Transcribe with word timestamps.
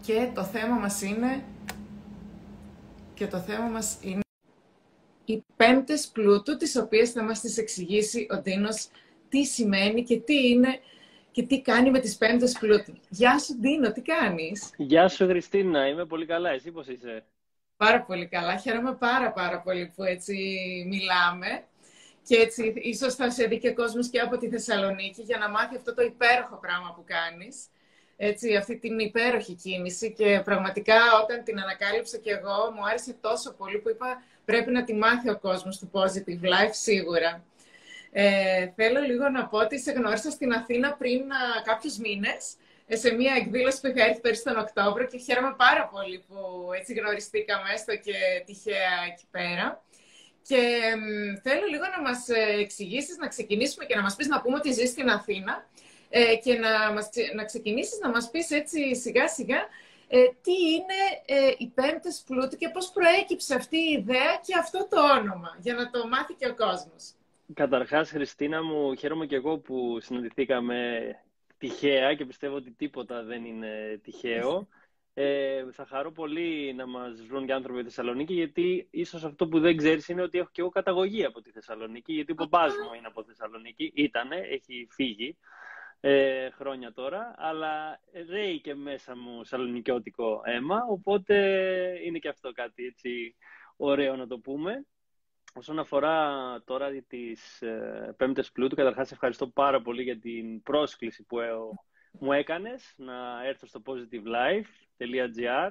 και 0.00 0.30
το 0.34 0.44
θέμα 0.44 0.74
μας 0.74 1.02
είναι 1.02 1.44
και 3.14 3.26
το 3.26 3.38
θέμα 3.38 3.64
μας 3.64 3.98
είναι 4.02 4.20
οι 5.24 5.44
πέμπτες 5.56 6.08
πλούτου, 6.08 6.56
τις 6.56 6.76
οποίες 6.76 7.10
θα 7.10 7.22
μας 7.22 7.40
τις 7.40 7.58
εξηγήσει 7.58 8.26
ο 8.30 8.36
Ντίνος 8.36 8.88
τι 9.28 9.44
σημαίνει 9.44 10.02
και 10.02 10.20
τι 10.20 10.48
είναι 10.48 10.80
και 11.30 11.42
τι 11.42 11.60
κάνει 11.62 11.90
με 11.90 11.98
τις 11.98 12.16
πέμπτες 12.16 12.58
πλούτου. 12.58 12.92
Γεια 13.08 13.38
σου 13.38 13.56
Ντίνο, 13.56 13.92
τι 13.92 14.00
κάνεις; 14.00 14.70
Γεια 14.76 15.08
σου 15.08 15.26
Χριστίνα, 15.26 15.88
είμαι 15.88 16.04
πολύ 16.04 16.26
καλά. 16.26 16.50
Εσύ 16.50 16.70
πώς 16.70 16.86
είσαι; 16.88 17.24
Πάρα 17.76 18.02
πολύ 18.02 18.26
καλά. 18.26 18.56
Χαίρομαι 18.56 18.94
πάρα 18.94 19.32
πάρα 19.32 19.60
πολύ 19.60 19.92
που 19.96 20.02
έτσι 20.02 20.34
μιλάμε. 20.88 21.64
Και 22.22 22.36
έτσι 22.36 22.72
ίσως 22.76 23.14
θα 23.14 23.30
σε 23.30 23.46
δει 23.46 23.58
και 23.58 23.70
κόσμος 23.70 24.08
και 24.08 24.20
από 24.20 24.36
τη 24.36 24.48
Θεσσαλονίκη 24.48 25.22
για 25.22 25.38
να 25.38 25.48
μάθει 25.48 25.76
αυτό 25.76 25.94
το 25.94 26.02
υπέροχο 26.02 26.56
πράγμα 26.56 26.92
που 26.96 27.04
κάνεις. 27.06 27.66
Έτσι, 28.22 28.56
αυτή 28.56 28.76
την 28.76 28.98
υπέροχη 28.98 29.54
κίνηση 29.54 30.12
και 30.12 30.40
πραγματικά 30.44 30.96
όταν 31.22 31.44
την 31.44 31.60
ανακάλυψα 31.60 32.18
και 32.18 32.30
εγώ 32.30 32.72
μου 32.74 32.86
άρεσε 32.88 33.16
τόσο 33.20 33.52
πολύ 33.52 33.78
που 33.78 33.88
είπα 33.90 34.22
πρέπει 34.44 34.70
να 34.70 34.84
τη 34.84 34.94
μάθει 34.94 35.30
ο 35.30 35.38
κόσμος 35.38 35.78
του 35.78 35.90
Positive 35.92 36.44
Life 36.52 36.70
σίγουρα. 36.70 37.44
Ε, 38.12 38.68
θέλω 38.76 39.00
λίγο 39.00 39.28
να 39.28 39.46
πω 39.46 39.58
ότι 39.58 39.80
σε 39.80 39.92
γνώρισα 39.92 40.30
στην 40.30 40.52
Αθήνα 40.52 40.92
πριν 40.92 41.32
α, 41.32 41.62
κάποιους 41.64 41.98
μήνες 41.98 42.54
ε, 42.86 42.96
σε 42.96 43.14
μια 43.14 43.34
εκδήλωση 43.36 43.80
που 43.80 43.86
είχα 43.86 44.04
έρθει 44.04 44.20
πέρυσι 44.20 44.44
τον 44.44 44.58
Οκτώβριο 44.58 45.06
και 45.06 45.18
χαίρομαι 45.18 45.54
πάρα 45.56 45.88
πολύ 45.92 46.24
που 46.28 46.36
έτσι 46.78 46.92
γνωριστήκαμε 46.94 47.72
έστω 47.74 47.96
και 47.96 48.42
τυχαία 48.46 48.94
εκεί 49.10 49.26
πέρα. 49.30 49.84
Και 50.42 50.80
θέλω 51.42 51.66
λίγο 51.70 51.84
να 51.96 52.02
μας 52.02 52.28
ε, 52.28 52.60
εξηγήσεις, 52.60 53.16
να 53.16 53.28
ξεκινήσουμε 53.28 53.84
και 53.84 53.96
να 53.96 54.02
μας 54.02 54.16
πεις 54.16 54.28
να 54.28 54.40
πούμε 54.40 54.56
ότι 54.56 54.72
ζεις 54.72 54.88
στην 54.88 55.08
Αθήνα 55.08 55.68
ε, 56.10 56.36
και 56.36 56.54
να, 56.54 56.92
μας, 56.92 57.10
να 57.34 57.44
ξεκινήσεις 57.44 57.98
να 58.02 58.08
μας 58.08 58.30
πεις 58.30 58.50
έτσι 58.50 58.96
σιγά 58.96 59.28
σιγά 59.28 59.58
ε, 60.12 60.24
τι 60.42 60.52
είναι 60.52 61.00
ε, 61.26 61.54
οι 61.58 61.66
πέμπτες 61.74 62.22
πλούτου 62.26 62.56
και 62.56 62.68
πώς 62.68 62.90
προέκυψε 62.90 63.54
αυτή 63.54 63.76
η 63.76 63.92
ιδέα 63.98 64.40
και 64.46 64.58
αυτό 64.58 64.86
το 64.90 65.18
όνομα, 65.18 65.56
για 65.60 65.74
να 65.74 65.90
το 65.90 66.08
μάθει 66.08 66.34
και 66.34 66.48
ο 66.48 66.54
κόσμος. 66.54 67.14
Καταρχάς, 67.54 68.10
Χριστίνα 68.10 68.62
μου, 68.62 68.94
χαίρομαι 68.94 69.26
και 69.26 69.36
εγώ 69.36 69.58
που 69.58 69.98
συναντηθήκαμε 70.00 71.00
τυχαία 71.58 72.14
και 72.14 72.24
πιστεύω 72.24 72.54
ότι 72.54 72.70
τίποτα 72.70 73.22
δεν 73.22 73.44
είναι 73.44 74.00
τυχαίο. 74.02 74.68
Ε, 75.14 75.64
θα 75.72 75.86
χαρώ 75.86 76.12
πολύ 76.12 76.74
να 76.74 76.86
μας 76.86 77.22
βρουν 77.26 77.46
και 77.46 77.52
άνθρωποι 77.52 77.78
στη 77.78 77.88
Θεσσαλονίκη, 77.88 78.34
γιατί 78.34 78.88
ίσως 78.90 79.24
αυτό 79.24 79.48
που 79.48 79.60
δεν 79.60 79.76
ξέρεις 79.76 80.08
είναι 80.08 80.22
ότι 80.22 80.38
έχω 80.38 80.48
και 80.52 80.60
εγώ 80.60 80.70
καταγωγή 80.70 81.24
από 81.24 81.40
τη 81.40 81.50
Θεσσαλονίκη, 81.50 82.12
γιατί 82.12 82.32
ο 82.32 82.34
παπάς 82.34 82.72
μου 82.72 82.94
είναι 82.96 83.06
από 83.06 83.22
τη 83.22 83.28
Θεσσαλονίκη, 83.28 83.92
ήτανε, 83.94 84.36
έχει 84.36 84.88
φύγει 84.90 85.36
ε, 86.00 86.50
χρόνια 86.50 86.92
τώρα, 86.92 87.34
αλλά 87.36 88.00
ρέει 88.28 88.60
και 88.60 88.74
μέσα 88.74 89.16
μου 89.16 89.44
σαλονικιώτικο 89.44 90.40
αίμα, 90.44 90.86
οπότε 90.88 91.34
είναι 92.04 92.18
και 92.18 92.28
αυτό 92.28 92.52
κάτι 92.52 92.84
έτσι 92.84 93.36
ωραίο 93.76 94.16
να 94.16 94.26
το 94.26 94.38
πούμε. 94.38 94.86
Όσον 95.54 95.78
αφορά 95.78 96.28
τώρα 96.64 96.90
τις 97.08 97.62
ε, 97.62 98.14
πέμπτες 98.16 98.52
πλούτου, 98.52 98.76
καταρχάς 98.76 99.12
ευχαριστώ 99.12 99.48
πάρα 99.48 99.82
πολύ 99.82 100.02
για 100.02 100.18
την 100.18 100.62
πρόσκληση 100.62 101.24
που 101.24 101.40
ε, 101.40 101.50
μου 102.12 102.32
έκανες 102.32 102.94
να 102.96 103.46
έρθω 103.46 103.66
στο 103.66 103.82
positivelife.gr 103.84 105.70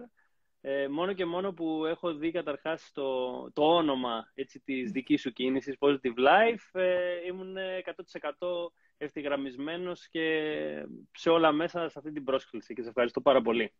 ε, 0.61 0.87
μόνο 0.87 1.13
και 1.13 1.25
μόνο 1.25 1.53
που 1.53 1.85
έχω 1.85 2.13
δει 2.13 2.31
καταρχάς 2.31 2.91
το, 2.93 3.51
το 3.51 3.75
όνομα 3.75 4.31
έτσι, 4.33 4.59
της 4.59 4.91
δικής 4.91 5.21
σου 5.21 5.31
κίνησης, 5.31 5.75
Positive 5.79 6.17
Life, 6.17 6.79
ε, 6.79 7.25
ήμουν 7.27 7.55
100% 7.57 8.71
ευθυγραμμισμένος 8.99 10.07
και 10.09 10.85
σε 11.11 11.29
όλα 11.29 11.51
μέσα 11.51 11.89
σε 11.89 11.99
αυτή 11.99 12.11
την 12.11 12.23
πρόσκληση 12.23 12.73
και 12.73 12.81
σε 12.81 12.89
ευχαριστώ 12.89 13.21
πάρα 13.21 13.41
πολύ. 13.41 13.73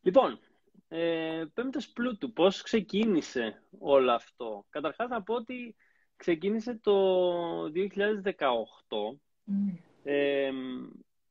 Λοιπόν, 0.00 0.38
ε, 0.88 1.44
πέμπτος 1.54 1.88
πλούτου, 1.88 2.32
πώς 2.32 2.62
ξεκίνησε 2.62 3.62
όλο 3.78 4.12
αυτό; 4.12 4.66
Καταρχάς 4.70 5.08
να 5.08 5.22
πω 5.22 5.34
ότι 5.34 5.76
ξεκίνησε 6.16 6.78
το 6.82 7.70
2018, 7.70 9.18
ε, 10.02 10.50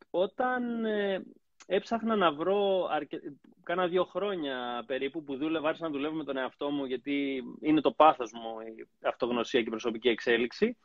όταν 0.09 0.86
ε, 0.86 1.24
έψαχνα 1.67 2.16
να 2.16 2.31
βρω, 2.31 2.88
αρκε... 2.91 3.19
κάνα 3.63 3.88
δύο 3.88 4.03
χρόνια 4.03 4.83
περίπου 4.88 5.23
που 5.23 5.38
δούλευα, 5.38 5.67
άρχισα 5.67 5.85
να 5.85 5.91
δουλεύω 5.91 6.16
με 6.16 6.23
τον 6.23 6.38
εαυτό 6.38 6.69
μου 6.69 6.85
γιατί 6.85 7.44
είναι 7.61 7.81
το 7.81 7.91
πάθος 7.91 8.31
μου 8.31 8.59
η 8.59 8.88
αυτογνωσία 9.01 9.59
και 9.59 9.67
η 9.67 9.69
προσωπική 9.69 10.09
εξέλιξη. 10.09 10.77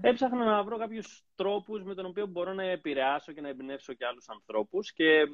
Έψαχνα 0.00 0.44
να 0.44 0.62
βρω 0.62 0.78
κάποιους 0.78 1.24
τρόπους 1.34 1.82
με 1.82 1.94
τον 1.94 2.06
οποίο 2.06 2.26
μπορώ 2.26 2.52
να 2.52 2.62
επηρεάσω 2.62 3.32
και 3.32 3.40
να 3.40 3.48
εμπνεύσω 3.48 3.92
και 3.92 4.06
άλλους 4.06 4.28
ανθρώπους 4.28 4.92
και 4.92 5.28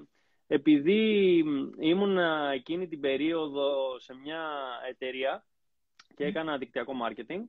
επειδή 0.46 1.36
ήμουν 1.78 2.18
εκείνη 2.52 2.88
την 2.88 3.00
περίοδο 3.00 3.98
σε 3.98 4.14
μια 4.14 4.40
εταιρεία 4.88 5.44
και 6.16 6.24
έκανα 6.24 6.58
δικτυακό 6.58 6.92
marketing, 7.06 7.40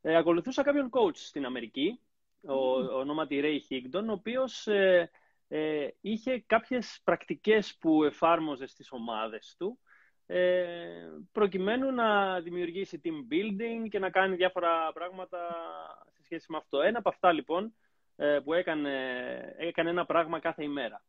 ε, 0.00 0.16
ακολουθούσα 0.16 0.62
κάποιον 0.62 0.90
coach 0.92 1.16
στην 1.16 1.44
Αμερική, 1.44 2.00
ο, 2.46 2.54
ονόματι 2.98 3.40
Ray 3.42 3.72
Higdon, 3.72 4.04
ο 4.08 4.12
οποίος 4.12 4.66
ε, 4.66 5.10
ε, 5.48 5.88
είχε 6.00 6.42
κάποιες 6.46 7.00
πρακτικές 7.04 7.76
που 7.80 8.04
εφάρμοζε 8.04 8.66
στις 8.66 8.92
ομάδες 8.92 9.54
του 9.58 9.78
ε, 10.26 10.84
προκειμένου 11.32 11.92
να 11.92 12.40
δημιουργήσει 12.40 13.00
team 13.04 13.32
building 13.32 13.88
και 13.88 13.98
να 13.98 14.10
κάνει 14.10 14.36
διάφορα 14.36 14.92
πράγματα 14.92 15.38
σε 16.12 16.22
σχέση 16.24 16.46
με 16.48 16.56
αυτό. 16.56 16.80
Ένα 16.80 16.98
από 16.98 17.08
αυτά 17.08 17.32
λοιπόν 17.32 17.74
ε, 18.16 18.38
που 18.44 18.52
έκανε, 18.52 18.94
έκανε 19.56 19.90
ένα 19.90 20.06
πράγμα 20.06 20.38
κάθε 20.38 20.62
ημέρα. 20.62 21.02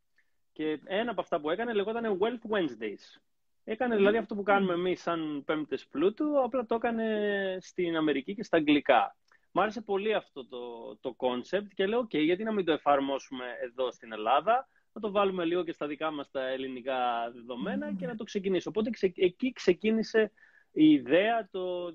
Και 0.52 0.80
ένα 0.84 1.12
από 1.12 1.22
αυτά 1.22 1.40
που 1.40 1.50
έκανε 1.50 1.74
λεγόταν 1.74 2.18
Wealth 2.22 2.50
Wednesdays. 2.52 3.22
Έκανε 3.64 3.96
δηλαδή 3.96 4.18
αυτό 4.18 4.36
που 4.36 4.44
κάνουμε 4.44 4.74
εμείς 4.74 5.02
σαν 5.02 5.44
πέμπτες 5.46 5.88
πλούτου, 5.88 6.44
απλά 6.44 6.66
το 6.66 6.76
έκανε 6.76 7.58
στην 7.62 7.96
Αμερική 7.96 8.36
και 8.36 8.44
στα 8.44 8.58
αγγλικά. 8.58 9.17
Μ' 9.52 9.60
άρεσε 9.60 9.82
πολύ 9.82 10.14
αυτό 10.14 10.48
το, 10.48 10.96
το 10.96 11.16
concept 11.20 11.68
και 11.76 11.86
λέω, 11.86 12.00
OK, 12.00 12.24
γιατί 12.24 12.44
να 12.44 12.52
μην 12.52 12.66
το 12.66 12.72
εφαρμόσουμε 12.72 13.46
εδώ 13.64 13.92
στην 13.92 14.12
Ελλάδα, 14.12 14.68
να 14.94 15.02
το 15.02 15.12
βάλουμε 15.12 15.46
λίγο 15.46 15.64
και 15.64 15.72
στα 15.72 15.88
δικά 15.88 16.12
μας 16.12 16.32
τα 16.32 16.48
ελληνικά 16.48 17.32
δεδομένα 17.34 17.94
και 17.94 18.06
να 18.06 18.16
το 18.16 18.24
ξεκινήσω. 18.24 18.70
Οπότε 18.70 18.90
εκεί 19.16 19.52
ξεκίνησε 19.52 20.32
η 20.72 20.92
ιδέα 20.92 21.48
το 21.52 21.94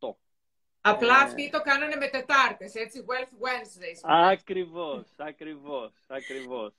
2018. 0.00 0.14
Απλά 0.80 1.20
ε... 1.20 1.22
αυτοί 1.24 1.50
το 1.50 1.60
κάνανε 1.62 1.96
με 1.96 2.08
Τετάρτες, 2.08 2.74
έτσι, 2.74 3.04
Wealth 3.08 3.44
Wednesdays. 3.44 4.30
Ακριβώς, 4.30 5.06
ακριβώς, 5.16 5.92
ακριβώς. 6.06 6.72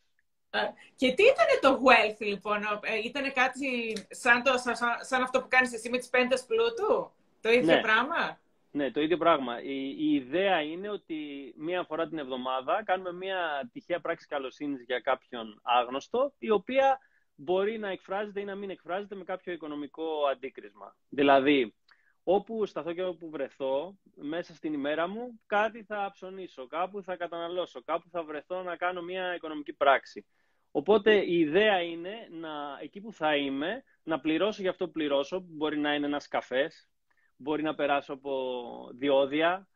Και 0.96 1.14
τι 1.14 1.24
ήταν 1.24 1.48
το 1.62 1.82
wealth, 1.86 2.20
λοιπόν, 2.20 2.62
ε, 2.82 2.98
ήταν 3.04 3.34
κάτι 3.34 3.94
σαν, 4.10 4.44
το, 4.44 4.58
σαν, 4.58 4.76
σαν 5.02 5.22
αυτό 5.22 5.42
που 5.42 5.48
κάνεις 5.50 5.74
εσύ 5.74 5.90
με 5.90 5.98
τις 5.98 6.10
πέντες 6.10 6.46
πλούτου, 6.46 7.12
το 7.42 7.50
ίδιο 7.50 7.76
ναι. 7.76 7.82
πράγμα; 7.82 8.40
Ναι, 8.78 8.92
το 8.92 9.02
ίδιο 9.02 9.18
πράγμα. 9.18 9.62
Η, 9.62 9.96
η, 9.98 10.14
ιδέα 10.14 10.62
είναι 10.62 10.90
ότι 10.90 11.54
μία 11.58 11.84
φορά 11.84 12.08
την 12.08 12.18
εβδομάδα 12.18 12.84
κάνουμε 12.86 13.14
μία 13.14 13.70
τυχαία 13.74 14.00
πράξη 14.00 14.28
καλοσύνης 14.28 14.84
για 14.84 15.00
κάποιον 15.00 15.60
άγνωστο, 15.64 16.34
η 16.38 16.50
οποία 16.50 17.00
μπορεί 17.36 17.78
να 17.78 17.90
εκφράζεται 17.90 18.40
ή 18.40 18.44
να 18.44 18.56
μην 18.56 18.70
εκφράζεται 18.70 19.16
με 19.16 19.24
κάποιο 19.24 19.54
οικονομικό 19.54 20.06
αντίκρισμα. 20.32 20.96
Δηλαδή, 21.10 21.76
όπου 22.24 22.66
σταθώ 22.66 22.94
και 22.94 23.04
όπου 23.04 23.30
βρεθώ, 23.30 23.98
μέσα 24.16 24.54
στην 24.54 24.74
ημέρα 24.74 25.08
μου, 25.08 25.42
κάτι 25.46 25.84
θα 25.84 26.10
ψωνίσω, 26.14 26.68
κάπου 26.68 27.04
θα 27.04 27.16
καταναλώσω, 27.16 27.84
κάπου 27.84 28.10
θα 28.10 28.24
βρεθώ 28.24 28.64
να 28.64 28.76
κάνω 28.76 29.02
μία 29.02 29.36
οικονομική 29.36 29.74
πράξη. 29.74 30.26
Οπότε 30.72 31.16
η 31.16 31.40
ιδέα 31.40 31.82
είναι 31.82 32.28
να, 32.32 32.50
εκεί 32.82 33.02
που 33.02 33.14
θα 33.14 33.36
είμαι, 33.36 33.84
να 34.04 34.20
πληρώσω 34.20 34.62
για 34.62 34.70
αυτό 34.70 34.86
που 34.86 34.92
πληρώσω, 34.92 35.44
μπορεί 35.48 35.78
να 35.78 35.94
είναι 35.94 36.06
ένας 36.06 36.28
καφές, 36.28 36.90
μπορεί 37.38 37.64
να 37.64 37.76
περάσω 37.76 38.14
από 38.14 38.90
διόδια. 38.94 39.68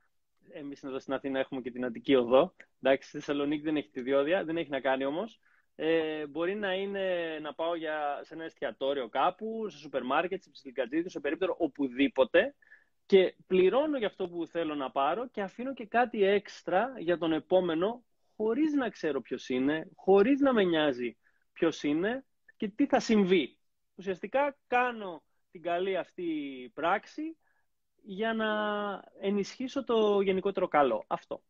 Εμείς 0.53 0.83
εδώ 0.83 0.99
στην 0.99 1.13
Αθήνα 1.13 1.39
έχουμε 1.39 1.61
και 1.61 1.71
την 1.71 1.85
Αττική 1.85 2.15
Οδό. 2.15 2.55
Εντάξει, 2.81 3.07
στη 3.07 3.17
Θεσσαλονίκη 3.17 3.63
δεν 3.63 3.77
έχει 3.77 3.89
τη 3.89 4.01
διόδια, 4.01 4.43
δεν 4.43 4.57
έχει 4.57 4.69
να 4.69 4.79
κάνει 4.79 5.05
όμως. 5.05 5.39
Ε, 5.75 6.27
μπορεί 6.27 6.55
να 6.55 6.73
είναι 6.73 7.37
να 7.41 7.53
πάω 7.53 7.75
για, 7.75 8.19
σε 8.23 8.33
ένα 8.33 8.43
εστιατόριο 8.43 9.09
κάπου, 9.09 9.69
σε 9.69 9.77
σούπερ 9.77 10.03
μάρκετ, 10.03 10.41
σε 10.41 10.49
ψιλικατζίδι, 10.49 11.09
σε 11.09 11.19
περίπτωση 11.19 11.53
οπουδήποτε 11.57 12.55
και 13.05 13.35
πληρώνω 13.47 13.97
για 13.97 14.07
αυτό 14.07 14.27
που 14.27 14.47
θέλω 14.47 14.75
να 14.75 14.91
πάρω 14.91 15.27
και 15.27 15.41
αφήνω 15.41 15.73
και 15.73 15.85
κάτι 15.85 16.23
έξτρα 16.23 16.93
για 16.97 17.17
τον 17.17 17.33
επόμενο 17.33 18.03
χωρίς 18.35 18.73
να 18.73 18.89
ξέρω 18.89 19.21
ποιος 19.21 19.49
είναι, 19.49 19.89
χωρίς 19.95 20.39
να 20.39 20.53
με 20.53 20.63
νοιάζει 20.63 21.17
ποιος 21.53 21.83
είναι 21.83 22.25
και 22.57 22.67
τι 22.67 22.85
θα 22.85 22.99
συμβεί. 22.99 23.57
Ουσιαστικά 23.95 24.57
κάνω 24.67 25.23
την 25.51 25.61
καλή 25.61 25.97
αυτή 25.97 26.25
πράξη 26.73 27.37
για 28.01 28.33
να 28.33 28.49
ενισχύσω 29.19 29.83
το 29.83 30.21
γενικότερο 30.21 30.67
καλό. 30.67 31.03
Αυτό. 31.07 31.41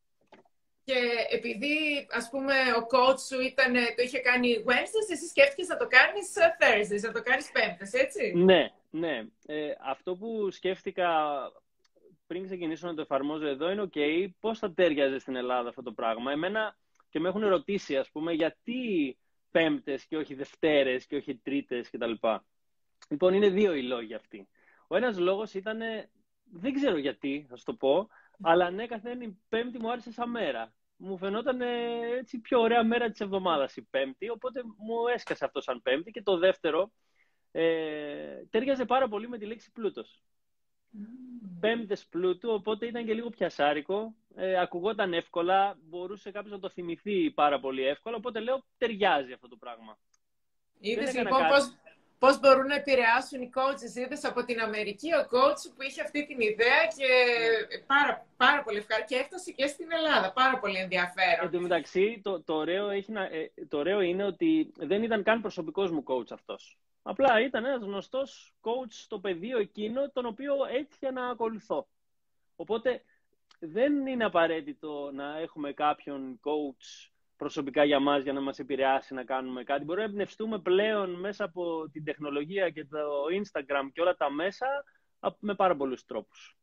Και 0.83 1.00
επειδή, 1.30 2.07
ας 2.12 2.30
πούμε, 2.30 2.53
ο 2.53 2.88
coach 2.92 3.19
σου 3.19 3.42
ήταν, 3.42 3.74
το 3.74 4.03
είχε 4.03 4.19
κάνει 4.19 4.63
Wednesdays, 4.68 5.12
εσύ 5.12 5.27
σκέφτηκες 5.27 5.68
να 5.68 5.77
το 5.77 5.88
κάνεις 5.88 6.33
Thursdays, 6.38 7.01
να 7.01 7.12
το 7.12 7.21
κάνεις 7.21 7.51
Πέμπτες, 7.51 7.94
έτσι; 7.94 8.33
Ναι, 8.36 8.71
ναι. 8.89 9.24
Ε, 9.45 9.74
αυτό 9.80 10.15
που 10.15 10.51
σκέφτηκα 10.51 11.09
πριν 12.27 12.45
ξεκινήσω 12.45 12.88
να 12.88 12.94
το 12.94 13.01
εφαρμόζω 13.01 13.47
εδώ 13.47 13.71
είναι, 13.71 13.89
ok, 13.94 14.27
πώς 14.39 14.59
θα 14.59 14.74
τέριαζε 14.74 15.19
στην 15.19 15.36
Ελλάδα 15.36 15.69
αυτό 15.69 15.81
το 15.81 15.92
πράγμα. 15.92 16.31
Εμένα 16.31 16.77
και 17.09 17.19
με 17.19 17.27
έχουν 17.27 17.47
ρωτήσει, 17.47 17.97
ας 17.97 18.09
πούμε, 18.12 18.33
γιατί 18.33 19.18
Πέμπτες 19.51 20.06
και 20.06 20.18
όχι 20.18 20.33
Δευτέρες 20.33 21.06
και 21.06 21.15
όχι 21.15 21.36
Τρίτες 21.36 21.89
κτλ. 21.89 22.12
Λοιπόν, 23.09 23.33
είναι 23.33 23.50
δύο 23.50 23.74
οι 23.74 23.83
λόγοι 23.83 24.13
αυτοί. 24.13 24.47
Ο 24.88 24.95
ένας 24.95 25.18
λόγος 25.18 25.54
ήταν, 25.54 25.80
δεν 26.51 26.74
ξέρω 26.74 26.98
γιατί, 26.98 27.45
θα 27.50 27.56
σου 27.56 27.63
το 27.63 27.74
πω, 27.74 28.07
αλλά 28.42 28.65
ανέκαθεν 28.65 29.21
η 29.21 29.42
Πέμπτη 29.50 29.80
μου 29.80 29.92
άρεσε 29.92 30.12
σαν 30.12 30.30
μέρα. 30.30 30.74
Μου 30.95 31.18
φαινόταν 31.18 31.62
έτσι 32.18 32.39
πιο 32.39 32.59
ωραία 32.59 32.83
μέρα 32.83 33.09
της 33.09 33.19
εβδομάδας 33.19 33.75
η 33.75 33.81
Πέμπτη, 33.89 34.30
οπότε 34.30 34.62
μου 34.77 35.07
έσκασε 35.13 35.45
αυτό 35.45 35.62
σαν 35.62 35.81
Πέμπτη. 35.81 36.12
Και 36.12 36.21
το 36.21 36.38
δεύτερο, 36.38 36.92
ε, 37.51 38.45
τέριαζε 38.50 38.86
πάρα 38.86 39.07
πολύ 39.07 39.30
με 39.30 39.38
τη 39.38 39.45
λέξη 39.45 39.71
πλούτος. 39.71 40.24
Mm. 40.94 41.00
Πέμπτες 41.59 42.06
πλούτου, 42.06 42.50
οπότε 42.50 42.86
ήταν 42.86 43.06
και 43.06 43.13
λίγο 43.13 43.30
πιασάρικο. 43.30 44.15
Ε, 44.36 44.59
ακουγόταν 44.59 45.13
εύκολα, 45.13 45.77
μπορούσε 45.81 46.31
κάποιος 46.31 46.51
να 46.51 46.59
το 46.59 46.69
θυμηθεί 46.69 47.31
πάρα 47.31 47.59
πολύ 47.59 47.86
εύκολα, 47.86 48.15
οπότε 48.15 48.39
λέω 48.39 48.65
ταιριάζει 48.77 49.33
αυτό 49.33 49.47
το 49.47 49.56
πράγμα. 49.56 49.97
Είδες 50.80 51.15
λοιπόν 51.15 51.47
πώς, 51.47 51.75
πώς 52.21 52.39
μπορούν 52.39 52.65
να 52.65 52.75
επηρεάσουν 52.75 53.41
οι 53.41 53.50
coaches. 53.57 53.95
Είδες 53.95 54.23
από 54.23 54.45
την 54.45 54.59
Αμερική 54.59 55.09
ο 55.13 55.23
coach 55.33 55.62
που 55.75 55.81
είχε 55.81 56.01
αυτή 56.01 56.25
την 56.25 56.39
ιδέα 56.39 56.81
και 56.97 57.09
ναι. 57.69 57.83
πάρα, 57.85 58.25
πάρα 58.38 58.63
πολύ 58.63 58.77
ευχαριστώ. 58.77 59.13
Και 59.15 59.21
έφτασε 59.21 59.51
και 59.51 59.68
στην 59.68 59.88
Ελλάδα. 59.91 60.31
Πάρα 60.31 60.59
πολύ 60.59 60.77
ενδιαφέρον. 60.77 61.45
Εν 61.45 61.51
τω 61.51 61.59
μεταξύ, 61.59 62.19
το, 62.23 62.41
το, 62.41 62.53
ωραίο 62.53 62.89
έχει 62.89 63.12
να, 63.12 63.23
ε, 63.23 63.51
το 63.68 63.77
ωραίο 63.77 64.01
είναι 64.01 64.23
ότι 64.23 64.71
δεν 64.77 65.03
ήταν 65.03 65.23
καν 65.23 65.41
προσωπικός 65.41 65.91
μου 65.91 66.03
coach 66.07 66.31
αυτός. 66.31 66.77
Απλά 67.03 67.41
ήταν 67.41 67.65
ένας 67.65 67.81
γνωστός 67.81 68.53
coach 68.62 68.91
στο 69.06 69.19
πεδίο 69.19 69.57
εκείνο, 69.59 70.09
τον 70.09 70.25
οποίο 70.25 70.53
έτυχε 70.71 71.12
να 71.12 71.29
ακολουθώ. 71.29 71.88
Οπότε 72.56 73.03
δεν 73.59 74.07
είναι 74.07 74.25
απαραίτητο 74.25 75.09
να 75.13 75.38
έχουμε 75.39 75.73
κάποιον 75.73 76.39
coach 76.44 77.11
προσωπικά 77.42 77.84
για 77.84 78.00
μας 78.00 78.24
για 78.24 78.34
να 78.34 78.42
μας 78.42 78.60
επηρεάσει 78.60 79.14
να 79.14 79.24
κάνουμε 79.24 79.64
κάτι. 79.64 79.84
Μπορούμε 79.84 80.06
να 80.06 80.12
εμπνευστούμε 80.12 80.60
πλέον 80.60 81.20
μέσα 81.20 81.44
από 81.44 81.90
την 81.92 82.04
τεχνολογία 82.04 82.70
και 82.70 82.86
το 82.86 83.00
Instagram 83.40 83.86
και 83.94 84.02
όλα 84.02 84.16
τα 84.16 84.32
μέσα 84.32 84.68
με 85.40 85.56
πάρα 85.56 85.76
πολλούς 85.76 86.06
τρόπους. 86.06 86.58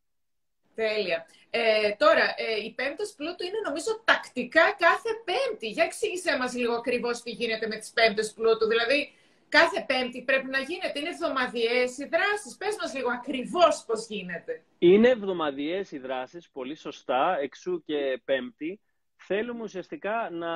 Τέλεια. 0.74 1.26
Ε, 1.50 1.92
τώρα, 1.98 2.24
ε, 2.36 2.64
η 2.64 2.72
πέμπτος 2.74 3.14
πλούτου 3.16 3.44
είναι 3.44 3.60
νομίζω 3.64 4.02
τακτικά 4.04 4.66
κάθε 4.86 5.10
πέμπτη. 5.28 5.68
Για 5.68 5.84
εξήγησέ 5.84 6.36
μας 6.38 6.54
λίγο 6.54 6.74
ακριβώς 6.74 7.22
τι 7.22 7.30
γίνεται 7.30 7.66
με 7.66 7.76
τις 7.76 7.90
πέμπτες 7.90 8.32
πλούτου. 8.32 8.66
Δηλαδή, 8.66 9.12
κάθε 9.48 9.84
πέμπτη 9.86 10.22
πρέπει 10.22 10.46
να 10.46 10.58
γίνεται. 10.58 10.98
Είναι 10.98 11.08
εβδομαδιαίες 11.08 11.98
οι 11.98 12.04
δράσεις. 12.14 12.56
Πες 12.58 12.76
μας 12.80 12.94
λίγο 12.94 13.10
ακριβώς 13.10 13.84
πώς 13.86 14.06
γίνεται. 14.06 14.62
Είναι 14.78 15.08
εβδομαδιαίες 15.08 15.92
οι 15.92 15.98
δράσεις, 15.98 16.50
πολύ 16.50 16.76
σωστά, 16.76 17.38
εξού 17.40 17.82
και 17.84 18.20
πέμπτη 18.24 18.80
θέλουμε 19.28 19.62
ουσιαστικά 19.62 20.30
να 20.30 20.50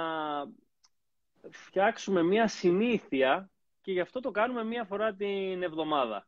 φτιάξουμε 1.51 2.23
μία 2.23 2.49
συνήθεια 2.49 3.51
και 3.81 3.93
γι' 3.93 4.01
αυτό 4.01 4.21
το 4.21 4.31
κάνουμε 4.31 4.65
μία 4.65 4.85
φορά 4.85 5.15
την 5.15 5.63
εβδομάδα. 5.63 6.27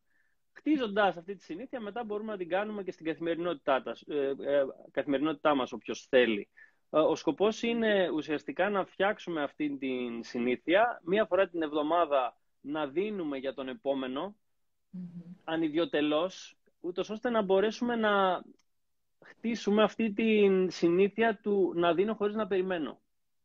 Χτίζοντας 0.53 1.17
αυτή 1.17 1.35
τη 1.37 1.43
συνήθεια, 1.43 1.81
μετά 1.81 2.05
μπορούμε 2.05 2.33
να 2.33 2.39
την 2.39 2.49
κάνουμε 2.49 2.83
και 2.83 2.93
στην 2.93 3.07
καθημερινότητά, 3.07 3.83
ε, 4.07 4.17
ε, 4.17 4.65
καθημερινότητά 4.91 5.55
μας, 5.55 5.73
όποιος 5.73 6.07
θέλει. 6.09 6.49
Ε, 6.91 6.99
ο 6.99 7.15
σκοπός 7.15 7.63
είναι 7.63 8.11
ουσιαστικά 8.15 8.71
να 8.71 8.85
φτιάξουμε 8.85 9.43
αυτή 9.43 9.77
τη 9.79 10.23
συνήθεια, 10.23 11.01
μία 11.05 11.27
φορά 11.27 11.49
την 11.49 11.63
εβδομάδα 11.63 12.37
να 12.61 12.87
δίνουμε 12.87 13.39
για 13.39 13.55
τον 13.55 13.69
επόμενο, 13.69 14.37
mm-hmm. 14.97 15.35
ανιδιοτελώς, 15.45 16.57
ούτως 16.81 17.11
ώστε 17.11 17.31
να 17.31 17.43
μπορέσουμε 17.43 17.97
να 17.97 18.45
χτίσουμε 19.25 19.83
αυτή 19.83 20.13
τη 20.13 20.49
συνήθεια 20.71 21.39
του 21.43 21.73
να 21.75 21.95
δίνω 21.95 22.15
χωρίς 22.15 22.35
να 22.35 22.47
περιμένω. 22.47 23.01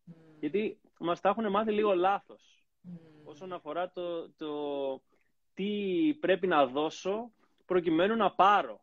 Mm. 0.07 0.13
Γιατί 0.39 0.79
μας 0.99 1.21
τα 1.21 1.29
έχουν 1.29 1.49
μάθει 1.49 1.71
λίγο 1.71 1.95
λάθος 1.95 2.65
mm. 2.85 2.97
όσον 3.23 3.53
αφορά 3.53 3.91
το, 3.91 4.29
το 4.29 5.01
τι 5.53 6.13
πρέπει 6.19 6.47
να 6.47 6.65
δώσω 6.65 7.31
προκειμένου 7.65 8.15
να 8.15 8.31
πάρω. 8.31 8.81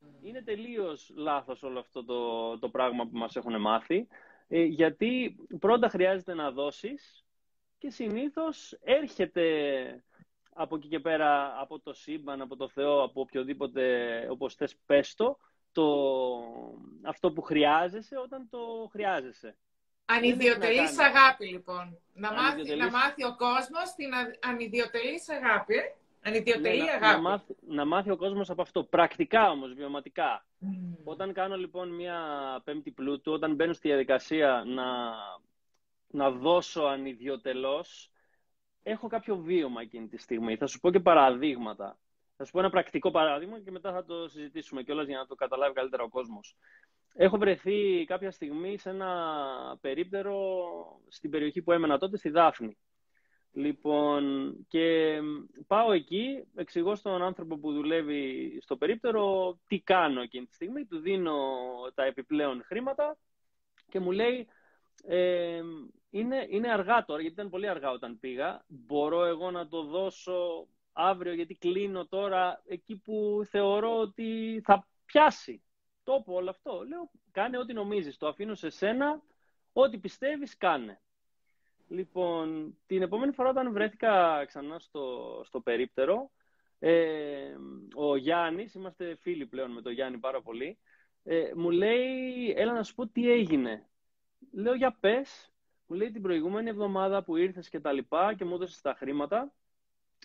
Mm. 0.00 0.26
Είναι 0.26 0.42
τελείως 0.42 1.12
λάθος 1.14 1.62
όλο 1.62 1.78
αυτό 1.78 2.04
το, 2.04 2.58
το 2.58 2.68
πράγμα 2.68 3.06
που 3.06 3.18
μας 3.18 3.36
έχουν 3.36 3.60
μάθει, 3.60 4.06
ε, 4.48 4.62
γιατί 4.62 5.36
πρώτα 5.58 5.88
χρειάζεται 5.88 6.34
να 6.34 6.50
δώσεις 6.50 7.24
και 7.78 7.90
συνήθως 7.90 8.78
έρχεται 8.80 10.04
από 10.58 10.76
εκεί 10.76 10.88
και 10.88 11.00
πέρα, 11.00 11.60
από 11.60 11.80
το 11.80 11.92
σύμπαν, 11.92 12.40
από 12.40 12.56
το 12.56 12.68
Θεό, 12.68 13.02
από 13.02 13.20
οποιοδήποτε, 13.20 14.26
όπως 14.30 14.54
θες 14.54 14.76
πες 14.86 15.14
το, 15.14 15.38
το, 15.76 15.86
αυτό 17.02 17.32
που 17.32 17.42
χρειάζεσαι 17.42 18.16
όταν 18.18 18.48
το 18.50 18.88
χρειάζεσαι. 18.90 19.56
Ανιδιοτελής 20.04 20.98
αγάπη, 20.98 21.46
λοιπόν. 21.46 21.98
Να 22.14 22.32
μάθει, 22.32 22.76
να 22.76 22.90
μάθει 22.90 23.24
ο 23.24 23.36
κόσμος 23.36 23.94
την 23.96 24.10
ανιδιοτελής 24.40 25.28
αγάπη. 25.28 25.74
Ανιδιοτελή 26.22 26.82
ναι, 26.82 26.90
αγάπη. 26.90 27.14
Να, 27.14 27.20
μάθει, 27.20 27.54
να 27.66 27.84
μάθει 27.84 28.10
ο 28.10 28.16
κόσμος 28.16 28.50
από 28.50 28.62
αυτό. 28.62 28.84
Πρακτικά 28.84 29.50
όμως, 29.50 29.74
βιωματικά. 29.74 30.46
Όταν 31.04 31.32
κάνω 31.32 31.56
λοιπόν 31.56 31.94
μια 31.94 32.20
πέμπτη 32.64 32.90
πλούτου, 32.90 33.32
όταν 33.32 33.54
μπαίνω 33.54 33.72
στη 33.72 33.88
διαδικασία 33.88 34.62
να, 34.66 34.84
να 36.06 36.30
δώσω 36.30 36.82
ανιδιοτελώς, 36.82 38.10
έχω 38.82 39.08
κάποιο 39.08 39.36
βίωμα 39.36 39.80
εκείνη 39.80 40.08
τη 40.08 40.16
στιγμή. 40.16 40.56
Θα 40.56 40.66
σου 40.66 40.80
πω 40.80 40.90
και 40.90 41.00
παραδείγματα. 41.00 41.98
Θα 42.36 42.44
σου 42.44 42.52
πω 42.52 42.58
ένα 42.58 42.70
πρακτικό 42.70 43.10
παράδειγμα 43.10 43.60
και 43.60 43.70
μετά 43.70 43.92
θα 43.92 44.04
το 44.04 44.28
συζητήσουμε 44.28 44.82
κιόλας 44.82 45.06
για 45.06 45.18
να 45.18 45.26
το 45.26 45.34
καταλάβει 45.34 45.74
καλύτερα 45.74 46.02
ο 46.02 46.08
κόσμος. 46.08 46.56
Έχω 47.14 47.38
βρεθεί 47.38 48.04
κάποια 48.06 48.30
στιγμή 48.30 48.78
σε 48.78 48.90
ένα 48.90 49.78
περίπτερο 49.80 50.58
στην 51.08 51.30
περιοχή 51.30 51.62
που 51.62 51.72
έμενα 51.72 51.98
τότε, 51.98 52.16
στη 52.16 52.28
Δάφνη. 52.28 52.78
Λοιπόν, 53.52 54.54
και 54.68 55.18
πάω 55.66 55.92
εκεί, 55.92 56.44
εξηγώ 56.54 56.94
στον 56.94 57.22
άνθρωπο 57.22 57.58
που 57.58 57.72
δουλεύει 57.72 58.58
στο 58.62 58.76
περίπτερο 58.76 59.56
τι 59.66 59.80
κάνω 59.80 60.20
εκείνη 60.20 60.46
τη 60.46 60.54
στιγμή, 60.54 60.86
του 60.86 60.98
δίνω 60.98 61.34
τα 61.94 62.04
επιπλέον 62.04 62.62
χρήματα 62.64 63.18
και 63.88 64.00
μου 64.00 64.10
λέει 64.10 64.48
ε, 65.02 65.62
είναι, 66.10 66.46
είναι 66.48 66.72
αργά 66.72 67.04
τώρα, 67.04 67.20
γιατί 67.20 67.34
ήταν 67.34 67.50
πολύ 67.50 67.68
αργά 67.68 67.90
όταν 67.90 68.18
πήγα, 68.18 68.64
μπορώ 68.66 69.24
εγώ 69.24 69.50
να 69.50 69.68
το 69.68 69.82
δώσω 69.82 70.68
αύριο 70.96 71.32
γιατί 71.32 71.54
κλείνω 71.54 72.06
τώρα 72.06 72.62
εκεί 72.66 72.96
που 72.96 73.42
θεωρώ 73.48 73.98
ότι 73.98 74.60
θα 74.64 74.86
πιάσει 75.04 75.62
τόπο 76.02 76.34
όλο 76.34 76.50
αυτό. 76.50 76.84
Λέω, 76.88 77.10
κάνε 77.30 77.58
ό,τι 77.58 77.72
νομίζεις, 77.72 78.16
το 78.16 78.26
αφήνω 78.26 78.54
σε 78.54 78.70
σένα, 78.70 79.22
ό,τι 79.72 79.98
πιστεύεις 79.98 80.56
κάνε. 80.56 81.00
Λοιπόν, 81.88 82.78
την 82.86 83.02
επόμενη 83.02 83.32
φορά 83.32 83.48
όταν 83.48 83.72
βρέθηκα 83.72 84.44
ξανά 84.44 84.78
στο, 84.78 85.40
στο 85.44 85.60
περίπτερο, 85.60 86.30
ε, 86.78 87.54
ο 87.94 88.16
Γιάννης, 88.16 88.74
είμαστε 88.74 89.16
φίλοι 89.20 89.46
πλέον 89.46 89.70
με 89.70 89.82
τον 89.82 89.92
Γιάννη 89.92 90.18
πάρα 90.18 90.42
πολύ, 90.42 90.78
ε, 91.22 91.50
μου 91.54 91.70
λέει, 91.70 92.50
έλα 92.56 92.72
να 92.72 92.82
σου 92.82 92.94
πω 92.94 93.06
τι 93.06 93.30
έγινε. 93.30 93.88
Λέω, 94.52 94.74
για 94.74 94.96
πες. 95.00 95.50
Μου 95.86 95.96
λέει 95.96 96.10
την 96.10 96.22
προηγούμενη 96.22 96.68
εβδομάδα 96.68 97.22
που 97.22 97.36
ήρθες 97.36 97.68
και 97.68 97.80
τα 97.80 97.92
λοιπά 97.92 98.34
και 98.34 98.44
μου 98.44 98.54
έδωσες 98.54 98.80
τα 98.80 98.94
χρήματα, 98.94 99.52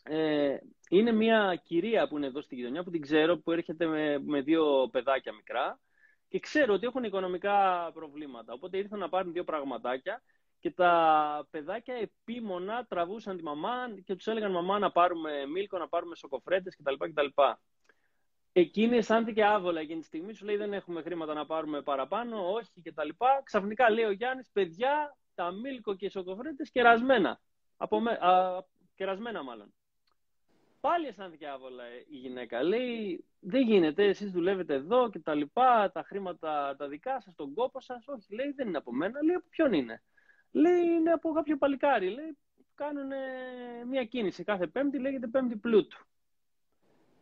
ε, 0.03 0.57
είναι 0.89 1.12
μια 1.12 1.62
κυρία 1.63 2.07
που 2.07 2.17
είναι 2.17 2.27
εδώ 2.27 2.41
στη 2.41 2.55
γειτονιά 2.55 2.83
που 2.83 2.91
την 2.91 3.01
ξέρω, 3.01 3.38
που 3.38 3.51
έρχεται 3.51 3.86
με, 3.86 4.19
με 4.19 4.41
δύο 4.41 4.89
παιδάκια 4.91 5.33
μικρά 5.33 5.79
και 6.27 6.39
ξέρω 6.39 6.74
ότι 6.74 6.86
έχουν 6.86 7.03
οικονομικά 7.03 7.89
προβλήματα. 7.93 8.53
Οπότε 8.53 8.77
ήρθαν 8.77 9.00
να 9.00 9.10
πάρουν 9.10 9.33
δύο 9.33 9.43
πραγματάκια 9.43 10.21
και 10.60 10.71
τα 10.71 11.48
παιδάκια 11.50 11.95
επίμονα 11.95 12.86
τραβούσαν 12.86 13.38
τη 13.38 13.43
μαμά 13.43 13.71
και 14.05 14.15
τους 14.15 14.27
έλεγαν 14.27 14.51
μαμά 14.51 14.79
να 14.79 14.91
πάρουμε 14.91 15.45
μίλκο, 15.45 15.77
να 15.77 15.88
πάρουμε 15.88 16.15
σοκοφρέτες 16.15 16.75
κτλ. 16.75 16.93
κτλ. 17.10 17.41
Εκείνη 18.51 18.98
αισθάνθηκε 18.98 19.43
άβολα 19.43 19.79
εκείνη 19.79 20.00
τη 20.00 20.05
στιγμή, 20.05 20.33
σου 20.33 20.45
λέει 20.45 20.57
δεν 20.57 20.74
έχουμε 20.74 21.01
χρήματα 21.01 21.33
να 21.33 21.45
πάρουμε 21.45 21.81
παραπάνω, 21.81 22.51
όχι 22.51 22.81
κτλ. 22.81 23.10
Ξαφνικά 23.43 23.89
λέει 23.89 24.05
ο 24.05 24.12
Γιάννης, 24.12 24.50
παιδιά, 24.53 25.17
τα 25.36 25.51
μίλκο 25.51 25.95
και 25.95 26.05
οι 26.05 26.10
σοκοφρέτες 26.10 26.71
κερασμένα. 26.71 27.41
Από 27.77 28.00
με, 28.00 28.12
α, 28.12 28.63
κερασμένα 28.95 29.43
μάλλον. 29.43 29.74
Πάλι 30.81 31.07
αισθάνθηκε 31.07 31.47
άβολα 31.47 31.83
η 32.07 32.17
γυναίκα. 32.17 32.63
Λέει, 32.63 33.25
δεν 33.39 33.61
γίνεται, 33.61 34.03
εσείς 34.03 34.31
δουλεύετε 34.31 34.73
εδώ 34.73 35.09
και 35.09 35.19
τα 35.19 35.33
λοιπά, 35.33 35.91
τα 35.93 36.03
χρήματα 36.03 36.75
τα 36.77 36.88
δικά 36.88 37.21
σας, 37.21 37.35
τον 37.35 37.53
κόπο 37.53 37.79
σας. 37.79 38.07
Όχι, 38.07 38.35
λέει, 38.35 38.51
δεν 38.51 38.67
είναι 38.67 38.77
από 38.77 38.93
μένα. 38.93 39.23
Λέει, 39.23 39.35
από 39.35 39.45
ποιον 39.50 39.73
είναι; 39.73 40.03
Λέει, 40.51 40.83
είναι 40.83 41.11
από 41.11 41.31
κάποιο 41.31 41.57
παλικάρι. 41.57 42.09
Λέει, 42.09 42.38
κάνουν 42.75 43.11
μια 43.88 44.05
κίνηση 44.05 44.43
κάθε 44.43 44.67
πέμπτη, 44.67 45.00
λέγεται 45.00 45.27
πέμπτη 45.27 45.55
πλούτου. 45.55 46.05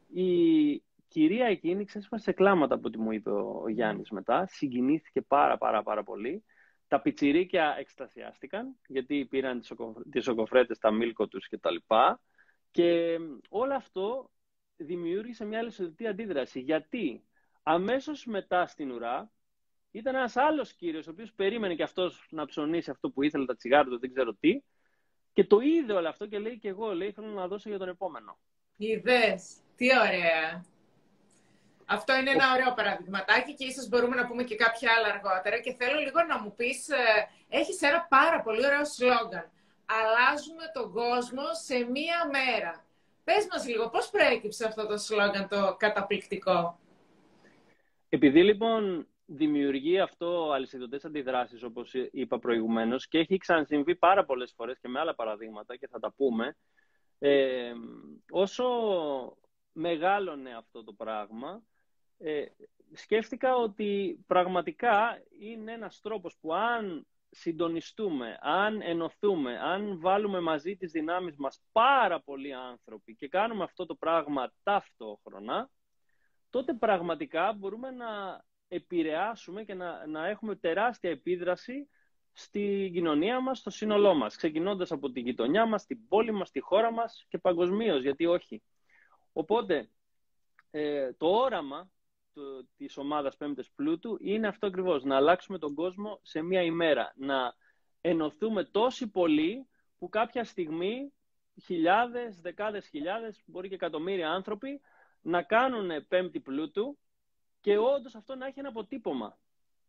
Η 0.07 0.83
κυρία 1.07 1.45
εκείνη 1.45 1.85
ξέσπασε 1.85 2.23
σε 2.23 2.31
κλάματα 2.31 2.75
από 2.75 2.87
ό,τι 2.87 2.97
μου 2.97 3.11
είπε 3.11 3.29
ο 3.29 3.65
Γιάννης 3.67 4.09
μετά. 4.09 4.45
Συγκινήθηκε 4.47 5.21
πάρα 5.21 5.57
πάρα 5.57 5.83
πάρα 5.83 6.03
πολύ. 6.03 6.43
Τα 6.87 7.01
πιτσιρίκια 7.01 7.75
εκστασιάστηκαν, 7.79 8.75
γιατί 8.87 9.25
πήραν 9.29 9.61
τις 10.11 10.23
σοκοφρέτες, 10.23 10.79
τα 10.79 10.91
μίλκο 10.91 11.27
τους 11.27 11.47
κτλ. 11.47 11.75
Και 12.71 13.17
όλο 13.49 13.73
αυτό 13.73 14.29
δημιούργησε 14.77 15.45
μια 15.45 15.59
αλυσοδητή 15.59 16.07
αντίδραση. 16.07 16.59
Γιατί 16.59 17.23
αμέσως 17.63 18.25
μετά 18.25 18.67
στην 18.67 18.91
ουρά 18.91 19.31
ήταν 19.91 20.15
ένας 20.15 20.35
άλλος 20.37 20.73
κύριος, 20.73 21.07
ο 21.07 21.11
οποίος 21.11 21.33
περίμενε 21.33 21.75
και 21.75 21.83
αυτός 21.83 22.27
να 22.29 22.45
ψωνίσει 22.45 22.89
αυτό 22.89 23.09
που 23.09 23.23
ήθελε, 23.23 23.45
τα 23.45 23.55
τσιγάρα 23.55 23.83
του, 23.83 23.99
δεν 23.99 24.13
ξέρω 24.13 24.33
τι, 24.33 24.53
και 24.53 24.61
Και 25.33 25.43
το 25.43 25.59
είδε 25.59 25.93
όλο 25.93 26.07
αυτό 26.07 26.27
και 26.27 26.39
λέει 26.39 26.57
και 26.57 26.67
εγώ, 26.67 26.93
λέει, 26.93 27.11
θέλω 27.11 27.27
να 27.27 27.47
δώσω 27.47 27.69
για 27.69 27.77
τον 27.77 27.89
επόμενο. 27.89 28.39
Είδες. 28.77 29.55
Τι 29.75 29.87
ωραία. 29.97 30.65
Αυτό 31.85 32.15
είναι 32.15 32.31
ένα 32.31 32.53
ωραίο 32.53 32.73
παραδειγματάκι 32.73 33.53
και 33.53 33.65
ίσως 33.65 33.87
μπορούμε 33.87 34.15
να 34.15 34.27
πούμε 34.27 34.43
και 34.43 34.55
κάποια 34.55 34.89
άλλα 34.97 35.13
αργότερα. 35.13 35.59
Και 35.59 35.73
θέλω 35.73 35.99
λίγο 35.99 36.23
να 36.23 36.41
μου 36.41 36.53
πεις, 36.55 36.89
ε, 36.89 36.95
έχεις 37.49 37.81
ένα 37.81 38.05
πάρα 38.09 38.41
πολύ 38.41 38.65
ωραίο 38.65 38.85
σλόγκαν. 38.85 39.51
Αλλάζουμε 39.91 40.63
τον 40.73 40.91
κόσμο 40.91 41.43
σε 41.63 41.77
μία 41.77 42.29
μέρα. 42.31 42.85
Πες 43.23 43.47
μας 43.51 43.67
λίγο, 43.67 43.89
πώς 43.89 44.09
προέκυψε 44.09 44.65
αυτό 44.65 44.87
το 44.87 44.97
σλόγκαν 44.97 45.47
το 45.47 45.75
καταπληκτικό; 45.79 46.79
Επειδή 48.09 48.43
λοιπόν 48.43 49.07
δημιουργεί 49.25 49.99
αυτό 49.99 50.51
αλυσιδωτές 50.51 51.05
αντιδράσεις, 51.05 51.63
όπως 51.63 51.93
είπα 52.11 52.39
προηγουμένως, 52.39 53.07
και 53.07 53.17
έχει 53.17 53.37
ξανασυμβεί 53.37 53.95
πάρα 53.95 54.25
πολλές 54.25 54.53
φορές 54.55 54.79
και 54.79 54.87
με 54.87 54.99
άλλα 54.99 55.15
παραδείγματα 55.15 55.75
και 55.75 55.87
θα 55.87 55.99
τα 55.99 56.11
πούμε, 56.11 56.57
ε, 57.19 57.71
όσο 58.29 58.65
μεγάλωνε 59.71 60.55
αυτό 60.55 60.83
το 60.83 60.93
πράγμα, 60.93 61.61
ε, 62.17 62.45
σκέφτηκα 62.93 63.55
ότι 63.55 64.19
πραγματικά 64.27 65.21
είναι 65.39 65.71
ένας 65.71 66.01
τρόπος 66.01 66.37
που 66.41 66.53
αν 66.53 67.07
συντονιστούμε, 67.29 68.37
αν 68.41 68.81
ενωθούμε, 68.81 69.59
αν 69.59 69.99
βάλουμε 69.99 70.39
μαζί 70.39 70.75
τις 70.75 70.91
δυνάμεις 70.91 71.35
μας 71.37 71.61
πάρα 71.71 72.21
πολλοί 72.21 72.53
άνθρωποι 72.53 73.15
και 73.15 73.27
κάνουμε 73.27 73.63
αυτό 73.63 73.85
το 73.85 73.95
πράγμα 73.95 74.53
ταυτόχρονα, 74.63 75.69
τότε 76.49 76.73
πραγματικά 76.73 77.53
μπορούμε 77.53 77.91
να 77.91 78.43
επηρεάσουμε 78.67 79.63
και 79.63 79.73
να, 79.73 80.07
να 80.07 80.27
έχουμε 80.27 80.55
τεράστια 80.55 81.09
επίδραση 81.09 81.89
στη 82.33 82.89
κοινωνία 82.93 83.39
μας, 83.39 83.57
στο 83.57 83.69
σύνολό 83.69 84.13
μας, 84.13 84.35
ξεκινώντας 84.35 84.91
από 84.91 85.11
τη 85.11 85.19
γειτονιά 85.19 85.65
μας, 85.65 85.85
την 85.85 86.07
πόλη 86.07 86.31
μας, 86.31 86.51
τη 86.51 86.59
χώρα 86.59 86.91
μας 86.91 87.25
και 87.29 87.37
παγκοσμίως, 87.37 88.01
γιατί 88.01 88.25
όχι. 88.25 88.63
Οπότε, 89.33 89.89
ε, 90.71 91.13
το 91.13 91.27
όραμα 91.27 91.77
το, 91.79 91.98
της 92.77 92.97
ομάδας 92.97 93.37
Πέμπτες 93.37 93.69
Πλούτου 93.75 94.17
είναι 94.21 94.47
αυτό 94.47 94.67
ακριβώς, 94.67 95.03
να 95.03 95.15
αλλάξουμε 95.15 95.57
τον 95.57 95.73
κόσμο 95.73 96.19
σε 96.21 96.41
μία 96.41 96.61
ημέρα, 96.61 97.13
να 97.15 97.53
ενωθούμε 98.01 98.63
τόσοι 98.63 99.07
πολλοί 99.07 99.67
που 99.97 100.09
κάποια 100.09 100.43
στιγμή 100.43 101.13
χιλιάδες, 101.63 102.41
δεκάδες 102.41 102.87
χιλιάδες, 102.87 103.43
μπορεί 103.45 103.67
και 103.67 103.75
εκατομμύρια 103.75 104.31
άνθρωποι 104.31 104.81
να 105.21 105.43
κάνουν 105.43 106.07
Πέμπτη 106.07 106.39
Πλούτου 106.39 106.97
και 107.61 107.77
όντως 107.77 108.15
αυτό 108.15 108.35
να 108.35 108.45
έχει 108.45 108.59
ένα 108.59 108.69
αποτύπωμα. 108.69 109.37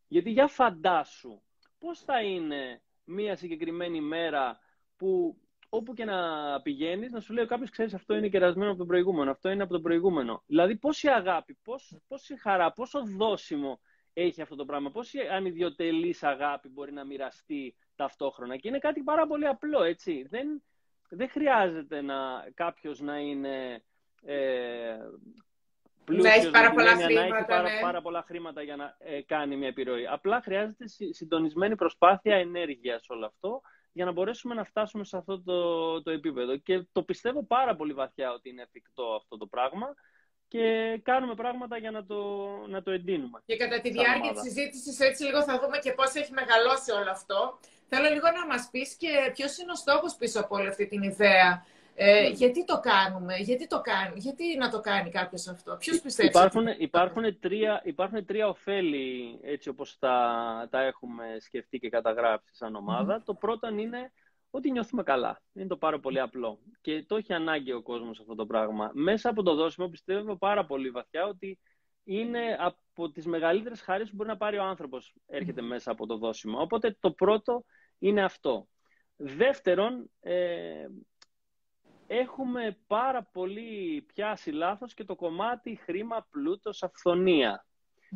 Γιατί 0.09 0.31
για 0.31 0.47
φαντάσου 0.47 1.43
πώς 1.79 2.01
θα 2.01 2.23
είναι 2.23 2.83
μία 3.05 3.37
συγκεκριμένη 3.37 4.01
μέρα 4.01 4.59
που 4.97 5.41
όπου 5.71 5.95
και 5.95 6.05
να 6.05 6.19
πηγαίνεις, 6.63 7.13
να 7.13 7.21
σου 7.21 7.33
λέει 7.33 7.47
κάποιος, 7.47 7.71
ξέρεις, 7.71 7.95
αυτό 7.95 8.15
είναι 8.15 8.29
κερασμένο 8.29 8.71
από 8.71 8.79
τον 8.79 8.87
προηγούμενο, 8.87 9.31
αυτό 9.31 9.51
είναι 9.51 9.63
από 9.63 9.73
τον 9.73 9.83
προηγούμενο. 9.83 10.43
Δηλαδή, 10.47 10.77
πόση 10.77 11.09
αγάπη, 11.09 11.59
πώς, 11.63 11.99
πόση 12.09 12.41
χαρά, 12.41 12.73
πόσο 12.73 13.03
δόσιμο 13.17 13.81
έχει 14.13 14.43
αυτό 14.43 14.57
το 14.57 14.65
πράγμα, 14.65 14.91
πόση 14.91 15.19
ανιδιοτελής 15.21 16.23
αγάπη 16.23 16.69
μπορεί 16.69 16.93
να 16.93 17.05
μοιραστεί 17.05 17.77
ταυτόχρονα. 17.97 18.57
Και 18.57 18.69
είναι 18.69 18.79
κάτι 18.79 19.03
πάρα 19.03 19.27
πολύ 19.27 19.47
απλό, 19.47 19.83
έτσι. 19.83 20.27
Δεν, 20.31 20.63
δεν 21.09 21.29
χρειάζεται 21.29 22.01
να 22.01 22.49
κάποιος 22.55 23.01
να 23.01 23.19
είναι 23.19 23.83
ε, 24.23 24.97
πλούσιος, 26.05 26.35
να 26.35 26.41
έχει 26.41 26.51
πάρα 26.51 26.71
πολλά 26.71 26.95
χρήματα, 26.95 27.29
να 27.29 27.37
έχει 27.37 27.47
πάρα, 27.47 27.63
ναι. 27.63 27.81
πάρα 27.81 28.01
πολλά 28.03 28.23
χρήματα 28.23 28.63
για 28.63 28.77
να 28.77 28.97
ε, 28.99 29.23
κάνει 29.23 29.57
μια 29.57 29.69
επιρροή. 29.69 30.07
Απλά 30.07 30.41
χρειάζεται 30.41 30.85
συντονισμένη 31.11 31.77
προσπάθεια 31.77 32.37
ενέργειας 32.37 33.09
όλο 33.09 33.27
αυτό 33.27 33.61
για 33.93 34.05
να 34.05 34.13
μπορέσουμε 34.13 34.55
να 34.55 34.65
φτάσουμε 34.65 35.05
σε 35.05 35.17
αυτό 35.17 35.43
το, 35.43 36.03
το 36.03 36.11
επίπεδο. 36.11 36.57
Και 36.57 36.87
το 36.93 37.03
πιστεύω 37.03 37.45
πάρα 37.45 37.77
πολύ 37.77 37.93
βαθιά 37.93 38.33
ότι 38.33 38.49
είναι 38.49 38.63
εφικτό 38.63 39.15
αυτό 39.15 39.37
το 39.37 39.47
πράγμα 39.47 39.95
και 40.49 40.99
κάνουμε 41.03 41.35
πράγματα 41.35 41.77
για 41.77 41.91
να 41.91 42.07
το, 42.07 42.47
να 42.69 42.83
το 42.83 42.91
εντείνουμε. 42.91 43.43
Και 43.47 43.57
κατά 43.57 43.81
τη 43.81 43.91
διάρκεια 43.91 44.33
της 44.33 44.41
συζήτησης 44.41 45.01
έτσι 45.01 45.25
λίγο 45.25 45.43
θα 45.43 45.59
δούμε 45.59 45.79
και 45.79 45.93
πώς 45.93 46.15
έχει 46.15 46.33
μεγαλώσει 46.33 46.91
όλο 46.91 47.11
αυτό. 47.11 47.59
Θέλω 47.89 48.09
λίγο 48.09 48.31
να 48.31 48.47
μας 48.47 48.69
πεις 48.71 48.95
και 48.95 49.09
ποιος 49.35 49.59
είναι 49.59 49.73
ο 49.73 49.75
στόχος 49.75 50.15
πίσω 50.15 50.41
από 50.41 50.57
όλη 50.57 50.69
αυτή 50.69 50.87
την 50.87 51.03
ιδέα. 51.03 51.67
Ε, 52.03 52.29
γιατί 52.29 52.65
το 52.65 52.81
κάνουμε, 52.81 53.37
γιατί, 53.37 53.67
το 53.67 53.81
κάνει, 53.81 54.13
γιατί 54.17 54.57
να 54.57 54.71
το 54.71 54.81
κάνει 54.81 55.11
κάποιος 55.11 55.49
αυτό, 55.49 55.77
ποιος 55.77 56.01
πιστεύει; 56.01 56.29
Υπάρχουν, 56.29 56.67
υπάρχουν, 56.79 57.39
τρία, 57.39 57.81
υπάρχουν 57.85 58.25
τρία 58.25 58.49
ωφέλη 58.49 59.39
έτσι 59.43 59.69
όπως 59.69 59.99
τα, 59.99 60.69
τα 60.71 60.81
έχουμε 60.83 61.25
σκεφτεί 61.41 61.79
και 61.79 61.89
καταγράψει 61.89 62.55
σαν 62.55 62.75
ομάδα. 62.75 63.23
Το 63.25 63.35
πρώτο 63.35 63.69
είναι 63.69 64.13
ότι 64.51 64.71
νιώθουμε 64.71 65.03
καλά. 65.03 65.43
Είναι 65.53 65.67
το 65.67 65.77
πάρα 65.77 66.01
πολύ 66.01 66.21
απλό. 66.21 66.59
Και 66.81 67.05
το 67.05 67.17
έχει 67.17 67.33
ανάγκη 67.33 67.73
ο 67.73 67.83
κόσμος 67.83 68.21
αυτό 68.21 68.35
το 68.35 68.47
πράγμα. 68.47 68.91
Μέσα 68.95 69.31
από 69.31 69.43
το 69.43 69.55
δόσιμο 69.55 69.89
πιστεύω 69.89 70.37
πάρα 70.37 70.67
πολύ 70.67 70.91
βαθιά 70.91 71.27
ότι 71.27 71.59
είναι 72.05 72.57
από 72.59 73.11
τις 73.11 73.27
μεγαλύτερες 73.27 73.81
χαρές 73.81 74.11
που 74.11 74.17
μπορεί 74.17 74.29
να 74.29 74.37
πάρει 74.37 74.59
ο 74.59 74.65
άνθρωπος 74.65 75.15
έρχεται 75.27 75.63
μέσα 75.63 75.91
από 75.91 76.07
το 76.07 76.17
δόσιμο. 76.17 76.61
Οπότε 76.61 76.97
το 77.01 77.13
πρώτο 77.13 77.65
είναι 77.99 78.23
αυτό. 78.23 78.69
Δεύτερον, 79.17 80.11
ε, 80.21 80.87
έχουμε 82.13 82.77
πάρα 82.87 83.23
πολύ 83.23 84.05
πιάσει 84.15 84.51
λάθος 84.51 84.95
και 84.95 85.05
το 85.05 85.15
κομμάτι 85.15 85.75
χρήμα, 85.75 86.27
πλούτος, 86.31 86.83
αυθονία. 86.83 87.67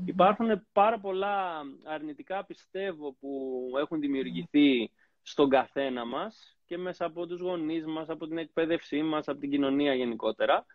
Υπάρχουν 0.05 0.67
πάρα 0.73 1.01
πολλά 1.01 1.63
αρνητικά, 1.85 2.45
πιστεύω, 2.45 3.13
που 3.13 3.63
έχουν 3.79 4.01
δημιουργηθεί 4.01 4.91
στον 5.23 5.49
καθένα 5.49 6.05
μας 6.05 6.59
και 6.67 6.79
μέσα 6.79 7.05
από 7.05 7.27
τους 7.27 7.41
γονείς 7.41 7.87
μας, 7.87 8.09
από 8.09 8.27
την 8.27 8.39
εκπαίδευσή 8.39 9.03
μας, 9.03 9.29
από 9.29 9.41
την 9.41 9.51
κοινωνία 9.51 9.95
γενικότερα, 9.95 10.67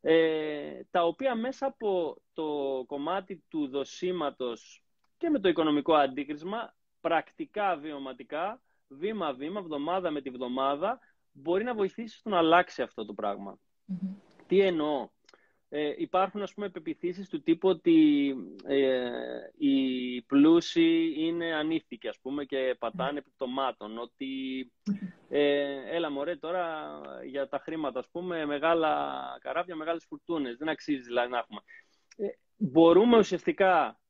ε, 0.00 0.80
τα 0.90 1.04
οποία 1.04 1.34
μέσα 1.34 1.66
από 1.66 2.16
το 2.32 2.44
κομμάτι 2.86 3.44
του 3.48 3.68
δοσίματος 3.68 4.82
και 5.16 5.30
με 5.30 5.38
το 5.38 5.48
οικονομικό 5.48 5.94
αντίκρισμα, 5.94 6.74
πρακτικά, 7.00 7.76
βιωματικά, 7.76 8.60
βήμα-βήμα, 8.88 9.62
βδομάδα 9.62 10.10
με 10.10 10.20
τη 10.20 10.30
βδομάδα, 10.30 10.98
μπορεί 11.36 11.64
να 11.64 11.74
βοηθήσει 11.74 12.16
στο 12.18 12.28
να 12.28 12.38
αλλάξει 12.38 12.82
αυτό 12.82 13.04
το 13.04 13.14
πραγμα 13.14 13.58
Τι 14.46 14.60
εννοώ; 14.60 15.08
Ε, 15.68 15.94
υπάρχουν 15.96 16.42
ας 16.42 16.54
πούμε 16.54 16.68
πεπιθήσεις 16.68 17.28
του 17.28 17.42
τύπου 17.42 17.68
ότι 17.68 18.34
ε, 18.64 19.10
οι 19.58 20.22
πλούσιοι 20.22 21.14
είναι 21.16 21.54
ανήθικοι 21.54 22.08
ας 22.08 22.18
πούμε 22.22 22.44
και 22.44 22.76
πατάνε 22.78 23.18
επιπτωμάτων 23.18 23.98
ότι 23.98 24.26
ε, 25.28 25.94
έλα 25.94 26.10
μωρέ 26.10 26.36
τώρα 26.36 27.00
για 27.24 27.48
τα 27.48 27.58
χρήματα 27.58 27.98
ας 27.98 28.08
πούμε 28.10 28.46
μεγάλα 28.46 29.38
καράβια, 29.40 29.76
μεγάλες 29.76 30.04
φουρτούνες 30.08 30.56
δεν 30.56 30.68
αξίζει 30.68 31.02
δηλαδή 31.02 31.30
να 31.30 31.38
έχουμε. 31.38 31.60
Ε, 32.16 32.26
μπορούμε 32.56 33.18
ουσιαστικά 33.18 34.00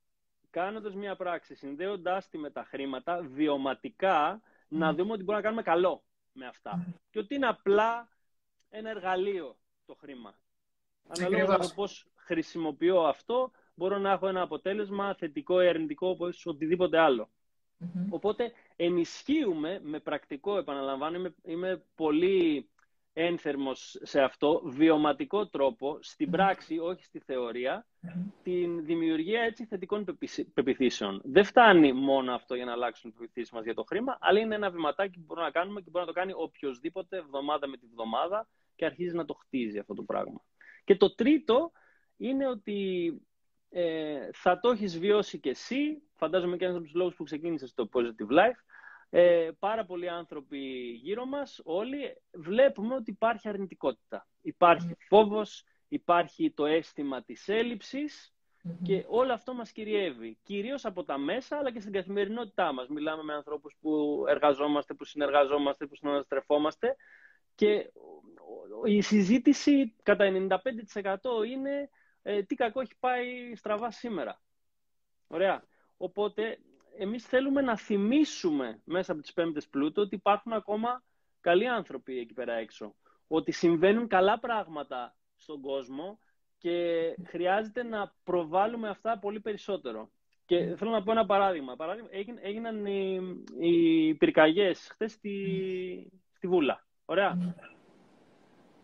κάνοντας 0.51 0.95
μια 0.95 1.17
πράξη 1.17 1.55
συνδέοντάς 1.55 2.29
τη 2.29 2.39
με 2.39 2.51
τα 2.51 2.65
χρήματα 2.65 3.21
βιωματικά 3.23 4.41
να 4.69 4.95
δούμε 4.95 5.13
ότι 5.13 5.23
μπορούμε 5.23 5.37
να 5.37 5.43
κάνουμε 5.43 5.63
καλό 5.63 6.06
με 6.37 6.47
αυτά. 6.47 6.87
Και 7.11 7.19
ότι 7.19 7.35
είναι 7.35 7.47
απλά 7.47 8.09
ένα 8.69 8.91
εργαλείο 8.91 9.57
το 9.87 9.95
χρήμα. 9.95 10.35
Αναλόγως 11.09 11.49
με 11.49 11.67
το 11.67 11.73
πώς 11.75 12.07
χρησιμοποιώ 12.15 13.01
αυτό, 13.01 13.51
μπορώ 13.75 13.99
να 13.99 14.11
έχω 14.11 14.29
ένα 14.29 14.41
αποτέλεσμα 14.43 15.15
θετικό 15.15 15.63
ή 15.63 15.69
αρνητικό 15.69 16.09
όπως 16.09 16.47
οτιδήποτε 16.47 16.99
Οπότε 18.11 18.53
ενισχύουμε 18.77 19.81
με 19.83 20.01
πρακτικό, 20.01 20.59
επαναλαμβάνω, 20.59 21.17
είμαι, 21.17 21.35
είμαι 21.43 21.85
πολύ 21.95 22.69
ένθερμος 23.19 23.99
σε 24.03 24.21
αυτό, 24.21 24.63
βιωματικό 24.65 25.49
τρόπο, 25.49 25.99
στην 26.01 26.31
πράξη, 26.31 26.79
όχι 26.79 27.05
στη 27.05 27.19
θεωρία, 27.19 27.87
την 28.43 28.85
δημιουργία 28.85 29.41
έτσι 29.43 29.65
θετικών 29.65 30.19
πεπιθήσεων. 30.55 31.21
Δεν 31.25 31.45
φτάνει 31.45 31.93
μόνο 31.93 32.35
αυτό 32.35 32.55
για 32.55 32.65
να 32.65 32.73
αλλάξουν 32.73 33.11
οι 33.11 33.13
πεπιθήσεις 33.19 33.51
μας 33.51 33.65
για 33.65 33.75
το 33.75 33.85
χρήμα, 33.85 34.19
αλλά 34.21 34.39
είναι 34.39 34.55
ένα 34.55 34.71
βηματάκι 34.71 35.19
που 35.19 35.25
μπορούμε 35.27 35.47
να 35.47 35.53
κάνουμε 35.53 35.81
και 35.81 35.91
μπορεί 35.91 36.07
να 36.07 36.13
το 36.13 36.19
κάνει 36.19 36.33
οποιοδήποτε 36.37 37.17
εβδομάδα 37.17 37.67
με 37.67 37.77
τη 37.77 37.87
βδομάδα 37.87 38.49
και 38.75 38.85
αρχίζει 38.85 39.15
να 39.15 39.25
το 39.25 39.35
χτίζει 39.35 39.79
αυτό 39.79 39.95
το 39.95 40.03
πράγμα. 40.03 40.43
Και 40.85 40.97
το 40.97 41.15
τρίτο 41.15 41.73
είναι 42.17 42.49
ότι 42.49 43.13
ε, 43.71 44.29
θα 44.33 44.61
το 44.61 44.71
έχεις 44.71 44.99
βιώσει 44.99 45.41
και 45.41 45.51
εσύ, 45.51 46.03
φαντάζομαι 46.15 46.57
και 46.57 46.65
ένας 46.65 46.77
από 46.77 46.85
τους 46.85 46.95
λόγους 46.95 47.15
που 47.15 47.25
ξεκίνησες 47.25 47.75
το 47.75 47.89
Positive 47.93 48.33
Life, 48.33 48.61
ε, 49.19 49.51
πάρα 49.59 49.85
πολλοί 49.85 50.09
άνθρωποι 50.09 50.59
γύρω 51.03 51.27
μας, 51.27 51.61
όλοι 51.65 52.17
βλέπουμε 52.33 52.95
ότι 52.95 53.11
υπάρχει 53.11 53.49
αρνητικότητα. 53.49 54.29
Υπάρχει 54.41 54.97
φόβος, 55.09 55.65
υπάρχει 55.89 56.51
το 56.51 56.67
αίσθημα 56.67 57.23
της 57.23 57.49
ελλειψης 57.49 58.35
και 58.83 59.05
όλο 59.09 59.33
αυτό 59.33 59.55
μας 59.55 59.73
κυριεύει. 59.73 60.39
Κυρίως 60.43 60.85
από 60.85 61.05
τα 61.05 61.19
μέσα, 61.19 61.57
αλλά 61.57 61.73
και 61.73 61.81
στην 61.81 61.93
καθημερινότητά 61.93 62.73
μας. 62.73 62.89
Μιλάμε 62.89 63.23
με 63.23 63.35
ανθρώπους 63.35 63.77
που 63.81 64.25
εργαζόμαστε, 64.29 64.95
που 64.95 65.05
συνεργαζόμαστε, 65.05 65.87
που 65.87 65.97
συναστρεφόμαστε 65.97 66.97
και 67.55 67.93
η 68.85 69.01
συζήτηση 69.01 69.95
κατά 70.03 70.25
95% 70.25 71.47
είναι 71.47 71.91
ε, 72.23 72.43
τι 72.43 72.55
κακό 72.55 72.81
έχει 72.81 72.97
πάει 73.01 73.55
στραβά 73.55 73.91
σήμερα. 73.91 74.41
Ωραία. 75.27 75.63
Οπότε 75.97 76.59
εμείς 76.99 77.25
θέλουμε 77.27 77.61
να 77.61 77.77
θυμίσουμε 77.77 78.81
μέσα 78.85 79.13
από 79.13 79.21
τις 79.21 79.33
πέμπτες 79.33 79.69
πλούτο 79.69 80.01
ότι 80.01 80.15
υπάρχουν 80.15 80.53
ακόμα 80.53 81.03
καλοί 81.41 81.69
άνθρωποι 81.69 82.19
εκεί 82.19 82.33
πέρα 82.33 82.53
έξω. 82.53 82.95
Ότι 83.29 83.53
συμβαίνουν 83.53 84.07
καλά 84.09 84.39
πράγματα 84.39 85.17
στον 85.37 85.61
κόσμο 85.61 86.19
και 86.59 87.15
χρειάζεται 87.27 87.83
να 87.83 88.15
προβάλλουμε 88.25 88.89
αυτά 88.89 89.19
πολύ 89.19 89.41
περισσότερο. 89.41 90.11
Και 90.47 90.75
θέλω 90.77 90.91
να 90.91 91.03
πω 91.03 91.11
ένα 91.11 91.27
παράδειγμα. 91.27 91.77
παράδειγμα 91.77 92.09
έγιναν 92.43 92.87
οι, 92.87 93.21
οι 93.59 94.15
πυρκαγιές 94.15 94.89
χθες 94.91 95.13
στη, 95.13 96.23
στη 96.33 96.47
Βούλα. 96.47 96.87
Ωραία. 97.05 97.55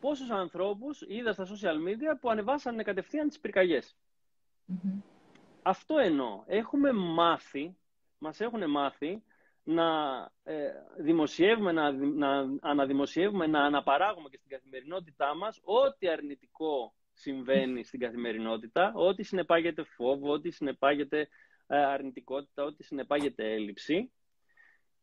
Πόσους 0.00 0.30
ανθρώπους 0.30 1.02
είδα 1.08 1.32
στα 1.32 1.44
social 1.44 1.88
media 1.88 2.18
που 2.20 2.30
ανεβάσανε 2.30 2.82
κατευθείαν 2.82 3.28
τις 3.28 3.40
πυρκαγιές. 3.40 3.96
Αυτό 5.62 5.98
εννοώ. 5.98 6.42
Έχουμε 6.46 6.92
μάθει, 6.92 7.76
μας 8.22 8.40
έχουν 8.40 8.70
μάθει 8.70 9.22
να 9.62 9.90
ε, 10.42 10.70
δημοσιεύουμε, 10.98 11.72
να, 11.72 11.92
να 11.92 12.58
αναδημοσιεύουμε, 12.60 13.46
να 13.46 13.64
αναπαράγουμε 13.64 14.28
και 14.28 14.36
στην 14.36 14.50
καθημερινότητά 14.50 15.34
μας 15.34 15.60
ό,τι 15.64 16.08
αρνητικό 16.08 16.94
συμβαίνει 17.12 17.84
στην 17.84 18.00
καθημερινότητα, 18.00 18.92
ό,τι 18.94 19.22
συνεπάγεται 19.22 19.82
φόβο, 19.82 20.32
ό,τι 20.32 20.50
συνεπάγεται 20.50 21.28
ε, 21.66 21.84
αρνητικότητα, 21.84 22.64
ό,τι 22.64 22.82
συνεπάγεται 22.82 23.52
έλλειψη. 23.52 24.12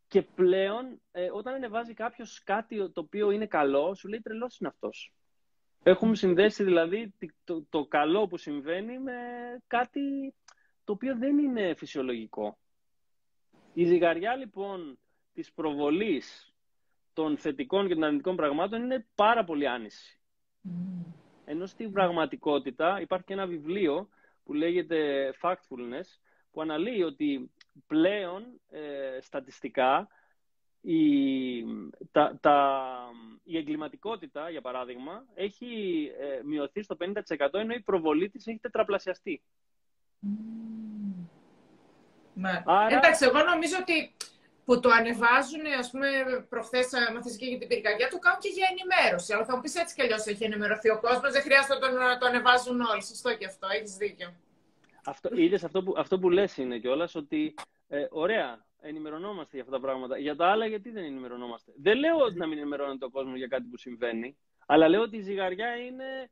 Και 0.07 0.21
πλέον, 0.21 1.01
ε, 1.11 1.29
όταν 1.31 1.53
ανεβάζει 1.53 1.93
κάποιος 1.93 2.43
κάτι 2.43 2.91
το 2.91 3.01
οποίο 3.01 3.31
είναι 3.31 3.47
καλό, 3.47 3.95
σου 3.95 4.07
λέει 4.07 4.21
τρελός 4.21 4.59
είναι 4.59 4.69
αυτός. 4.69 5.13
Έχουμε 5.83 6.15
συνδέσει 6.15 6.63
δηλαδή 6.63 7.13
το, 7.43 7.65
το 7.69 7.85
καλό 7.85 8.27
που 8.27 8.37
συμβαίνει 8.37 8.99
με 8.99 9.13
κάτι 9.67 10.33
το 10.83 10.91
οποίο 10.93 11.17
δεν 11.17 11.37
είναι 11.37 11.73
φυσιολογικό. 11.73 12.57
Η 13.73 13.85
ζυγαριά 13.85 14.35
λοιπόν 14.35 14.99
της 15.33 15.51
προβολής 15.51 16.53
των 17.13 17.37
θετικών 17.37 17.87
και 17.87 17.93
των 17.93 18.03
αρνητικών 18.03 18.35
πραγμάτων 18.35 18.83
είναι 18.83 19.05
πάρα 19.15 19.43
πολύ 19.43 19.67
άνηση. 19.67 20.19
Mm. 20.63 21.13
Ενώ 21.45 21.65
στην 21.65 21.91
πραγματικότητα 21.91 23.01
υπάρχει 23.01 23.25
και 23.25 23.33
ένα 23.33 23.47
βιβλίο 23.47 24.09
που 24.43 24.53
λέγεται 24.53 25.33
Factfulness, 25.41 26.19
που 26.51 26.61
αναλύει 26.61 27.03
ότι 27.05 27.51
πλέον 27.87 28.43
ε, 28.69 29.17
στατιστικά 29.21 30.07
η, 30.81 31.63
τα, 32.11 32.37
τα, 32.41 32.87
η 33.43 33.57
εγκληματικότητα, 33.57 34.49
για 34.49 34.61
παράδειγμα, 34.61 35.25
έχει 35.33 35.65
ε, 36.19 36.41
μειωθεί 36.43 36.81
στο 36.81 36.97
50% 36.99 37.53
ενώ 37.53 37.73
η 37.73 37.81
προβολή 37.81 38.29
της 38.29 38.47
έχει 38.47 38.59
τετραπλασιαστεί. 38.59 39.41
Ναι. 40.19 40.88
Άρα... 42.65 42.95
Εντάξει, 42.97 43.25
εγώ 43.25 43.43
νομίζω 43.43 43.75
ότι 43.79 44.13
που 44.65 44.79
το 44.79 44.89
ανεβάζουν, 44.89 45.63
ας 45.79 45.89
πούμε, 45.91 46.07
προχθές 46.49 46.87
μαθήσει 47.13 47.37
και 47.37 47.45
για 47.45 47.57
την 47.59 47.67
πυρκαγιά, 47.67 48.07
το 48.09 48.19
κάνουν 48.19 48.39
και 48.39 48.51
για 48.57 48.67
ενημέρωση. 48.73 49.33
Αλλά 49.33 49.45
θα 49.45 49.55
μου 49.55 49.61
πεις 49.61 49.75
έτσι 49.75 49.95
κι 49.95 50.01
αλλιώς 50.01 50.25
έχει 50.25 50.43
ενημερωθεί 50.43 50.89
ο 50.89 50.99
κόσμος, 50.99 51.31
δεν 51.31 51.41
χρειάζεται 51.41 51.73
να 51.73 52.17
το, 52.17 52.25
ανεβάζουν 52.25 52.81
όλοι. 52.81 53.03
Σωστό 53.03 53.35
και 53.35 53.45
αυτό, 53.45 53.67
έχεις 53.75 53.95
δίκιο. 53.95 54.33
Αυτό, 55.05 55.29
είδες, 55.33 55.63
αυτό 55.63 55.83
που, 55.83 55.93
αυτό 55.97 56.19
που 56.19 56.29
λες 56.29 56.57
είναι 56.57 56.77
κιόλας 56.77 57.15
ότι 57.15 57.53
ε, 57.87 58.07
ωραία, 58.09 58.65
ενημερωνόμαστε 58.81 59.49
για 59.51 59.61
αυτά 59.61 59.73
τα 59.75 59.79
πράγματα. 59.79 60.17
Για 60.17 60.35
τα 60.35 60.47
άλλα, 60.51 60.65
γιατί 60.65 60.89
δεν 60.89 61.03
ενημερωνόμαστε; 61.03 61.71
Δεν 61.75 61.97
λέω 61.97 62.17
ότι 62.17 62.37
να 62.37 62.47
μην 62.47 62.57
ενημερώνεται 62.57 63.05
ο 63.05 63.09
κόσμος 63.09 63.37
για 63.37 63.47
κάτι 63.47 63.67
που 63.67 63.77
συμβαίνει, 63.77 64.37
αλλά 64.65 64.87
λέω 64.87 65.01
ότι 65.01 65.17
η 65.17 65.21
ζυγαριά 65.21 65.75
είναι, 65.75 66.29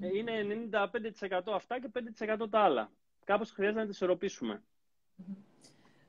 ε, 0.00 0.16
είναι 0.16 0.68
95% 0.70 1.40
αυτά 1.54 1.80
και 1.80 1.88
5% 1.88 2.50
τα 2.50 2.60
άλλα. 2.60 2.90
Κάπως 3.24 3.50
χρειάζεται 3.50 3.80
να 3.80 3.86
τις 3.86 3.94
ισορροπήσουμε. 3.94 4.62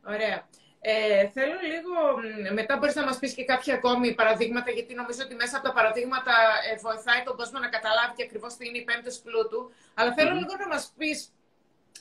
Ωραία. 0.06 0.48
Ε, 0.82 1.28
θέλω 1.28 1.54
λίγο, 1.72 1.92
μετά 2.54 2.78
μπορείς 2.78 2.96
να 2.96 3.06
μας 3.06 3.20
πεις 3.20 3.34
και 3.34 3.46
κάποια 3.46 3.74
ακόμη 3.74 4.14
παραδείγματα, 4.14 4.72
γιατί 4.72 4.94
νομίζω 4.94 5.20
ότι 5.24 5.36
μέσα 5.36 5.58
από 5.58 5.68
τα 5.68 5.74
παραδείγματα 5.74 6.34
ε, 6.72 6.76
βοηθάει 6.76 7.24
τον 7.24 7.36
κόσμο 7.36 7.60
να 7.60 7.70
καταλάβει 7.70 8.14
και 8.16 8.24
ακριβώς 8.24 8.56
τι 8.56 8.68
είναι 8.68 8.78
οι 8.78 8.84
πέμπτες 8.84 9.20
πλούτου. 9.20 9.72
Αλλά 9.94 10.14
λίγο 10.34 10.56
να 10.60 10.68
μας 10.68 10.94
πεις 10.98 11.32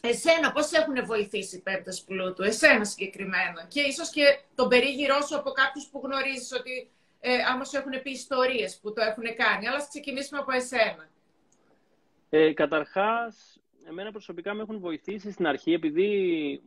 εσένα 0.01 0.53
πώς 0.53 0.73
έχουν 0.73 1.05
βοηθήσει 1.05 1.57
οι 1.57 1.61
πέμπτες 1.61 2.01
πλούτου, 2.01 2.43
εσένα 2.43 2.85
συγκεκριμένα. 2.85 3.67
Και 3.69 3.81
ίσως 3.81 4.11
και 4.11 4.39
τον 4.55 4.69
περίγυρό 4.69 5.21
σου 5.21 5.37
από 5.37 5.51
κάποιους 5.51 5.87
που 5.87 6.01
γνωρίζεις 6.05 6.53
ότι 6.53 6.91
ε, 7.21 7.43
άμα 7.51 7.65
σου 7.65 7.77
έχουν 7.77 8.03
πει 8.03 8.11
ιστορίες 8.11 8.79
που 8.83 8.93
το 8.93 9.03
έχουν 9.03 9.25
κάνει. 9.37 9.67
Αλλά 9.69 9.77
ας 9.77 9.89
ξεκινήσουμε 9.89 10.41
από 10.41 10.53
εσένα. 10.53 11.09
Ε, 12.31 12.53
καταρχάς, 12.53 13.61
εμένα 13.89 14.11
προσωπικά 14.11 14.55
με 14.55 14.63
έχουν 14.63 14.79
βοηθήσει 14.79 15.31
στην 15.31 15.47
αρχή, 15.47 15.73
επειδή 15.73 16.09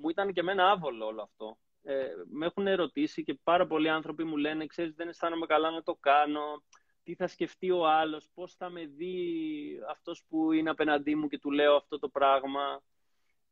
μου 0.02 0.10
ήταν 0.10 0.34
και 0.34 0.40
εμένα 0.40 0.70
άβολο 0.72 1.06
όλο 1.06 1.22
αυτό. 1.22 1.58
Ε, 1.84 2.08
με 2.32 2.46
έχουν 2.46 2.68
ερωτήσει 2.68 3.24
και 3.24 3.40
πάρα 3.44 3.68
πολλοί 3.68 3.90
άνθρωποι 3.90 4.24
μου 4.24 4.38
λένε, 4.38 4.66
ξέρεις, 4.66 4.96
δεν 4.96 5.08
αισθάνομαι 5.08 5.46
καλά 5.46 5.70
να 5.72 5.84
το 5.84 5.96
κάνω, 6.00 6.64
τι 7.04 7.16
θα 7.16 7.28
σκεφτεί 7.28 7.72
ο 7.72 7.88
άλλος, 7.88 8.30
πώς 8.34 8.56
θα 8.56 8.70
με 8.70 8.86
δει 8.86 9.26
αυτός 9.90 10.24
που 10.30 10.52
είναι 10.52 10.70
απέναντί 10.70 11.16
μου 11.16 11.28
και 11.28 11.40
του 11.40 11.52
λέω 11.52 11.76
αυτό 11.76 12.00
το 12.00 12.10
πράγμα; 12.10 12.82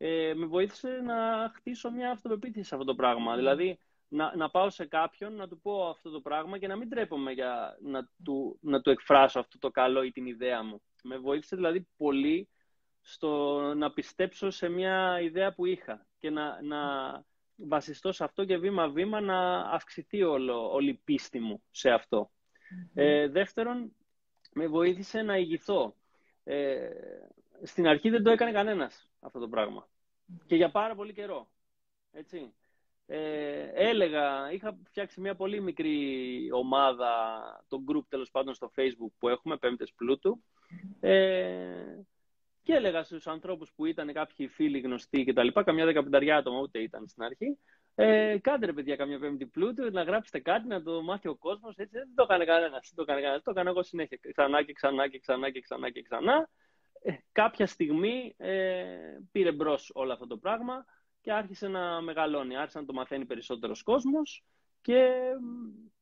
Ε, 0.02 0.34
με 0.36 0.46
βοήθησε 0.46 0.90
να 0.90 1.52
χτίσω 1.56 1.92
μια 1.92 2.12
αυτοπεποίθηση 2.12 2.68
σε 2.68 2.76
αυτό 2.76 2.88
το 2.88 2.96
πράγμα. 2.96 3.36
Δηλαδή, 3.36 3.80
να, 4.08 4.36
να 4.36 4.50
πάω 4.50 4.70
σε 4.70 4.86
κάποιον, 4.86 5.36
να 5.36 5.48
του 5.48 5.60
πω 5.62 5.90
αυτό 5.90 6.10
το 6.10 6.22
πράγμα 6.22 6.58
και 6.58 6.68
να 6.68 6.76
μην 6.76 6.90
τρέπομαι 6.90 7.32
για 7.32 7.78
να 7.82 8.10
του, 8.24 8.60
να 8.62 8.82
του 8.82 8.90
εκφράσω 8.90 9.40
αυτό 9.40 9.58
το 9.60 9.70
καλό 9.70 10.04
ή 10.04 10.12
την 10.12 10.26
ιδέα 10.26 10.64
μου. 10.64 10.82
Με 11.04 11.18
βοήθησε 11.18 11.56
δηλαδή 11.56 11.88
πολύ 11.98 12.50
στο 13.12 13.60
να 13.76 13.92
πιστέψω 13.92 14.50
σε 14.50 14.70
μια 14.70 15.20
ιδέα 15.22 15.54
που 15.54 15.66
είχα 15.66 16.06
και 16.18 16.30
να, 16.30 16.62
να 16.62 16.78
βασιστώ 17.56 18.12
σε 18.12 18.24
αυτό 18.24 18.46
και 18.46 18.58
βήμα-βήμα 18.58 19.22
να 19.22 19.60
αυξηθεί 19.60 20.24
όλο, 20.24 20.72
όλη 20.72 20.90
η 20.90 21.02
πίστη 21.04 21.40
μου 21.40 21.64
σε 21.72 21.90
αυτό. 21.90 22.32
Ε, 22.94 23.28
δεύτερον, 23.28 23.92
με 24.54 24.68
βοήθησε 24.68 25.22
να 25.22 25.38
ηγηθώ. 25.38 25.96
Ε, 26.44 26.90
στην 27.64 27.88
αρχή 27.88 28.10
δεν 28.10 28.24
το 28.24 28.32
έκανε 28.32 28.52
κανένας 28.52 29.10
αυτό 29.20 29.40
το 29.40 29.48
πράγμα. 29.48 29.88
Και 30.46 30.56
για 30.56 30.72
πάρα 30.72 30.96
πολύ 30.96 31.14
καιρό. 31.14 31.50
Έτσι. 32.12 32.54
Ε, 33.06 33.70
έλεγα, 33.74 34.52
είχα 34.52 34.78
φτιάξει 34.84 35.22
μια 35.22 35.36
πολύ 35.36 35.62
μικρή 35.62 36.50
ομάδα, 36.52 37.06
το 37.68 37.84
group 37.88 38.04
τέλος 38.10 38.32
πάντων 38.32 38.54
στο 38.54 38.72
facebook 38.76 39.12
που 39.18 39.30
έχουμε, 39.30 39.58
πέμπτες 39.58 39.94
πλούτου. 39.94 40.44
Ε, 41.00 42.00
και 42.70 42.76
έλεγα 42.76 43.04
στους 43.04 43.28
ανθρώπους 43.28 43.72
που 43.76 43.86
ήταν 43.86 44.14
κάποιοι 44.14 44.48
φίλοι 44.48 44.80
γνωστοί 44.80 45.24
και 45.24 45.34
τα 45.34 45.44
λοιπά, 45.44 45.64
καμιά 45.64 45.86
δεκαπενταριά 45.86 46.38
άτομα 46.38 46.60
ούτε 46.60 46.80
ήταν 46.80 47.08
στην 47.08 47.24
αρχή, 47.24 47.58
ε, 47.96 48.38
κάντε 48.42 48.66
ρε 48.66 48.74
παιδιά 48.74 48.96
καμιά 48.96 49.20
πέμπτη 49.20 49.46
πλούτου, 49.46 49.92
να 49.92 50.04
γράψετε 50.04 50.40
κάτι, 50.40 50.68
να 50.68 50.84
το 50.84 51.02
μάθει 51.02 51.28
ο 51.28 51.36
κόσμος, 51.36 51.76
έτσι 51.78 51.98
δεν 51.98 52.12
το 52.16 52.24
έκανε 52.24 52.46
κανένας, 52.46 52.92
δεν 52.96 52.96
το 52.96 53.02
έκανε 53.02 53.22
κανένας, 53.22 53.44
το 53.44 53.52
έκανα 53.52 53.70
εγώ 53.70 53.84
συνέχεια, 53.84 54.20
ξανά 54.32 54.64
και 54.64 54.74
ξανά 54.74 55.08
και 55.08 55.20
ξανά 55.20 55.50
και 55.50 55.60
ξανά 55.62 55.90
και 55.90 56.02
ξανά. 56.02 56.50
Ε, 57.02 57.14
κάποια 57.32 57.66
στιγμή 57.66 58.34
ε, 58.38 58.86
πήρε 59.32 59.52
μπρος 59.52 59.92
όλο 59.94 60.14
αυτό 60.14 60.28
το 60.28 60.38
πράγμα 60.38 60.86
και 61.22 61.34
άρχισε 61.34 61.68
να 61.68 62.02
μεγαλώνει, 62.02 62.58
άρχισε 62.58 62.80
να 62.80 62.86
το 62.86 62.94
μαθαίνει 62.94 63.26
περισσότερος 63.26 63.84
κόσμος 63.84 64.44
και 64.82 65.12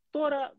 τώρα 0.10 0.56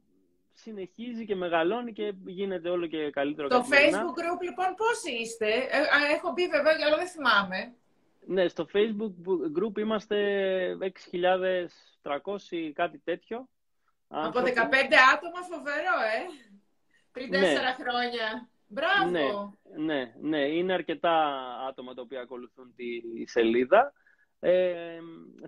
συνεχίζει 0.60 1.24
και 1.24 1.34
μεγαλώνει 1.34 1.92
και 1.92 2.14
γίνεται 2.26 2.68
όλο 2.68 2.86
και 2.86 3.10
καλύτερο. 3.10 3.48
Το 3.48 3.64
Facebook 3.70 4.18
group 4.20 4.40
λοιπόν 4.42 4.74
πόσοι 4.76 5.12
είστε, 5.20 5.46
ε, 5.46 6.14
έχω 6.14 6.32
μπει 6.32 6.48
βέβαια 6.48 6.76
αλλά 6.86 6.96
δεν 6.96 7.08
θυμάμαι. 7.08 7.74
Ναι, 8.26 8.48
στο 8.48 8.66
Facebook 8.74 9.12
group 9.58 9.78
είμαστε 9.78 10.16
6.300 11.12 12.72
κάτι 12.74 12.98
τέτοιο. 12.98 13.48
Από 14.08 14.40
15 14.40 14.44
άτομα 15.14 15.42
φοβερό, 15.50 15.96
ε! 16.14 16.26
Πριν 17.12 17.28
4 17.28 17.30
ναι. 17.30 17.76
χρόνια. 17.78 18.48
Μπράβο! 18.66 19.58
Ναι, 19.76 19.84
ναι, 19.84 20.14
ναι, 20.20 20.38
είναι 20.38 20.72
αρκετά 20.72 21.46
άτομα 21.68 21.94
τα 21.94 22.02
οποία 22.02 22.20
ακολουθούν 22.20 22.74
τη 22.74 23.26
σελίδα. 23.26 23.92
Ε, 24.40 24.98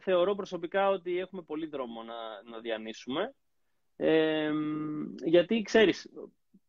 θεωρώ 0.01 0.35
προσωπικά 0.35 0.89
ότι 0.89 1.19
έχουμε 1.19 1.43
πολύ 1.43 1.67
δρόμο 1.67 2.03
να, 2.03 2.43
να 2.51 2.59
διανύσουμε 2.59 3.35
γιατί 5.25 5.63
ξέρεις, 5.63 6.11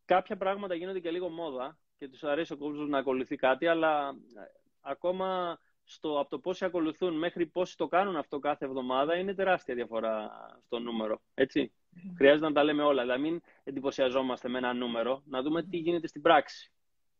κάποια 0.04 0.36
πράγματα 0.36 0.74
γίνονται 0.74 1.00
και 1.00 1.10
λίγο 1.10 1.28
μόδα 1.28 1.78
και 1.98 2.08
τους 2.08 2.24
αρέσει 2.24 2.52
ο 2.52 2.56
κόσμος 2.56 2.88
να 2.88 2.98
ακολουθεί 2.98 3.36
κάτι, 3.36 3.66
αλλά 3.66 4.08
ε, 4.08 4.40
ακόμα 4.80 5.58
στο, 5.84 6.20
από 6.20 6.30
το 6.30 6.38
πόσοι 6.38 6.64
ακολουθούν 6.64 7.18
μέχρι 7.18 7.46
πόσοι 7.46 7.76
το 7.76 7.88
κάνουν 7.88 8.16
αυτό 8.16 8.38
κάθε 8.38 8.64
εβδομάδα 8.64 9.16
είναι 9.16 9.34
τεράστια 9.34 9.74
διαφορά 9.74 10.30
στο 10.66 10.78
νούμερο. 10.78 11.22
Έτσι. 11.34 11.72
Χρειάζεται 12.16 12.46
να 12.46 12.52
τα 12.52 12.64
λέμε 12.64 12.82
όλα. 12.82 13.02
Δηλαδή, 13.02 13.20
μην 13.20 13.40
εντυπωσιαζόμαστε 13.64 14.48
με 14.48 14.58
ένα 14.58 14.72
νούμερο, 14.72 15.22
να 15.26 15.42
δούμε 15.42 15.62
τι 15.62 15.76
γίνεται 15.76 16.06
στην 16.06 16.22
πράξη. 16.22 16.72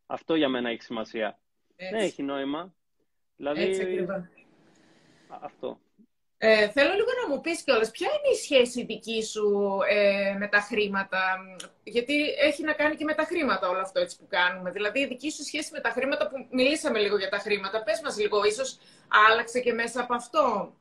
Αυτό 0.06 0.34
για 0.34 0.48
μένα 0.48 0.70
έχει 0.70 0.82
σημασία. 0.82 1.38
Έτσι. 1.76 1.94
Ναι, 1.94 2.02
έχει 2.02 2.22
νόημα. 2.22 2.74
Δηλαδή, 3.36 3.62
Έτσι, 3.62 4.06
αυτό. 5.28 5.78
Ε, 6.44 6.68
θέλω 6.68 6.92
λίγο 6.92 7.08
να 7.22 7.34
μου 7.34 7.40
πεις 7.40 7.62
κιόλας, 7.62 7.90
ποια 7.90 8.08
είναι 8.08 8.34
η 8.34 8.38
σχέση 8.42 8.84
δική 8.84 9.22
σου 9.22 9.78
ε, 9.88 10.34
με 10.38 10.48
τα 10.48 10.60
χρήματα, 10.60 11.20
γιατί 11.82 12.14
έχει 12.38 12.62
να 12.62 12.72
κάνει 12.72 12.96
και 12.96 13.04
με 13.04 13.14
τα 13.14 13.24
χρήματα 13.24 13.68
όλο 13.68 13.80
αυτό 13.80 14.00
έτσι 14.00 14.16
που 14.18 14.26
κάνουμε. 14.28 14.70
Δηλαδή 14.70 15.00
η 15.00 15.06
δική 15.06 15.30
σου 15.30 15.44
σχέση 15.44 15.70
με 15.72 15.80
τα 15.80 15.90
χρήματα 15.90 16.28
που 16.28 16.46
μιλήσαμε 16.50 16.98
λίγο 16.98 17.16
για 17.18 17.28
τα 17.28 17.38
χρήματα, 17.38 17.82
πες 17.82 18.00
μας 18.04 18.18
λίγο, 18.18 18.44
ίσως 18.44 18.78
άλλαξε 19.28 19.60
και 19.60 19.72
μέσα 19.72 20.00
από 20.00 20.14
αυτό. 20.14 20.74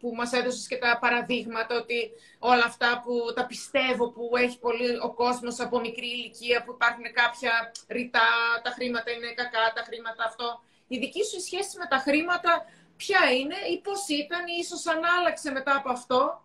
που 0.00 0.12
μας 0.14 0.32
έδωσες 0.32 0.66
και 0.66 0.76
τα 0.76 0.98
παραδείγματα 1.00 1.76
ότι 1.76 2.10
όλα 2.38 2.64
αυτά 2.64 3.02
που 3.04 3.32
τα 3.34 3.46
πιστεύω 3.46 4.10
που 4.10 4.30
έχει 4.36 4.58
πολύ 4.58 4.90
ο 5.02 5.14
κόσμος 5.14 5.60
από 5.60 5.80
μικρή 5.80 6.06
ηλικία 6.06 6.62
που 6.64 6.72
υπάρχουν 6.72 7.06
κάποια 7.12 7.72
ρητά, 7.88 8.28
τα 8.62 8.70
χρήματα 8.70 9.10
είναι 9.10 9.32
κακά, 9.40 9.72
τα 9.74 9.82
χρήματα 9.88 10.24
αυτό. 10.24 10.62
Η 10.94 10.98
δική 10.98 11.24
σου 11.24 11.40
σχέση 11.40 11.78
με 11.78 11.86
τα 11.88 11.96
χρήματα 11.96 12.52
ποια 12.96 13.32
είναι 13.32 13.54
ή 13.72 13.80
πώς 13.80 14.08
ήταν 14.08 14.46
ή 14.46 14.56
ίσως 14.60 14.86
αν 14.86 15.00
άλλαξε 15.18 15.50
μετά 15.50 15.76
από 15.76 15.90
αυτό. 15.90 16.42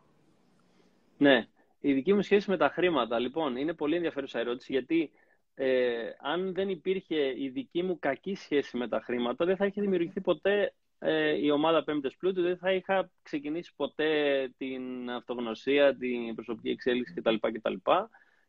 Ναι, 1.18 1.48
η 1.80 1.94
δική 1.94 2.14
μου 2.14 2.22
σχέση 2.22 2.50
με 2.50 2.58
τα 2.58 2.70
χρήματα. 2.70 3.20
Λοιπόν, 3.20 3.56
είναι 3.56 3.74
πολύ 3.74 3.96
ενδιαφέρουσα 3.96 4.40
ερώτηση 4.40 4.72
γιατί 4.72 5.12
ε, 5.56 6.10
αν 6.20 6.54
δεν 6.54 6.70
υπήρχε 6.70 7.34
η 7.42 7.50
δική 7.50 7.84
μου 7.84 8.00
κακή 8.00 8.36
σχέση 8.36 8.78
με 8.78 8.88
τα 8.88 9.02
χρήματα, 9.02 9.46
δεν 9.46 9.56
θα 9.56 9.66
είχε 9.66 9.82
δημιουργηθεί 9.82 10.22
ποτέ 10.22 10.74
ε, 11.00 11.46
η 11.46 11.52
ομάδα 11.52 11.84
Πέμπτες 11.84 12.16
Πλούτου, 12.16 12.42
δεν 12.42 12.58
θα 12.58 12.72
είχα 12.72 13.12
ξεκινήσει 13.22 13.74
ποτέ 13.76 14.10
την 14.58 15.10
αυτογνωσία, 15.10 15.98
την 15.98 16.36
προσωπική 16.36 16.70
εξέλιξη 16.70 17.14
κτλ. 17.14 17.36
κτλ. 17.36 17.74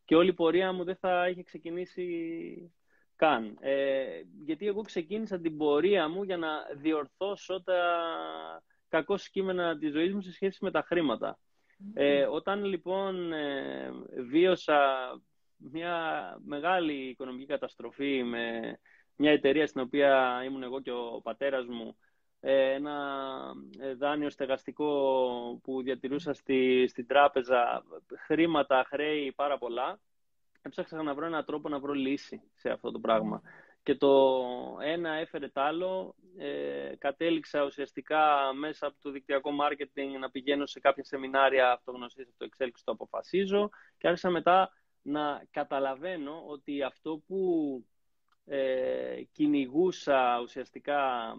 Και 0.04 0.16
όλη 0.16 0.28
η 0.28 0.32
πορεία 0.32 0.72
μου 0.72 0.84
δεν 0.84 0.96
θα 0.96 1.28
είχε 1.28 1.42
ξεκινήσει 1.42 2.72
καν. 3.18 3.56
Ε, 3.60 4.04
γιατί 4.44 4.66
εγώ 4.66 4.82
ξεκίνησα 4.82 5.40
την 5.40 5.56
πορεία 5.56 6.08
μου 6.08 6.22
για 6.22 6.36
να 6.36 6.48
διορθώσω 6.76 7.62
τα 7.62 7.82
κακό 8.88 9.14
κείμενα 9.32 9.78
της 9.78 9.92
ζωής 9.92 10.14
μου 10.14 10.20
σε 10.20 10.32
σχέση 10.32 10.58
με 10.64 10.70
τα 10.70 10.82
χρήματα. 10.82 11.38
Ε, 11.94 12.24
όταν 12.24 12.64
λοιπόν 12.64 13.32
ε, 13.32 13.90
βίωσα 14.30 14.80
μια 15.56 15.96
μεγάλη 16.44 17.08
οικονομική 17.08 17.46
καταστροφή 17.46 18.22
με 18.22 18.78
μια 19.16 19.32
εταιρεία 19.32 19.66
στην 19.66 19.80
οποία 19.80 20.42
ήμουν 20.44 20.62
εγώ 20.62 20.80
και 20.80 20.90
ο 20.90 21.20
πατέρας 21.22 21.66
μου 21.66 21.96
ε, 22.40 22.72
ένα 22.72 22.96
ε, 23.78 23.94
δάνειο 23.94 24.30
στεγαστικό 24.30 25.60
που 25.62 25.82
διατηρούσα 25.82 26.32
στη, 26.32 26.86
στην 26.88 27.06
τράπεζα, 27.06 27.84
χρήματα, 28.26 28.84
χρέη, 28.88 29.32
πάρα 29.32 29.58
πολλά. 29.58 30.00
Έψαξα 30.68 31.02
να 31.02 31.14
βρω 31.14 31.26
έναν 31.26 31.44
τρόπο 31.44 31.68
να 31.68 31.78
βρω 31.78 31.92
λύση 31.92 32.42
σε 32.54 32.70
αυτό 32.70 32.90
το 32.90 32.98
πράγμα. 32.98 33.42
Και 33.82 33.94
το 33.94 34.34
ένα 34.82 35.10
έφερε 35.10 35.48
το 35.48 35.60
άλλο. 35.60 36.14
Ε, 36.38 36.96
κατέληξα 36.98 37.64
ουσιαστικά 37.64 38.52
μέσα 38.54 38.86
από 38.86 38.96
το 39.02 39.10
δικτυακό 39.10 39.50
μάρκετινγκ 39.50 40.18
να 40.18 40.30
πηγαίνω 40.30 40.66
σε 40.66 40.80
κάποια 40.80 41.04
σεμινάρια 41.04 41.72
αυτογνωσίας 41.72 42.28
από 42.28 42.38
το 42.38 42.46
Excel 42.46 42.68
και 42.74 42.80
το 42.84 42.92
αποφασίζω. 42.92 43.68
Και 43.98 44.08
άρχισα 44.08 44.30
μετά 44.30 44.72
να 45.02 45.42
καταλαβαίνω 45.50 46.44
ότι 46.46 46.82
αυτό 46.82 47.22
που 47.26 47.84
ε, 48.44 49.22
κυνηγούσα 49.32 50.40
ουσιαστικά 50.42 51.32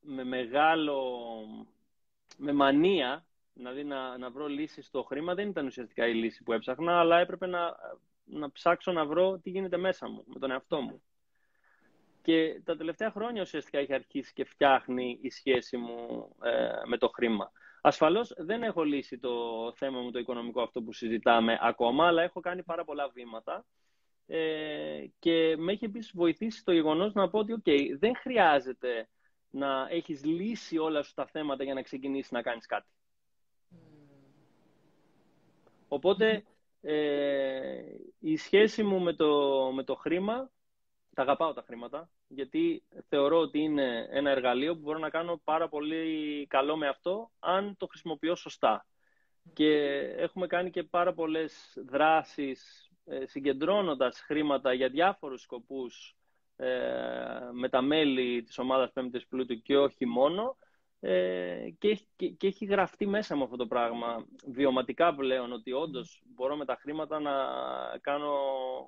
με 0.00 0.24
μεγάλο, 0.24 1.18
με 2.36 2.52
μανία, 2.52 3.26
δηλαδή 3.52 3.84
να, 3.84 4.18
να 4.18 4.30
βρω 4.30 4.46
λύση 4.46 4.82
στο 4.82 5.02
χρήμα, 5.02 5.34
δεν 5.34 5.48
ήταν 5.48 5.66
ουσιαστικά 5.66 6.06
η 6.06 6.14
λύση 6.14 6.42
που 6.42 6.52
έψαχνα, 6.52 6.98
αλλά 6.98 7.18
έπρεπε 7.18 7.46
να, 7.46 7.76
να 8.24 8.52
ψάξω 8.52 8.92
να 8.92 9.04
βρω 9.06 9.38
τι 9.38 9.50
γίνεται 9.50 9.76
μέσα 9.76 10.08
μου, 10.08 10.24
με 10.26 10.38
τον 10.38 10.50
εαυτό 10.50 10.80
μου. 10.80 11.02
Και 12.22 12.60
τα 12.64 12.76
τελευταία 12.76 13.10
χρόνια 13.10 13.42
ουσιαστικά 13.42 13.78
έχει 13.78 13.94
αρχίσει 13.94 14.32
και 14.32 14.44
φτιάχνει 14.44 15.18
η 15.22 15.30
σχέση 15.30 15.76
μου 15.76 16.28
ε, 16.42 16.70
με 16.84 16.96
το 16.98 17.08
χρήμα. 17.08 17.52
Ασφαλώς 17.80 18.32
δεν 18.36 18.62
έχω 18.62 18.82
λύσει 18.82 19.18
το 19.18 19.32
θέμα 19.76 20.00
μου 20.00 20.10
το 20.10 20.18
οικονομικό 20.18 20.62
αυτό 20.62 20.82
που 20.82 20.92
συζητάμε 20.92 21.58
ακόμα, 21.60 22.06
αλλά 22.06 22.22
έχω 22.22 22.40
κάνει 22.40 22.62
πάρα 22.62 22.84
πολλά 22.84 23.08
βήματα 23.08 23.64
ε, 24.26 25.04
και 25.18 25.56
με 25.56 25.72
έχει 25.72 25.84
επίσης 25.84 26.12
βοηθήσει 26.14 26.64
το 26.64 26.72
γεγονός 26.72 27.12
να 27.12 27.30
πω 27.30 27.38
ότι 27.38 27.62
okay, 27.64 27.96
δεν 27.98 28.16
χρειάζεται 28.16 29.08
να 29.50 29.86
έχεις 29.90 30.24
λύσει 30.24 30.78
όλα 30.78 31.02
σου 31.02 31.14
τα 31.14 31.26
θέματα 31.26 31.64
για 31.64 31.74
να 31.74 31.82
ξεκινήσεις 31.82 32.30
να 32.30 32.42
κάνεις 32.42 32.66
κάτι. 32.66 32.88
Οπότε 35.88 36.44
ε, 36.82 37.82
η 38.18 38.36
σχέση 38.36 38.82
μου 38.82 39.00
με 39.00 39.12
το, 39.12 39.70
με 39.74 39.84
το 39.84 39.94
χρήμα, 39.94 40.50
τα 41.14 41.22
αγαπάω 41.22 41.52
τα 41.52 41.62
χρήματα, 41.66 42.10
γιατί 42.28 42.82
θεωρώ 43.08 43.38
ότι 43.38 43.58
είναι 43.58 44.06
ένα 44.10 44.30
εργαλείο 44.30 44.74
που 44.74 44.80
μπορώ 44.80 44.98
να 44.98 45.10
κάνω 45.10 45.40
πάρα 45.44 45.68
πολύ 45.68 46.46
καλό 46.48 46.76
με 46.76 46.88
αυτό, 46.88 47.30
αν 47.38 47.76
το 47.76 47.86
χρησιμοποιώ 47.86 48.36
σωστά. 48.36 48.86
Και 49.52 49.74
έχουμε 50.16 50.46
κάνει 50.46 50.70
και 50.70 50.82
πάρα 50.82 51.14
πολλές 51.14 51.78
δράσεις 51.88 52.90
ε, 53.04 53.26
συγκεντρώνοντας 53.26 54.20
χρήματα 54.20 54.72
για 54.72 54.88
διάφορους 54.88 55.40
σκοπούς 55.40 56.16
ε, 56.56 56.68
με 57.52 57.68
τα 57.68 57.82
μέλη 57.82 58.42
της 58.42 58.58
ομάδας 58.58 58.92
Πέμπτης 58.92 59.26
Πλούτου 59.26 59.62
και 59.62 59.76
όχι 59.76 60.06
μόνο 60.06 60.56
ε, 61.04 61.70
και, 61.78 62.00
και, 62.16 62.28
και, 62.28 62.46
έχει 62.46 62.64
γραφτεί 62.64 63.06
μέσα 63.06 63.36
μου 63.36 63.44
αυτό 63.44 63.56
το 63.56 63.66
πράγμα 63.66 64.26
βιωματικά 64.46 65.14
πλέον 65.14 65.52
ότι 65.52 65.72
όντως 65.72 66.22
μπορώ 66.24 66.56
με 66.56 66.64
τα 66.64 66.76
χρήματα 66.80 67.20
να 67.20 67.32
κάνω 68.00 68.32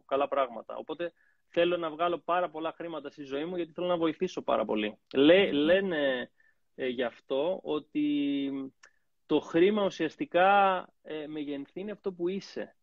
καλά 0.07 0.29
πράγματα. 0.29 0.77
Οπότε 0.77 1.12
θέλω 1.48 1.77
να 1.77 1.90
βγάλω 1.90 2.18
πάρα 2.18 2.50
πολλά 2.50 2.72
χρήματα 2.77 3.11
στη 3.11 3.22
ζωή 3.22 3.44
μου 3.44 3.57
γιατί 3.57 3.72
θέλω 3.72 3.87
να 3.87 3.96
βοηθήσω 3.96 4.42
πάρα 4.42 4.64
πολύ. 4.64 4.98
Λέ, 5.14 5.53
λένε 5.53 6.31
ε, 6.74 6.87
γι' 6.87 7.03
αυτό 7.03 7.61
ότι 7.62 8.50
το 9.27 9.40
χρήμα 9.40 9.85
ουσιαστικά 9.85 10.79
ε, 11.03 11.27
μεγενθύνει 11.27 11.90
αυτό 11.90 12.12
που 12.12 12.29
είσαι. 12.29 12.77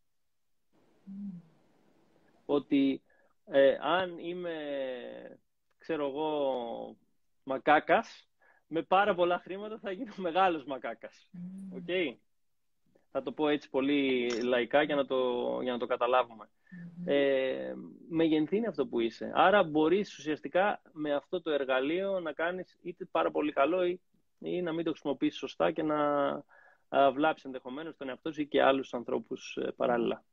Ότι 2.46 3.02
ε, 3.46 3.76
αν 3.80 4.18
είμαι, 4.18 4.56
ξέρω 5.78 6.08
εγώ, 6.08 6.96
μακάκας, 7.42 8.31
με 8.72 8.82
πάρα 8.82 9.14
πολλά 9.14 9.38
χρήματα 9.38 9.78
θα 9.78 9.90
γίνω 9.90 10.12
μεγάλος 10.28 10.64
μακάκας. 10.64 11.30
Mm. 11.34 11.76
Okay? 11.76 12.14
Θα 13.10 13.22
το 13.22 13.32
πω 13.32 13.48
έτσι 13.48 13.70
πολύ 13.70 14.30
λαϊκά 14.42 14.82
για 14.82 14.94
να 14.94 15.06
το, 15.06 15.58
για 15.62 15.72
να 15.72 15.78
το 15.78 15.86
καταλάβουμε. 15.86 16.48
Mm-hmm. 16.48 17.12
Ε, 17.12 17.72
μεγενθύνει 18.08 18.66
αυτό 18.66 18.86
που 18.86 19.00
είσαι. 19.00 19.32
Άρα 19.34 19.62
μπορείς 19.62 20.18
ουσιαστικά 20.18 20.82
με 20.92 21.14
αυτό 21.14 21.42
το 21.42 21.50
εργαλείο 21.50 22.20
να 22.20 22.32
κάνεις 22.32 22.78
είτε 22.82 23.04
πάρα 23.10 23.30
πολύ 23.30 23.52
καλό 23.52 23.84
ή, 23.84 24.00
ή 24.38 24.62
να 24.62 24.72
μην 24.72 24.84
το 24.84 24.90
χρησιμοποιήσεις 24.90 25.38
σωστά 25.38 25.70
και 25.70 25.82
να 25.82 25.98
βλάψεις 27.12 27.44
ενδεχομένως 27.44 27.96
τον 27.96 28.08
εαυτό 28.08 28.32
σου 28.32 28.40
ή 28.40 28.46
και 28.46 28.62
άλλους 28.62 28.94
ανθρώπους 28.94 29.56
ε, 29.56 29.72
παράλληλα. 29.76 30.24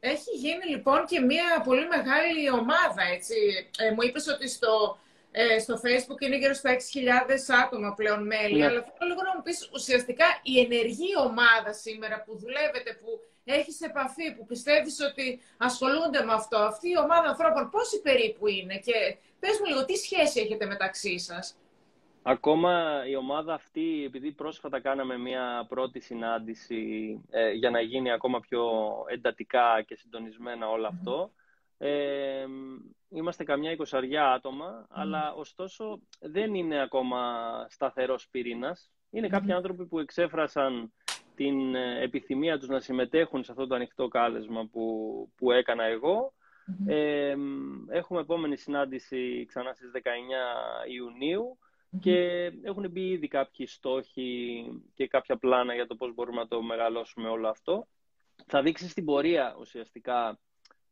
Έχει 0.00 0.36
γίνει 0.36 0.66
λοιπόν 0.68 1.04
και 1.06 1.20
μια 1.20 1.62
πολύ 1.64 1.86
μεγάλη 1.86 2.50
ομάδα, 2.50 3.02
έτσι. 3.12 3.34
Ε, 3.78 3.90
μου 3.90 4.02
είπες 4.02 4.28
ότι 4.28 4.48
στο, 4.48 4.98
ε, 5.30 5.58
στο 5.58 5.74
Facebook 5.84 6.20
είναι 6.20 6.36
γύρω 6.36 6.54
στα 6.54 6.70
6.000 6.70 6.78
άτομα 7.64 7.94
πλέον 7.94 8.26
μέλη, 8.26 8.58
ναι. 8.58 8.66
αλλά 8.66 8.80
θέλω 8.82 9.10
λίγο 9.10 9.22
να 9.22 9.34
μου 9.36 9.42
πεις 9.42 9.70
ουσιαστικά 9.72 10.24
η 10.42 10.60
ενεργή 10.60 11.12
ομάδα 11.28 11.72
σήμερα 11.72 12.22
που 12.24 12.38
δουλεύετε, 12.38 12.98
που 13.00 13.08
έχεις 13.44 13.80
επαφή, 13.80 14.34
που 14.36 14.46
πιστεύεις 14.46 15.00
ότι 15.10 15.40
ασχολούνται 15.56 16.24
με 16.24 16.32
αυτό, 16.32 16.58
αυτή 16.58 16.88
η 16.88 16.98
ομάδα 16.98 17.28
ανθρώπων 17.28 17.70
πόσοι 17.70 18.00
περίπου 18.00 18.46
είναι 18.46 18.76
και 18.78 19.16
πες 19.40 19.58
μου 19.58 19.66
λίγο 19.66 19.84
τι 19.84 19.96
σχέση 19.96 20.40
έχετε 20.40 20.66
μεταξύ 20.66 21.18
σας; 21.18 21.60
Ακόμα 22.22 23.02
η 23.06 23.16
ομάδα 23.16 23.54
αυτή, 23.54 24.04
επειδή 24.04 24.32
πρόσφατα 24.32 24.80
κάναμε 24.80 25.18
μια 25.18 25.66
πρώτη 25.68 26.00
συνάντηση 26.00 26.84
ε, 27.30 27.50
για 27.50 27.70
να 27.70 27.80
γίνει 27.80 28.12
ακόμα 28.12 28.40
πιο 28.40 28.68
εντατικά 29.06 29.82
και 29.86 29.94
συντονισμένα 29.94 30.68
όλο 30.68 30.86
αυτό, 30.86 31.30
ε, 31.82 32.46
είμαστε 33.08 33.44
καμιά 33.44 33.70
εικοσαριά 33.70 34.32
άτομα, 34.32 34.86
αλλά 34.90 35.32
ωστόσο 35.32 36.00
δεν 36.20 36.54
είναι 36.54 36.82
ακόμα 36.82 37.20
σταθερός 37.68 38.28
πυρήνας. 38.30 38.90
Είναι 39.10 39.28
κάποιοι 39.28 39.52
άνθρωποι 39.52 39.86
που 39.86 39.98
εξέφρασαν 39.98 40.92
την 41.34 41.74
ε, 41.74 42.02
επιθυμία 42.02 42.58
τους 42.58 42.68
να 42.68 42.80
συμμετέχουν 42.80 43.44
σε 43.44 43.50
αυτό 43.52 43.66
το 43.66 43.74
ανοιχτό 43.74 44.08
κάλεσμα 44.08 44.68
που, 44.72 44.84
που 45.36 45.50
έκανα 45.50 45.84
εγώ. 45.84 46.32
Ε, 46.86 47.34
έχουμε 47.88 48.20
επόμενη 48.20 48.56
συνάντηση 48.56 49.44
ξανά 49.48 49.72
στις 49.72 49.90
19 49.94 50.00
Ιουνίου 50.90 51.58
και 52.00 52.16
έχουν 52.62 52.90
μπει 52.90 53.08
ήδη 53.08 53.28
κάποιοι 53.28 53.66
στόχοι 53.66 54.64
και 54.94 55.06
κάποια 55.06 55.36
πλάνα 55.36 55.74
για 55.74 55.86
το 55.86 55.94
πώς 55.94 56.14
μπορούμε 56.14 56.40
να 56.40 56.48
το 56.48 56.62
μεγαλώσουμε 56.62 57.28
όλο 57.28 57.48
αυτό. 57.48 57.88
Θα 58.46 58.62
δείξει 58.62 58.88
στην 58.88 59.04
πορεία 59.04 59.56
ουσιαστικά 59.60 60.38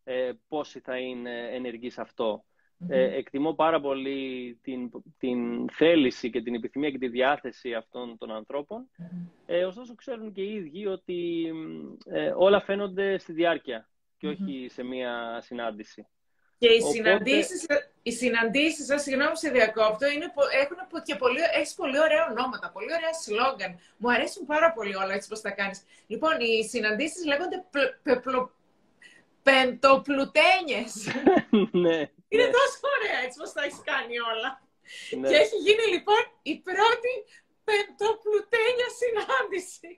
ε, 0.08 0.32
πόσοι 0.48 0.80
θα 0.80 0.98
είναι 0.98 1.48
ενεργοί 1.52 1.90
σε 1.90 2.00
αυτό. 2.00 2.44
Ε, 2.88 3.16
εκτιμώ 3.16 3.52
πάρα 3.52 3.80
πολύ 3.80 4.58
την, 4.62 4.90
την 5.18 5.70
θέληση 5.70 6.30
και 6.30 6.42
την 6.42 6.54
επιθυμία 6.54 6.90
και 6.90 6.98
τη 6.98 7.08
διάθεση 7.08 7.74
αυτών 7.74 8.18
των 8.18 8.30
ανθρώπων. 8.30 8.90
Ε, 9.46 9.64
ωστόσο 9.64 9.94
ξέρουν 9.94 10.32
και 10.32 10.42
οι 10.42 10.54
ίδιοι 10.54 10.86
ότι 10.86 11.50
ε, 12.04 12.32
όλα 12.36 12.60
φαίνονται 12.60 13.18
στη 13.18 13.32
διάρκεια 13.32 13.88
και 14.18 14.28
όχι 14.28 14.66
σε 14.68 14.82
μία 14.82 15.40
συνάντηση. 15.40 16.06
Και 16.58 16.68
οι 16.68 16.78
Οπότε... 16.82 16.94
συναντήσεις, 16.94 17.66
οι 18.02 18.12
συναντήσεις 18.12 18.86
σας, 18.86 19.02
συγγνώμη 19.02 19.36
σε 19.36 19.50
διακόπτω, 19.50 20.06
είναι, 20.06 20.32
έχουν 20.62 21.02
και 21.02 21.14
πολύ, 21.14 21.38
έχεις 21.54 21.74
πολύ 21.74 21.98
ωραία 21.98 22.26
ονόματα, 22.30 22.70
πολύ 22.70 22.92
ωραία 22.98 23.12
σλόγκαν. 23.12 23.78
Μου 23.96 24.10
αρέσουν 24.10 24.46
πάρα 24.46 24.72
πολύ 24.72 24.94
όλα 24.96 25.14
έτσι 25.14 25.28
πώς 25.28 25.40
τα 25.40 25.50
κάνεις. 25.50 25.82
Λοιπόν, 26.06 26.40
οι 26.40 26.64
συναντήσεις 26.64 27.24
λέγονται 27.24 27.64
πεπλο, 28.02 28.57
πεμπτοπλουτένιες. 29.42 30.92
ναι. 31.84 31.98
Είναι 32.28 32.46
ναι. 32.46 32.56
τόσο 32.56 32.78
ωραία 32.96 33.18
έτσι 33.24 33.38
πώς 33.38 33.52
τα 33.52 33.62
έχεις 33.62 33.82
κάνει 33.84 34.18
όλα. 34.18 34.50
Ναι. 35.18 35.28
Και 35.28 35.34
έχει 35.34 35.56
γίνει 35.56 35.86
λοιπόν 35.94 36.22
η 36.42 36.54
πρώτη 36.68 37.12
πεντοπλουτένια 37.68 38.88
συνάντηση. 39.00 39.90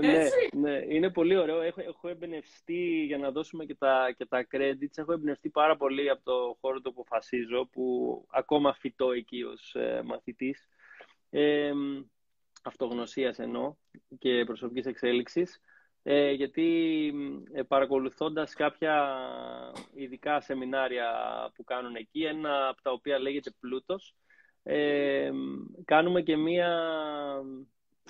ναι, 0.00 0.28
ναι, 0.52 0.94
είναι 0.94 1.10
πολύ 1.10 1.36
ωραίο. 1.36 1.60
Έχω, 1.60 1.80
έχω 1.80 2.08
εμπνευστεί, 2.08 3.04
για 3.06 3.18
να 3.18 3.30
δώσουμε 3.30 3.64
και 3.64 3.74
τα, 3.74 4.14
και 4.16 4.26
τα 4.26 4.46
credits, 4.50 4.94
έχω 4.94 5.12
εμπνευστεί 5.12 5.48
πάρα 5.48 5.76
πολύ 5.76 6.10
από 6.10 6.22
το 6.24 6.56
χώρο 6.60 6.80
του 6.80 6.92
που 6.92 7.00
αποφασίζω, 7.00 7.66
που 7.72 8.26
ακόμα 8.30 8.74
φυτώ 8.74 9.12
εκεί 9.12 9.42
ως 9.42 9.74
ε, 9.74 10.02
μαθητής. 10.04 10.68
Ε, 11.30 11.72
αυτογνωσίας 12.62 13.38
εννοώ 13.38 13.74
και 14.18 14.44
προσωπικής 14.44 14.86
εξέλιξης. 14.86 15.60
Ε, 16.06 16.30
γιατί 16.30 17.12
ε, 17.52 17.62
παρακολουθώντας 17.62 18.54
κάποια 18.54 19.18
ειδικά 19.94 20.40
σεμινάρια 20.40 21.08
που 21.54 21.64
κάνουν 21.64 21.94
εκεί, 21.94 22.22
ένα 22.22 22.68
από 22.68 22.82
τα 22.82 22.90
οποία 22.90 23.18
λέγεται 23.18 23.50
Πλούτος, 23.60 24.14
ε, 24.62 25.30
κάνουμε 25.84 26.22
και 26.22 26.36
μία 26.36 26.80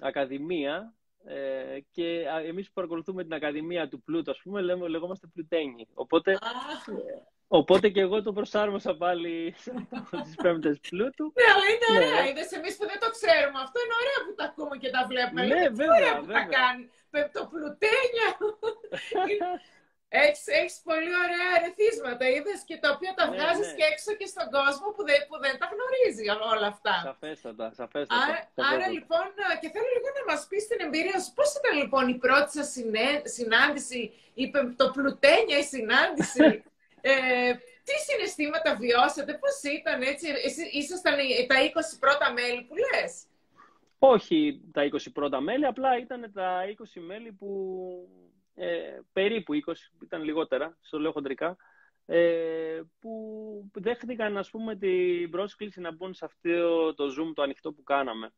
ακαδημία 0.00 0.94
ε, 1.24 1.78
και 1.90 2.24
εμείς 2.46 2.66
που 2.66 2.72
παρακολουθούμε 2.74 3.22
την 3.22 3.32
Ακαδημία 3.32 3.88
του 3.88 4.02
Πλούτου, 4.02 4.30
ας 4.30 4.40
πούμε, 4.42 4.60
λέμε, 4.60 4.88
λεγόμαστε 4.88 5.26
πλουτένοι. 5.26 5.88
Οπότε, 5.94 6.38
οπότε 7.60 7.86
και 7.88 8.00
εγώ 8.00 8.22
το 8.22 8.32
προσάρμοσα 8.32 8.96
πάλι 8.96 9.54
στις 10.24 10.34
πέμπτες 10.42 10.76
Πλούτου. 10.88 11.26
Ναι, 11.36 11.46
αλλά 11.52 11.66
είναι 11.72 11.88
ναι. 11.90 11.96
ωραία. 11.96 12.28
Είδες 12.28 12.50
εμείς 12.58 12.74
που 12.76 12.86
δεν 12.90 12.98
το 13.04 13.08
ξέρουμε. 13.16 13.58
Αυτό 13.66 13.76
είναι 13.84 13.96
ωραίο 14.02 14.18
που 14.26 14.34
τα 14.38 14.44
ακούμε 14.50 14.76
και 14.82 14.90
τα 14.96 15.02
βλέπουμε. 15.10 15.42
Ναι, 15.46 15.62
βέβαια, 15.68 15.94
ωραία 15.98 16.14
που 16.18 16.26
βέβαια. 16.26 16.48
τα 16.48 16.56
κάνει. 16.58 16.82
Πεπτοπλουτένια. 17.14 18.28
Έχεις, 20.22 20.44
έχεις 20.60 20.76
πολύ 20.88 21.12
ωραία 21.24 21.48
ερεθίσματα, 21.58 22.24
είδες, 22.34 22.58
και 22.68 22.76
τα 22.82 22.88
οποία 22.94 23.12
τα 23.18 23.24
ναι, 23.24 23.30
βγάζεις 23.32 23.68
ναι. 23.68 23.76
και 23.78 23.84
έξω 23.92 24.10
και 24.20 24.28
στον 24.34 24.46
κόσμο 24.56 24.86
που 24.94 25.02
δεν, 25.08 25.18
που 25.28 25.36
δεν 25.44 25.54
τα 25.60 25.66
γνωρίζει 25.72 26.24
όλα 26.52 26.68
αυτά. 26.74 26.94
Σαφέστατα, 27.10 27.66
σαφέστατα. 27.80 28.22
Άρα, 28.24 28.38
άρα 28.70 28.86
λοιπόν, 28.96 29.26
και 29.60 29.68
θέλω 29.74 29.90
λίγο 29.96 30.08
να 30.18 30.24
μας 30.30 30.40
πεις 30.48 30.62
την 30.70 30.80
εμπειρία 30.86 31.18
σου. 31.22 31.32
Πώς 31.38 31.48
ήταν 31.58 31.74
λοιπόν 31.82 32.04
η 32.14 32.16
πρώτη 32.24 32.50
σας 32.56 32.68
συνάντηση, 33.36 34.00
η 34.42 34.44
πεμπτοπλουτένια 34.52 35.56
η 35.64 35.66
συνάντηση; 35.74 36.46
ε, 37.06 37.52
τι 37.84 37.92
συναισθήματα 38.06 38.76
βιώσατε, 38.76 39.32
πώς 39.32 39.72
ήταν 39.72 40.02
έτσι, 40.02 40.26
ήσασταν 40.72 41.16
τα 41.46 41.56
20 41.60 41.98
πρώτα 42.00 42.32
μέλη 42.32 42.62
που 42.62 42.74
λες; 42.74 43.26
Όχι 43.98 44.60
τα 44.72 44.88
20 44.92 45.12
πρώτα 45.12 45.40
μέλη, 45.40 45.66
απλά 45.66 45.98
ήταν 45.98 46.30
τα 46.34 46.62
20 46.96 47.00
μέλη 47.00 47.32
που 47.32 47.48
ε, 48.54 48.98
περίπου 49.12 49.52
20, 49.54 49.72
ήταν 50.02 50.22
λιγότερα, 50.22 50.76
στο 50.80 50.98
λέω 50.98 51.12
χοντρικά, 51.12 51.56
ε, 52.06 52.80
που 53.00 53.70
δέχτηκαν 53.72 54.38
ας 54.38 54.50
πούμε 54.50 54.76
την 54.76 55.30
πρόσκληση 55.30 55.80
να 55.80 55.92
μπουν 55.92 56.14
σε 56.14 56.24
αυτό 56.24 56.94
το 56.94 57.04
Zoom 57.04 57.32
το 57.34 57.42
ανοιχτό 57.42 57.72
που 57.72 57.82
κάναμε. 57.82 58.32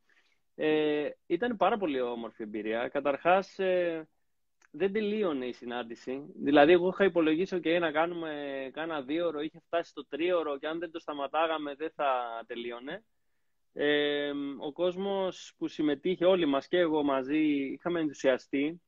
Ε, 0.55 1.09
ήταν 1.27 1.57
πάρα 1.57 1.77
πολύ 1.77 2.01
όμορφη 2.01 2.43
εμπειρία. 2.43 2.89
Καταρχάς, 2.89 3.59
ε, 3.59 4.09
δεν 4.77 4.93
τελείωνε 4.93 5.47
η 5.47 5.53
συνάντηση. 5.53 6.33
Δηλαδή, 6.37 6.73
εγώ 6.73 6.89
είχα 6.89 7.05
υπολογίσει 7.05 7.61
και 7.61 7.79
να 7.79 7.91
κάνουμε 7.93 8.31
κάνα 8.73 9.03
δύο 9.03 9.27
ώρο, 9.27 9.41
είχε 9.41 9.61
φτάσει 9.67 9.91
στο 9.91 10.07
τρίωρο 10.07 10.59
και 10.59 10.67
αν 10.67 10.79
δεν 10.79 10.91
το 10.91 10.99
σταματάγαμε 10.99 11.75
δεν 11.75 11.91
θα 11.95 12.43
τελείωνε. 12.47 13.05
Ε, 13.73 14.31
ο 14.59 14.73
κόσμος 14.73 15.55
που 15.59 15.69
συμμετείχε, 15.69 16.25
όλοι 16.25 16.47
μας 16.47 16.69
και 16.69 16.79
εγώ 16.79 17.03
μαζί, 17.03 17.39
είχαμε 17.73 18.01
ενθουσιαστεί 18.01 18.81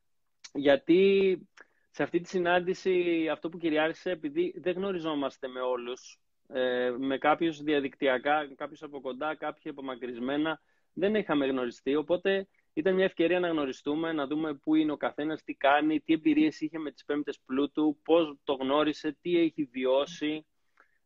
γιατί 0.55 1.49
σε 1.91 2.03
αυτή 2.03 2.21
τη 2.21 2.29
συνάντηση 2.29 3.27
αυτό 3.33 3.49
που 3.49 3.59
κυριάρχησε, 3.59 4.11
επειδή 4.11 4.55
δεν 4.57 4.75
γνωριζόμαστε 4.75 5.49
με 5.49 5.61
όλους, 5.61 6.21
ε, 6.49 6.95
με 6.99 7.19
κάποιους 7.19 7.63
διαδικτυακά, 7.63 8.55
κάποιους 8.55 8.83
από 8.83 9.01
κοντά, 9.01 9.35
κάποιοι 9.35 9.71
απομακρυσμένα, 9.71 10.61
δεν 10.93 11.15
είχαμε 11.15 11.47
γνωριστεί, 11.47 11.95
οπότε 11.95 12.49
ήταν 12.79 12.95
μια 12.95 13.05
ευκαιρία 13.05 13.41
να 13.41 13.49
γνωριστούμε, 13.49 14.13
να 14.13 14.27
δούμε 14.27 14.55
πού 14.55 14.75
είναι 14.75 14.93
ο 14.93 14.97
καθένας, 14.97 15.43
τι 15.43 15.55
κάνει, 15.55 16.01
τι 16.01 16.13
εμπειρίες 16.13 16.61
είχε 16.61 16.79
με 16.79 16.91
τις 16.91 17.05
πέμπτες 17.05 17.41
πλούτου, 17.47 17.99
πώς 18.05 18.37
το 18.45 18.53
γνώρισε, 18.53 19.17
τι 19.21 19.39
έχει 19.39 19.65
βιώσει, 19.65 20.47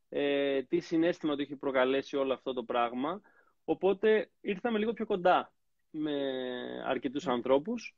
ε, 0.08 0.62
τι 0.62 0.80
συνέστημα 0.80 1.37
του 1.37 1.42
έχει 1.42 1.56
προκαλέσει 1.56 2.16
όλο 2.16 2.32
αυτό 2.32 2.52
το 2.52 2.62
πράγμα. 2.62 3.20
Οπότε 3.64 4.30
ήρθαμε 4.40 4.78
λίγο 4.78 4.92
πιο 4.92 5.06
κοντά 5.06 5.52
με 5.90 6.12
αρκετούς 6.85 7.26
ανθρώπους 7.26 7.96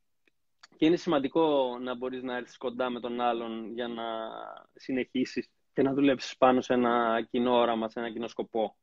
και 0.76 0.86
είναι 0.86 0.96
σημαντικό 0.96 1.78
να 1.80 1.94
μπορείς 1.94 2.22
να 2.22 2.36
έρθεις 2.36 2.56
κοντά 2.56 2.90
με 2.90 3.00
τον 3.00 3.20
άλλον 3.20 3.72
για 3.72 3.88
να 3.88 4.04
συνεχίσεις 4.74 5.50
και 5.72 5.82
να 5.82 5.94
δουλέψεις 5.94 6.36
πάνω 6.36 6.60
σε 6.60 6.72
ένα 6.72 7.22
κοινό 7.30 7.54
όραμα, 7.54 7.88
σε 7.88 8.00
ένα 8.00 8.10
κοινό 8.10 8.28
σκοπό. 8.28 8.76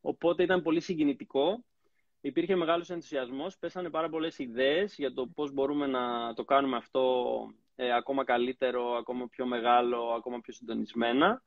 Οπότε 0.00 0.42
ήταν 0.42 0.62
πολύ 0.62 0.80
συγκινητικό. 0.80 1.64
Υπήρχε 2.20 2.56
μεγάλος 2.56 2.90
ενθουσιασμός, 2.90 3.58
πέσανε 3.58 3.90
πάρα 3.90 4.08
πολλές 4.08 4.38
ιδέες 4.38 4.94
για 4.96 5.12
το 5.12 5.26
πώς 5.26 5.52
μπορούμε 5.52 5.86
να 5.86 6.34
το 6.34 6.44
κάνουμε 6.44 6.76
αυτό 6.76 7.24
ε, 7.76 7.92
ακόμα 7.94 8.24
καλύτερο, 8.24 8.90
ακόμα 8.92 9.28
πιο 9.28 9.46
μεγάλο, 9.46 10.12
ακόμα 10.16 10.40
πιο 10.40 10.52
συντονισμένα. 10.52 11.42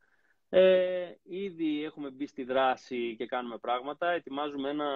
Ε, 0.49 1.11
ήδη 1.23 1.83
έχουμε 1.83 2.09
μπει 2.09 2.27
στη 2.27 2.43
δράση 2.43 3.15
και 3.17 3.25
κάνουμε 3.25 3.57
πράγματα. 3.57 4.11
Ετοιμάζουμε 4.11 4.69
ένα 4.69 4.89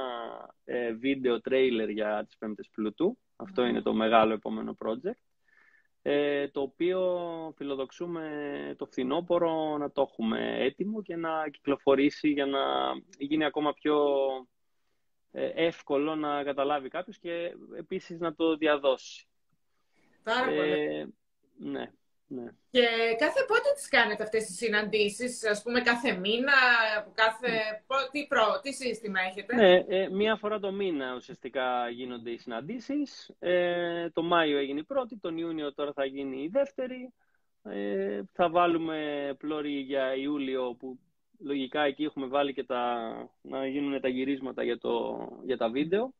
ε, 0.63 0.93
βίντεο 0.93 1.41
τρέιλερ 1.41 1.89
για 1.89 2.23
τις 2.25 2.37
πέμπτες 2.37 2.69
πλούτου. 2.71 3.17
Αυτό 3.35 3.65
είναι 3.65 3.81
το 3.81 3.93
μεγάλο 3.93 4.33
επόμενο 4.33 4.77
project. 4.85 5.19
Ε, 6.01 6.47
το 6.47 6.61
οποίο 6.61 7.01
φιλοδοξούμε 7.55 8.29
το 8.77 8.85
φθινόπωρο 8.85 9.77
να 9.77 9.91
το 9.91 10.01
έχουμε 10.01 10.55
έτοιμο 10.59 11.01
και 11.01 11.15
να 11.15 11.49
κυκλοφορήσει 11.49 12.29
για 12.29 12.45
να 12.45 12.59
γίνει 13.17 13.45
ακόμα 13.45 13.73
πιο 13.73 13.95
ε, 14.37 14.54
εύκολο 15.55 16.15
να 16.15 16.43
καταλάβει 16.43 16.89
κάποιος 16.89 17.17
και 17.17 17.55
επίσης 17.77 18.19
να 18.19 18.35
το 18.35 18.55
διαδώσει. 18.55 19.27
Πάρα 20.23 20.45
πολύ. 20.45 21.13
Ναι. 21.57 21.91
Ναι. 22.27 22.51
Και 22.71 22.87
κάθε 23.17 23.45
πότε 23.47 23.73
τις 23.75 23.89
κάνετε 23.89 24.23
αυτές 24.23 24.45
τις 24.45 24.55
συναντήσεις, 24.55 25.45
ας 25.45 25.61
πούμε 25.61 25.81
κάθε 25.81 26.17
μήνα, 26.17 26.53
κάθε... 27.13 27.49
Τι, 28.11 28.27
προ... 28.27 28.59
τι 28.61 28.73
σύστημα 28.73 29.19
έχετε; 29.21 29.55
Ναι, 29.55 29.83
ε, 29.87 30.09
μία 30.09 30.35
φορά 30.35 30.59
το 30.59 30.71
μήνα 30.71 31.15
ουσιαστικά 31.15 31.89
γίνονται 31.89 32.31
οι 32.31 32.37
συναντήσεις. 32.37 33.35
Ε, 33.39 34.09
το 34.09 34.23
Μάιο 34.23 34.57
έγινε 34.57 34.79
η 34.79 34.83
πρώτη, 34.83 35.17
τον 35.17 35.37
Ιούνιο 35.37 35.73
τώρα 35.73 35.93
θα 35.93 36.05
γίνει 36.05 36.43
η 36.43 36.47
δεύτερη. 36.47 37.13
Ε, 37.63 38.21
θα 38.31 38.49
βάλουμε 38.49 39.29
πλώρη 39.37 39.79
για 39.79 40.15
Ιούλιο 40.15 40.75
που 40.79 40.99
λογικά 41.39 41.81
εκεί 41.81 42.03
έχουμε 42.03 42.27
βάλει 42.27 42.53
και 42.53 42.63
τα, 42.63 43.11
να 43.41 43.67
γίνουν 43.67 44.01
τα 44.01 44.07
γυρίσματα 44.07 44.63
για, 44.63 44.77
το, 44.77 45.17
για 45.45 45.57
τα 45.57 45.69
βίντεο 45.69 46.13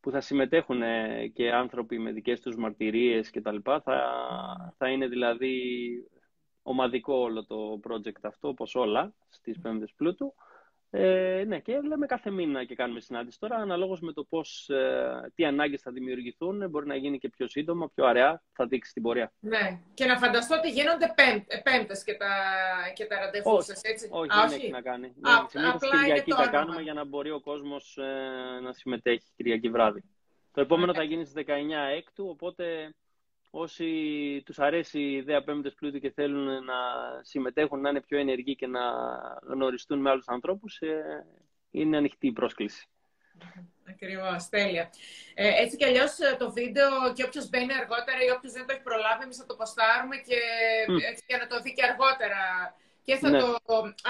που 0.00 0.10
θα 0.10 0.20
συμμετέχουν 0.20 0.82
ε, 0.82 1.26
και 1.34 1.52
άνθρωποι 1.52 1.98
με 1.98 2.12
δικές 2.12 2.40
τους 2.40 2.56
μαρτυρίες 2.56 3.30
και 3.30 3.40
τα 3.40 3.52
λοιπά. 3.52 3.80
Θα, 3.80 4.74
θα 4.78 4.88
είναι 4.88 5.06
δηλαδή 5.08 5.62
ομαδικό 6.62 7.14
όλο 7.14 7.46
το 7.46 7.80
project 7.88 8.20
αυτό, 8.22 8.48
όπως 8.48 8.74
όλα, 8.74 9.14
στις 9.28 9.58
πέμπτες 9.58 9.92
πλούτου. 9.96 10.34
Ε, 10.96 11.44
ναι, 11.46 11.58
και 11.58 11.80
λέμε 11.80 12.06
κάθε 12.06 12.30
μήνα 12.30 12.64
και 12.64 12.74
κάνουμε 12.74 13.00
συνάντηση. 13.00 13.38
Τώρα, 13.38 13.56
αναλόγως 13.56 14.00
με 14.00 14.12
το 14.12 14.24
πώς, 14.24 14.68
ε, 14.68 15.32
τι 15.34 15.44
ανάγκες 15.44 15.80
θα 15.80 15.90
δημιουργηθούν, 15.90 16.70
μπορεί 16.70 16.86
να 16.86 16.96
γίνει 16.96 17.18
και 17.18 17.28
πιο 17.28 17.48
σύντομα, 17.48 17.88
πιο 17.88 18.04
αραιά, 18.06 18.42
θα 18.52 18.66
δείξει 18.66 18.92
την 18.92 19.02
πορεία. 19.02 19.32
Ναι, 19.40 19.80
και 19.94 20.04
να 20.04 20.18
φανταστώ 20.18 20.56
ότι 20.56 20.70
γίνονται 20.70 21.14
πέμπτες 21.62 22.04
και 22.04 22.14
τα, 22.14 22.28
και 22.94 23.04
τα 23.04 23.18
ραντεβού 23.18 23.62
σας, 23.62 23.80
έτσι. 23.82 24.08
Όχι, 24.10 24.28
δεν 24.48 24.58
έχει 24.58 24.70
να 24.70 24.80
κάνει. 24.80 25.12
Ναι, 25.16 25.30
Α, 25.30 25.46
απλά 25.74 26.02
Κυριακή 26.02 26.30
τα 26.30 26.48
κάνουμε 26.48 26.82
για 26.82 26.94
να 26.94 27.04
μπορεί 27.04 27.30
ο 27.30 27.40
κόσμος 27.40 27.96
ε, 27.96 28.60
να 28.62 28.72
συμμετέχει 28.72 29.26
Κυριακή 29.36 29.68
βράδυ. 29.68 30.04
Το 30.52 30.60
επόμενο 30.60 30.94
θα 30.94 31.02
γίνει 31.02 31.24
στις 31.24 31.44
19 31.46 31.50
έκτου, 31.96 32.28
οπότε 32.28 32.94
όσοι 33.56 33.88
τους 34.44 34.58
αρέσει 34.58 35.00
η 35.00 35.16
ιδέα 35.16 35.44
πέμπτες 35.44 35.74
πλούτου 35.74 35.98
και 35.98 36.10
θέλουν 36.10 36.64
να 36.64 36.78
συμμετέχουν, 37.22 37.80
να 37.80 37.88
είναι 37.88 38.00
πιο 38.00 38.18
ενεργοί 38.18 38.54
και 38.54 38.66
να 38.66 38.80
γνωριστούν 39.42 39.98
με 39.98 40.10
άλλους 40.10 40.28
ανθρώπους, 40.28 40.78
ε, 40.78 41.26
είναι 41.70 41.96
ανοιχτή 41.96 42.26
η 42.26 42.32
πρόσκληση. 42.32 42.88
Ακριβώς, 43.88 44.48
τέλεια. 44.48 44.90
Ε, 45.34 45.62
έτσι 45.62 45.76
κι 45.76 45.84
αλλιώς 45.84 46.18
ε, 46.18 46.36
το 46.38 46.52
βίντεο 46.52 46.90
και 47.14 47.24
όποιος 47.24 47.48
μπαίνει 47.48 47.74
αργότερα 47.74 48.20
ή 48.26 48.30
όποιος 48.36 48.52
δεν 48.52 48.66
το 48.66 48.72
έχει 48.72 48.82
προλάβει, 48.82 49.22
εμείς 49.22 49.36
θα 49.36 49.46
το 49.46 49.54
ποστάρουμε 49.54 50.16
και 50.16 50.38
έτσι 51.10 51.24
για 51.28 51.38
να 51.38 51.46
το 51.46 51.60
δει 51.62 51.72
και 51.74 51.84
αργότερα. 51.90 52.42
Και 53.06 53.16
θα 53.16 53.30
ναι. 53.30 53.38
το, 53.38 53.48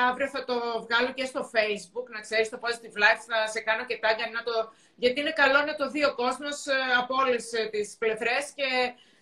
αύριο 0.09 0.29
θα 0.29 0.45
το 0.45 0.57
βγάλω 0.85 1.13
και 1.13 1.25
στο 1.25 1.51
Facebook, 1.55 2.07
να 2.15 2.21
ξέρεις 2.21 2.49
το 2.49 2.59
Positive 2.65 2.97
Life, 3.03 3.23
θα 3.29 3.47
σε 3.47 3.61
κάνω 3.61 3.85
και 3.85 3.99
τάγια 4.03 4.27
να 4.33 4.43
το 4.43 4.73
γιατί 4.97 5.21
είναι 5.21 5.31
καλό 5.31 5.61
να 5.65 5.75
το 5.75 5.91
δει 5.91 6.05
ο 6.05 6.15
κόσμος 6.15 6.67
ε, 6.67 6.73
από 7.01 7.15
όλες 7.15 7.53
ε, 7.53 7.69
τις 7.73 7.97
πλευρές 7.99 8.45
και 8.55 8.69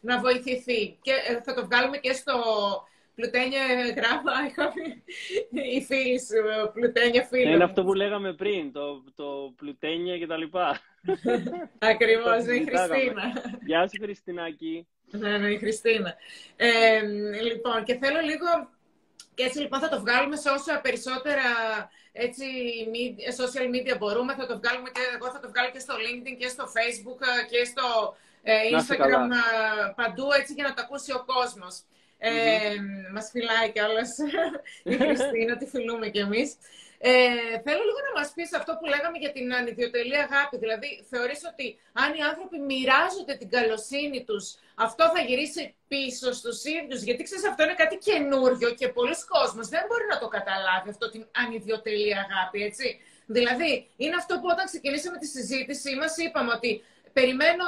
να 0.02 0.20
βοηθηθεί. 0.20 0.98
Και 1.02 1.12
ε, 1.28 1.40
θα 1.42 1.54
το 1.54 1.64
βγάλουμε 1.64 1.96
και 1.96 2.12
στο 2.12 2.34
Πλουτένια 3.14 3.60
γράμμα, 3.96 4.32
η 5.76 5.82
φίλης 5.82 6.22
σου, 6.22 6.70
Πλουτένια 6.72 7.22
φίλη. 7.24 7.52
Είναι 7.52 7.64
αυτό 7.64 7.84
που 7.84 7.94
λέγαμε 7.94 8.32
πριν, 8.32 8.72
το, 8.72 9.04
το 9.14 9.52
Πλουτένια 9.56 10.18
και 10.18 10.26
τα 10.26 10.36
λοιπά. 10.36 10.80
Ακριβώς, 11.92 12.44
είναι 12.44 12.54
η 12.54 12.66
Χριστίνα. 12.66 13.22
Γεια 13.66 13.88
σου 13.88 13.98
Χριστινάκη. 14.02 14.86
Ναι, 15.10 15.38
ναι, 15.38 15.48
η 15.48 15.58
Χριστίνα. 15.58 16.14
Ε, 16.56 17.00
λοιπόν, 17.42 17.84
και 17.84 17.94
θέλω 17.94 18.20
λίγο 18.20 18.70
Και 19.34 19.42
έτσι 19.44 19.58
λοιπόν 19.58 19.80
θα 19.80 19.88
το 19.88 20.00
βγάλουμε 20.00 20.36
σε 20.36 20.50
όσα 20.50 20.80
περισσότερα 20.82 21.42
έτσι, 22.12 22.44
social 23.40 23.66
media 23.74 23.98
μπορούμε. 23.98 24.34
Θα 24.34 24.46
το 24.46 24.58
βγάλουμε 24.58 24.88
και 24.90 25.00
εγώ 25.16 25.30
θα 25.30 25.40
το 25.40 25.48
βγάλω 25.48 25.70
και 25.70 25.78
στο 25.78 25.94
LinkedIn 25.94 26.36
και 26.38 26.48
στο 26.48 26.64
Facebook 26.64 27.20
και 27.50 27.64
στο 27.64 27.86
ε, 28.06 28.31
Instagram 28.44 29.28
παντού 29.94 30.32
έτσι 30.40 30.52
για 30.52 30.64
να 30.64 30.74
το 30.74 30.82
ακούσει 30.84 31.12
ο 31.12 31.24
κόσμος. 31.24 31.74
Mm-hmm. 31.78 31.84
Ε, 32.18 32.76
μας 33.12 33.30
φυλάει 33.32 33.72
κιόλας 33.72 34.10
η 34.92 34.94
Χριστίνα, 34.96 35.56
τη 35.56 35.66
φιλούμε 35.66 36.08
κι 36.08 36.18
εμείς. 36.18 36.56
Ε, 37.04 37.60
θέλω 37.64 37.82
λίγο 37.88 38.00
να 38.08 38.12
μας 38.20 38.28
πεις 38.34 38.50
αυτό 38.60 38.72
που 38.78 38.86
λέγαμε 38.92 39.18
για 39.18 39.32
την 39.32 39.54
ανιδιοτελή 39.54 40.16
αγάπη. 40.26 40.56
Δηλαδή, 40.64 40.88
θεωρείς 41.10 41.40
ότι 41.52 41.66
αν 42.02 42.10
οι 42.16 42.22
άνθρωποι 42.30 42.58
μοιράζονται 42.70 43.34
την 43.40 43.48
καλοσύνη 43.56 44.20
τους, 44.28 44.44
αυτό 44.86 45.04
θα 45.14 45.20
γυρίσει 45.28 45.74
πίσω 45.88 46.32
στους 46.32 46.58
ίδιους; 46.76 47.00
Γιατί 47.02 47.22
ξέρεις, 47.22 47.44
αυτό 47.50 47.60
είναι 47.62 47.78
κάτι 47.82 47.96
καινούριο 48.08 48.70
και 48.78 48.88
πολλοί 48.88 49.16
κόσμος 49.34 49.66
δεν 49.74 49.82
μπορεί 49.88 50.06
να 50.12 50.18
το 50.22 50.28
καταλάβει 50.36 50.88
αυτό 50.94 51.10
την 51.10 51.22
ανιδιοτελή 51.42 52.12
αγάπη, 52.24 52.58
έτσι. 52.68 52.86
Δηλαδή, 53.26 53.70
είναι 53.96 54.16
αυτό 54.22 54.34
που 54.40 54.48
όταν 54.54 54.64
ξεκινήσαμε 54.70 55.16
τη 55.18 55.26
συζήτησή 55.26 55.90
μας 56.02 56.16
είπαμε 56.16 56.52
ότι 56.58 56.70
περιμένω, 57.12 57.64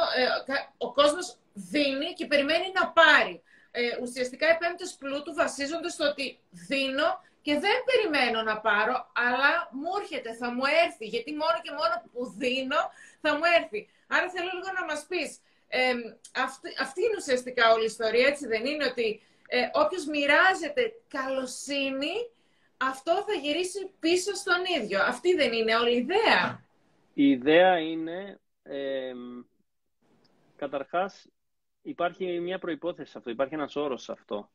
ε, 0.46 0.54
ο 0.78 0.92
κόσμος 0.92 1.36
δίνει 1.52 2.12
και 2.16 2.26
περιμένει 2.26 2.72
να 2.74 2.88
πάρει. 2.88 3.42
Ε, 3.70 3.80
ουσιαστικά 4.02 4.46
επέμπτες 4.46 4.96
πλούτου 4.98 5.34
βασίζονται 5.34 5.88
στο 5.88 6.04
ότι 6.04 6.38
δίνω 6.50 7.08
και 7.42 7.54
δεν 7.58 7.76
περιμένω 7.88 8.42
να 8.42 8.60
πάρω, 8.60 9.10
αλλά 9.12 9.52
μου 9.70 9.90
έρχεται, 10.00 10.34
θα 10.34 10.52
μου 10.54 10.62
έρθει, 10.84 11.06
γιατί 11.06 11.30
μόνο 11.32 11.58
και 11.62 11.70
μόνο 11.70 11.94
που 12.12 12.34
δίνω 12.38 12.80
θα 13.20 13.30
μου 13.34 13.44
έρθει. 13.58 13.88
Άρα 14.06 14.30
θέλω 14.30 14.50
λίγο 14.54 14.70
να 14.78 14.84
μας 14.84 15.06
πεις, 15.08 15.30
ε, 15.68 15.92
αυτή, 16.44 16.68
αυτή 16.80 17.00
είναι 17.02 17.16
ουσιαστικά 17.18 17.72
όλη 17.72 17.82
η 17.82 17.92
ιστορία, 17.94 18.26
έτσι 18.26 18.46
δεν 18.46 18.64
είναι, 18.64 18.84
ότι 18.84 19.22
ε, 19.48 19.68
όποιος 19.72 20.06
μοιράζεται 20.06 20.92
καλοσύνη, 21.08 22.14
αυτό 22.76 23.12
θα 23.26 23.34
γυρίσει 23.42 23.90
πίσω 24.00 24.34
στον 24.34 24.60
ίδιο. 24.78 25.02
Αυτή 25.02 25.34
δεν 25.34 25.52
είναι 25.52 25.76
όλη 25.76 25.92
η 25.94 25.96
ιδέα. 25.96 26.64
Η 27.14 27.30
ιδέα 27.30 27.78
είναι, 27.78 28.40
ε, 28.64 29.12
καταρχάς, 30.56 31.28
υπάρχει 31.82 32.40
μια 32.40 32.58
προϋπόθεση 32.58 33.10
σε 33.10 33.18
αυτό, 33.18 33.30
υπάρχει 33.30 33.54
ένας 33.54 33.76
όρος 33.76 34.02
σε 34.02 34.12
αυτό. 34.12 34.50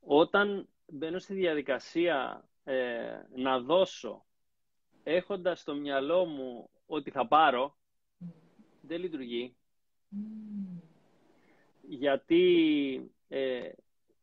Όταν 0.00 0.68
μπαίνω 0.86 1.18
στη 1.18 1.34
διαδικασία 1.34 2.48
ε, 2.64 3.22
να 3.34 3.60
δώσω 3.60 4.24
έχοντας 5.02 5.60
στο 5.60 5.74
μυαλό 5.74 6.24
μου 6.24 6.70
ότι 6.86 7.10
θα 7.10 7.26
πάρω, 7.26 7.76
δεν 8.80 9.00
λειτουργεί. 9.00 9.56
Γιατί 11.80 13.12
ε, 13.28 13.70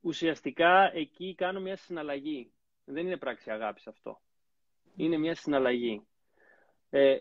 ουσιαστικά 0.02 0.92
εκεί 0.96 1.36
κάνω 1.36 1.60
μια 1.60 1.76
συναλλαγή. 1.76 2.52
Δεν 2.86 3.06
είναι 3.06 3.18
πράξη 3.18 3.52
αγάπης 3.52 3.88
αυτό. 3.88 4.22
Είναι 4.96 5.18
μια 5.18 5.36
συναλλαγή. 5.36 6.06
Ε, 6.90 7.18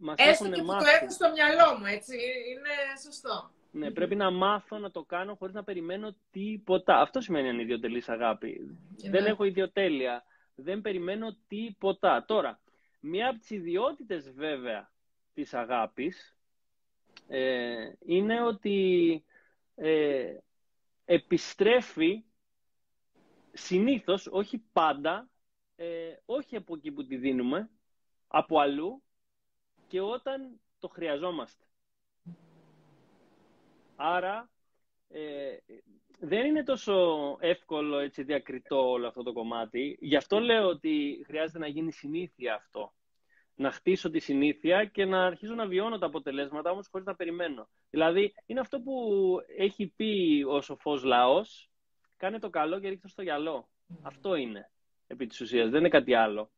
μας 0.00 0.14
Έστω 0.18 0.50
και 0.50 0.60
που 0.60 0.66
το 0.66 0.84
έχω 1.00 1.10
στο 1.10 1.30
μυαλό 1.30 1.78
μου, 1.78 1.84
έτσι. 1.84 2.14
Είναι 2.50 3.00
σωστό. 3.04 3.50
Ναι, 3.70 3.90
πρέπει 3.90 4.16
να 4.16 4.30
μάθω 4.30 4.78
να 4.78 4.90
το 4.90 5.02
κάνω 5.02 5.34
χωρίς 5.34 5.54
να 5.54 5.64
περιμένω 5.64 6.14
τίποτα. 6.30 7.00
Αυτό 7.00 7.20
σημαίνει 7.20 7.48
ανιδιοτελής 7.48 8.08
αγάπη. 8.08 8.78
Δεν 9.10 9.26
έχω 9.26 9.44
ιδιοτέλεια. 9.44 10.24
Δεν 10.54 10.80
περιμένω 10.80 11.36
τίποτα. 11.48 12.24
Τώρα, 12.24 12.60
μία 13.00 13.28
από 13.28 13.38
τις 13.38 13.50
ιδιότητες 13.50 14.32
βέβαια 14.32 14.92
της 15.34 15.54
αγάπης 15.54 16.36
ε, 17.28 17.92
είναι 18.04 18.42
ότι 18.42 19.24
ε, 19.74 20.34
επιστρέφει 21.04 22.24
συνήθως, 23.52 24.28
όχι 24.30 24.62
πάντα, 24.72 25.28
ε, 25.76 25.86
όχι 26.24 26.56
από 26.56 26.74
εκεί 26.76 26.90
που 26.92 27.06
τη 27.06 27.16
δίνουμε, 27.16 27.70
από 28.28 28.58
αλλού 28.60 29.02
και 29.90 30.00
όταν 30.00 30.60
το 30.78 30.88
χρειαζόμαστε. 30.88 31.64
Άρα 33.96 34.50
ε, 35.08 35.56
δεν 36.18 36.46
είναι 36.46 36.62
τόσο 36.62 37.36
εύκολο 37.40 37.98
έτσι 37.98 38.22
διακριτό 38.22 38.90
όλο 38.90 39.06
αυτό 39.06 39.22
το 39.22 39.32
κομμάτι. 39.32 39.98
Γι' 40.00 40.16
αυτό 40.16 40.40
λέω 40.40 40.66
ότι 40.66 41.24
χρειάζεται 41.26 41.58
να 41.58 41.66
γίνει 41.66 41.92
συνήθεια 41.92 42.54
αυτό. 42.54 42.92
Να 43.54 43.70
χτίσω 43.70 44.10
τη 44.10 44.18
συνήθεια 44.18 44.84
και 44.84 45.04
να 45.04 45.24
αρχίζω 45.26 45.54
να 45.54 45.66
βιώνω 45.66 45.98
τα 45.98 46.06
αποτελέσματα 46.06 46.70
όμως 46.70 46.88
χωρίς 46.90 47.06
να 47.06 47.14
περιμένω. 47.14 47.68
Δηλαδή 47.90 48.34
είναι 48.46 48.60
αυτό 48.60 48.80
που 48.80 49.36
έχει 49.56 49.86
πει 49.96 50.44
ο 50.48 50.60
σοφός 50.60 51.02
λαός 51.02 51.70
κάνε 52.16 52.38
το 52.38 52.50
καλό 52.50 52.80
και 52.80 52.88
ρίχνω 52.88 53.08
στο 53.08 53.22
γυαλό. 53.22 53.68
Αυτό 54.02 54.34
είναι 54.34 54.70
επί 55.06 55.26
της 55.26 55.40
ουσίας, 55.40 55.70
δεν 55.70 55.78
είναι 55.78 55.88
κάτι 55.88 56.14
άλλο. 56.14 56.50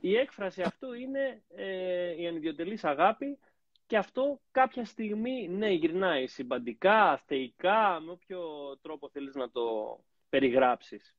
Η 0.00 0.16
έκφραση 0.16 0.62
αυτού 0.62 0.92
είναι 0.92 1.42
ε, 1.48 2.22
η 2.22 2.26
ανιδιοτελής 2.26 2.84
αγάπη 2.84 3.38
και 3.86 3.96
αυτό 3.96 4.40
κάποια 4.50 4.84
στιγμή, 4.84 5.48
ναι, 5.48 5.70
γυρνάει 5.70 6.26
συμπαντικά, 6.26 7.22
θεϊκά, 7.26 8.00
με 8.00 8.10
όποιο 8.10 8.40
τρόπο 8.82 9.08
θέλεις 9.08 9.34
να 9.34 9.50
το 9.50 9.98
περιγράψεις. 10.28 11.16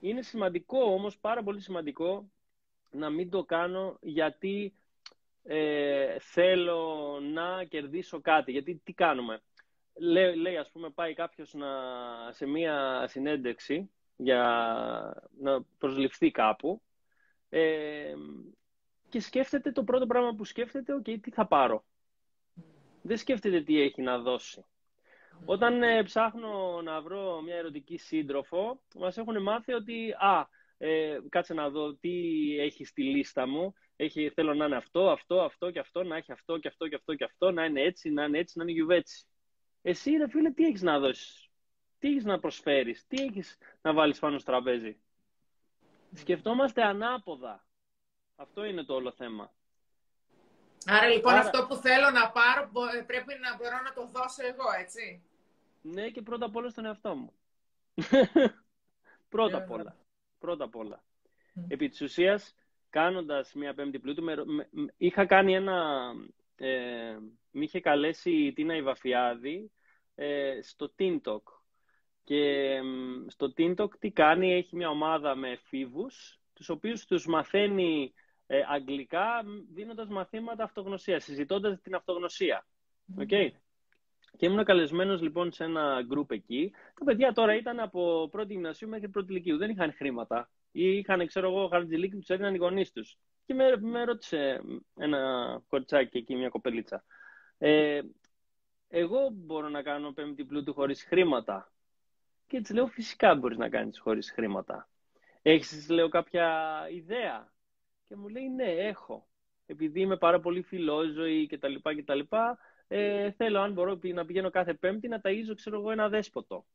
Είναι 0.00 0.22
σημαντικό 0.22 0.78
όμως, 0.78 1.18
πάρα 1.18 1.42
πολύ 1.42 1.60
σημαντικό, 1.60 2.30
να 2.90 3.10
μην 3.10 3.30
το 3.30 3.44
κάνω 3.44 3.98
γιατί 4.00 4.74
ε, 5.44 6.18
θέλω 6.18 7.18
να 7.32 7.64
κερδίσω 7.64 8.20
κάτι. 8.20 8.52
Γιατί 8.52 8.80
τι 8.84 8.92
κάνουμε; 8.92 9.42
Λέει, 9.94 10.36
λέει 10.36 10.56
ας 10.56 10.70
πούμε, 10.70 10.90
πάει 10.90 11.14
κάποιος 11.14 11.54
να, 11.54 11.68
σε 12.32 12.46
μία 12.46 13.04
συνέντευξη 13.08 13.90
για 14.16 14.42
να 15.40 15.62
προσληφθεί 15.78 16.30
κάπου 16.30 16.82
ε, 17.48 18.14
και 19.08 19.20
σκέφτεται 19.20 19.72
το 19.72 19.84
πρώτο 19.84 20.06
πράγμα 20.06 20.34
που 20.34 20.44
σκέφτεται, 20.44 20.94
ok, 21.00 21.20
τι 21.20 21.30
θα 21.30 21.46
πάρω 21.46 21.84
δεν 23.08 23.16
σκέφτεται 23.16 23.60
τι 23.60 23.80
έχει 23.80 24.02
να 24.02 24.18
δώσει. 24.18 24.64
Όταν 25.44 25.82
ε, 25.82 26.02
ψάχνω 26.02 26.82
να 26.82 27.00
βρω 27.00 27.40
μια 27.42 27.56
ερωτική 27.56 27.96
σύντροφο, 27.96 28.82
μας 28.94 29.16
έχουν 29.16 29.42
μάθει 29.42 29.72
ότι 29.72 30.10
«Α, 30.10 30.48
ε, 30.78 31.18
κάτσε 31.28 31.54
να 31.54 31.70
δω 31.70 31.94
τι 31.94 32.10
έχει 32.58 32.84
στη 32.84 33.02
λίστα 33.02 33.46
μου. 33.46 33.72
Έχει, 33.96 34.30
θέλω 34.30 34.54
να 34.54 34.64
είναι 34.64 34.76
αυτό, 34.76 35.10
αυτό, 35.10 35.40
αυτό 35.40 35.70
και 35.70 35.78
αυτό, 35.78 36.02
να 36.02 36.16
έχει 36.16 36.32
αυτό 36.32 36.58
και 36.58 36.68
αυτό 36.68 36.88
και 36.88 36.94
αυτό 36.94 37.14
και 37.14 37.24
αυτό, 37.24 37.50
να 37.50 37.64
είναι 37.64 37.80
έτσι, 37.80 38.10
να 38.10 38.24
είναι 38.24 38.38
έτσι, 38.38 38.58
να 38.58 38.64
είναι 38.64 38.72
γιουβέτσι». 38.72 39.26
Εσύ, 39.82 40.10
ρε 40.10 40.28
φίλε, 40.28 40.50
τι 40.50 40.64
έχεις 40.64 40.82
να 40.82 40.98
δώσεις, 40.98 41.50
τι 41.98 42.08
έχεις 42.08 42.24
να 42.24 42.38
προσφέρεις, 42.38 43.06
τι 43.06 43.22
έχεις 43.22 43.58
να 43.80 43.92
βάλεις 43.92 44.18
πάνω 44.18 44.38
στο 44.38 44.50
τραπέζι; 44.50 45.00
Σκεφτόμαστε 46.12 46.82
ανάποδα. 46.82 47.64
Αυτό 48.36 48.64
είναι 48.64 48.84
το 48.84 48.94
όλο 48.94 49.12
θέμα. 49.12 49.52
Άρα 50.86 51.08
λοιπόν 51.08 51.34
αυτό 51.34 51.66
που 51.66 51.74
θέλω 51.74 52.10
να 52.10 52.30
πάρω 52.30 52.70
ε, 52.98 53.02
πρέπει 53.02 53.34
να 53.40 53.56
μπορώ 53.56 53.82
να 53.84 53.92
το 53.92 54.06
δώσω 54.06 54.46
εγώ, 54.46 54.64
έτσι; 54.80 55.22
Ναι 55.82 56.10
και 56.10 56.22
πρώτα 56.22 56.44
απ' 56.46 56.56
όλα 56.56 56.68
στον 56.68 56.84
εαυτό 56.84 57.14
μου. 57.14 57.32
πρώτα 59.34 59.56
απ' 59.56 59.70
όλα. 59.70 59.96
Πρώτα 60.38 60.64
απ' 60.64 60.76
όλα. 60.76 61.02
Επί 61.68 61.88
της 61.88 62.00
ουσίας, 62.00 62.54
κάνοντας 62.90 63.52
μια 63.54 63.74
πέμπτη 63.74 63.98
πλούτου, 63.98 64.22
με, 64.22 64.68
είχα 64.96 65.26
κάνει 65.26 65.54
ένα... 65.54 66.10
Ε, 66.56 67.16
μ' 67.50 67.62
είχε 67.62 67.80
καλέσει 67.80 68.30
η 68.30 68.52
Τίνα 68.52 68.76
Ιβαφιάδη 68.76 69.70
ε, 70.14 70.58
στο 70.62 70.94
TikTok. 70.98 71.42
Και 72.28 72.80
στο 73.26 73.52
TikTok 73.56 73.88
τι 73.98 74.10
κάνει, 74.10 74.52
έχει 74.52 74.76
μια 74.76 74.88
ομάδα 74.88 75.34
με 75.34 75.50
εφήβους, 75.50 76.40
τους 76.52 76.68
οποίους 76.68 77.04
τους 77.04 77.26
μαθαίνει 77.26 78.12
ε, 78.46 78.60
αγγλικά 78.68 79.42
δίνοντας 79.72 80.08
μαθήματα 80.08 80.64
αυτογνωσίας, 80.64 81.24
συζητώντας 81.24 81.80
την 81.80 81.94
αυτογνωσία. 81.94 82.66
Okay. 83.18 83.48
Και 84.36 84.46
ήμουν 84.46 84.64
καλεσμένος 84.64 85.20
λοιπόν 85.20 85.52
σε 85.52 85.64
ένα 85.64 86.02
γκρουπ 86.02 86.30
εκεί. 86.30 86.72
Τα 86.94 87.04
παιδιά 87.04 87.32
τώρα 87.32 87.54
ήταν 87.54 87.80
από 87.80 88.28
πρώτη 88.30 88.52
γυμνασίου 88.52 88.88
μέχρι 88.88 89.08
πρώτη 89.08 89.32
ηλικίου. 89.32 89.56
Δεν 89.56 89.70
είχαν 89.70 89.92
χρήματα. 89.92 90.50
Ή 90.72 90.96
είχαν, 90.96 91.26
ξέρω 91.26 91.48
εγώ, 91.48 91.68
χαρτζηλίκι 91.68 92.12
που 92.12 92.20
τους 92.20 92.28
έδιναν 92.28 92.54
οι 92.54 92.58
γονείς 92.58 92.92
τους. 92.92 93.18
Και 93.46 93.54
με, 93.54 93.76
με 93.80 94.04
ρώτησε 94.04 94.60
ένα 94.96 95.20
κορτσάκι 95.68 96.18
εκεί, 96.18 96.36
μια 96.36 96.48
κοπελίτσα. 96.48 97.04
Ε, 97.58 98.00
εγώ 98.88 99.28
μπορώ 99.32 99.68
να 99.68 99.82
κάνω 99.82 100.12
πέμπτη 100.12 100.44
πλούτου 100.44 100.72
χωρίς 100.74 101.04
χρήματα. 101.04 101.72
Και 102.48 102.56
έτσι 102.56 102.74
λέω, 102.74 102.86
φυσικά 102.86 103.34
μπορείς 103.34 103.58
να 103.58 103.68
κάνεις 103.68 103.98
χωρίς 103.98 104.30
χρήματα. 104.30 104.88
Έχεις, 105.42 105.88
λέω, 105.88 106.08
κάποια 106.08 106.78
ιδέα; 106.90 107.52
Και 108.04 108.16
μου 108.16 108.28
λέει 108.28 108.48
ναι, 108.48 108.70
έχω. 108.70 109.28
Επειδή 109.66 110.00
είμαι 110.00 110.16
πάρα 110.16 110.40
πολύ 110.40 110.62
φιλόζωη 110.62 111.46
κτλ. 111.46 111.74
κτλ 111.82 112.20
ε, 112.88 113.30
θέλω 113.30 113.60
αν 113.60 113.72
μπορώ 113.72 113.98
να 114.02 114.24
πηγαίνω 114.24 114.50
κάθε 114.50 114.74
πέμπτη 114.74 115.08
να 115.08 115.20
ταΐζω 115.24 115.54
ξέρω 115.54 115.78
εγώ 115.78 115.90
ένα 115.90 116.08
δέσποτο. 116.08 116.66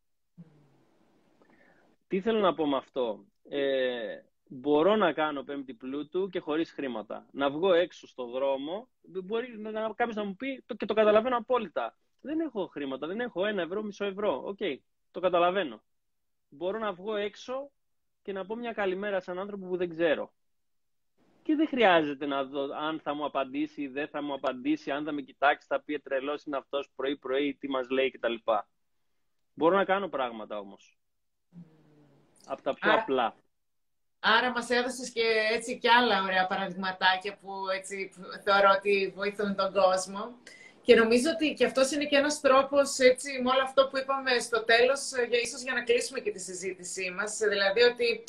Τι 2.08 2.22
θέλω 2.22 2.40
να 2.40 2.54
πω 2.54 2.68
με 2.68 2.78
αυτό; 2.78 3.26
Ε, 3.50 4.18
μπορώ 4.48 4.96
να 4.96 5.14
κάνω 5.14 5.44
πέμπτη 5.44 5.74
πλούτου 5.74 6.30
και 6.30 6.40
χωρίς 6.40 6.72
χρήματα. 6.72 7.28
Να 7.32 7.50
βγω 7.50 7.74
έξω 7.74 8.08
στο 8.08 8.26
δρόμο, 8.26 8.90
μπορεί 9.02 9.58
να, 9.60 9.72
κάποιος 9.72 10.16
να 10.16 10.24
μου 10.24 10.36
πει 10.36 10.64
και 10.78 10.86
το 10.86 10.94
καταλαβαίνω 10.94 11.38
απόλυτα. 11.38 11.98
Δεν 12.22 12.40
έχω 12.40 12.68
χρήματα, 12.68 13.08
δεν 13.08 13.20
έχω 13.20 13.46
ένα 13.46 13.62
ευρώ, 13.62 13.84
μισό 13.84 14.06
ευρώ. 14.06 14.42
Οκ, 14.46 14.60
το 15.14 15.20
καταλαβαίνω. 15.20 15.84
Μπορώ 16.50 16.80
να 16.80 16.94
βγω 16.94 17.16
έξω 17.16 17.72
και 18.22 18.32
να 18.34 18.46
πω 18.46 18.56
μια 18.56 18.74
καλημέρα 18.74 19.20
σε 19.20 19.32
έναν 19.32 19.44
άνθρωπο 19.44 19.68
που 19.68 19.78
δεν 19.78 19.90
ξέρω. 19.90 20.34
Και 21.44 21.56
δεν 21.56 21.68
χρειάζεται 21.68 22.26
να 22.26 22.44
δω 22.44 22.76
αν 22.76 23.00
θα 23.00 23.14
μου 23.14 23.26
απαντήσει 23.26 23.82
ή 23.82 23.88
δεν 23.88 24.08
θα 24.08 24.22
μου 24.22 24.34
απαντήσει, 24.34 24.92
αν 24.92 25.06
θα 25.06 25.12
με 25.12 25.22
κοιτάξει, 25.22 25.68
θα 25.68 25.82
πει 25.82 26.00
τρελός 26.00 26.44
είναι 26.44 26.58
αυτός 26.58 26.90
πρωί-πρωί, 26.96 27.56
τι 27.56 27.70
μας 27.70 27.90
λέει 27.90 28.12
κτλ. 28.12 28.34
Μπορώ 29.54 29.76
να 29.76 29.86
κάνω 29.86 30.08
πράγματα 30.08 30.60
όμως. 30.60 30.98
Από 32.46 32.62
τα 32.62 32.74
πιο 32.74 32.94
απλά. 32.94 33.36
Άρα 34.20 34.52
μας 34.52 34.70
έδωσες 34.70 35.12
και 35.12 35.24
έτσι 35.52 35.80
και 35.80 35.90
άλλα 35.90 36.24
ωραία 36.24 36.48
παραδειγματάκια 36.48 37.38
που 37.38 37.70
έτσι 37.74 38.14
θεωρώ 38.44 38.70
ότι 38.78 39.14
βοηθούν 39.16 39.56
τον 39.56 39.74
κόσμο. 39.74 40.38
Και 40.86 40.96
νομίζω 40.96 41.30
ότι 41.34 41.54
και 41.54 41.66
αυτός 41.66 41.92
είναι 41.92 42.06
και 42.06 42.16
ένας 42.16 42.42
τρόπος, 42.42 42.98
έτσι, 42.98 43.42
με 43.42 43.50
όλο 43.50 43.62
αυτό 43.64 43.88
που 43.88 43.98
είπαμε 43.98 44.40
στο 44.40 44.64
τέλος, 44.64 45.12
για, 45.30 45.40
ίσως 45.40 45.62
για 45.62 45.74
να 45.74 45.82
κλείσουμε 45.84 46.20
και 46.20 46.32
τη 46.32 46.40
συζήτησή 46.40 47.14
μας. 47.18 47.38
Δηλαδή 47.38 47.82
ότι 47.82 48.24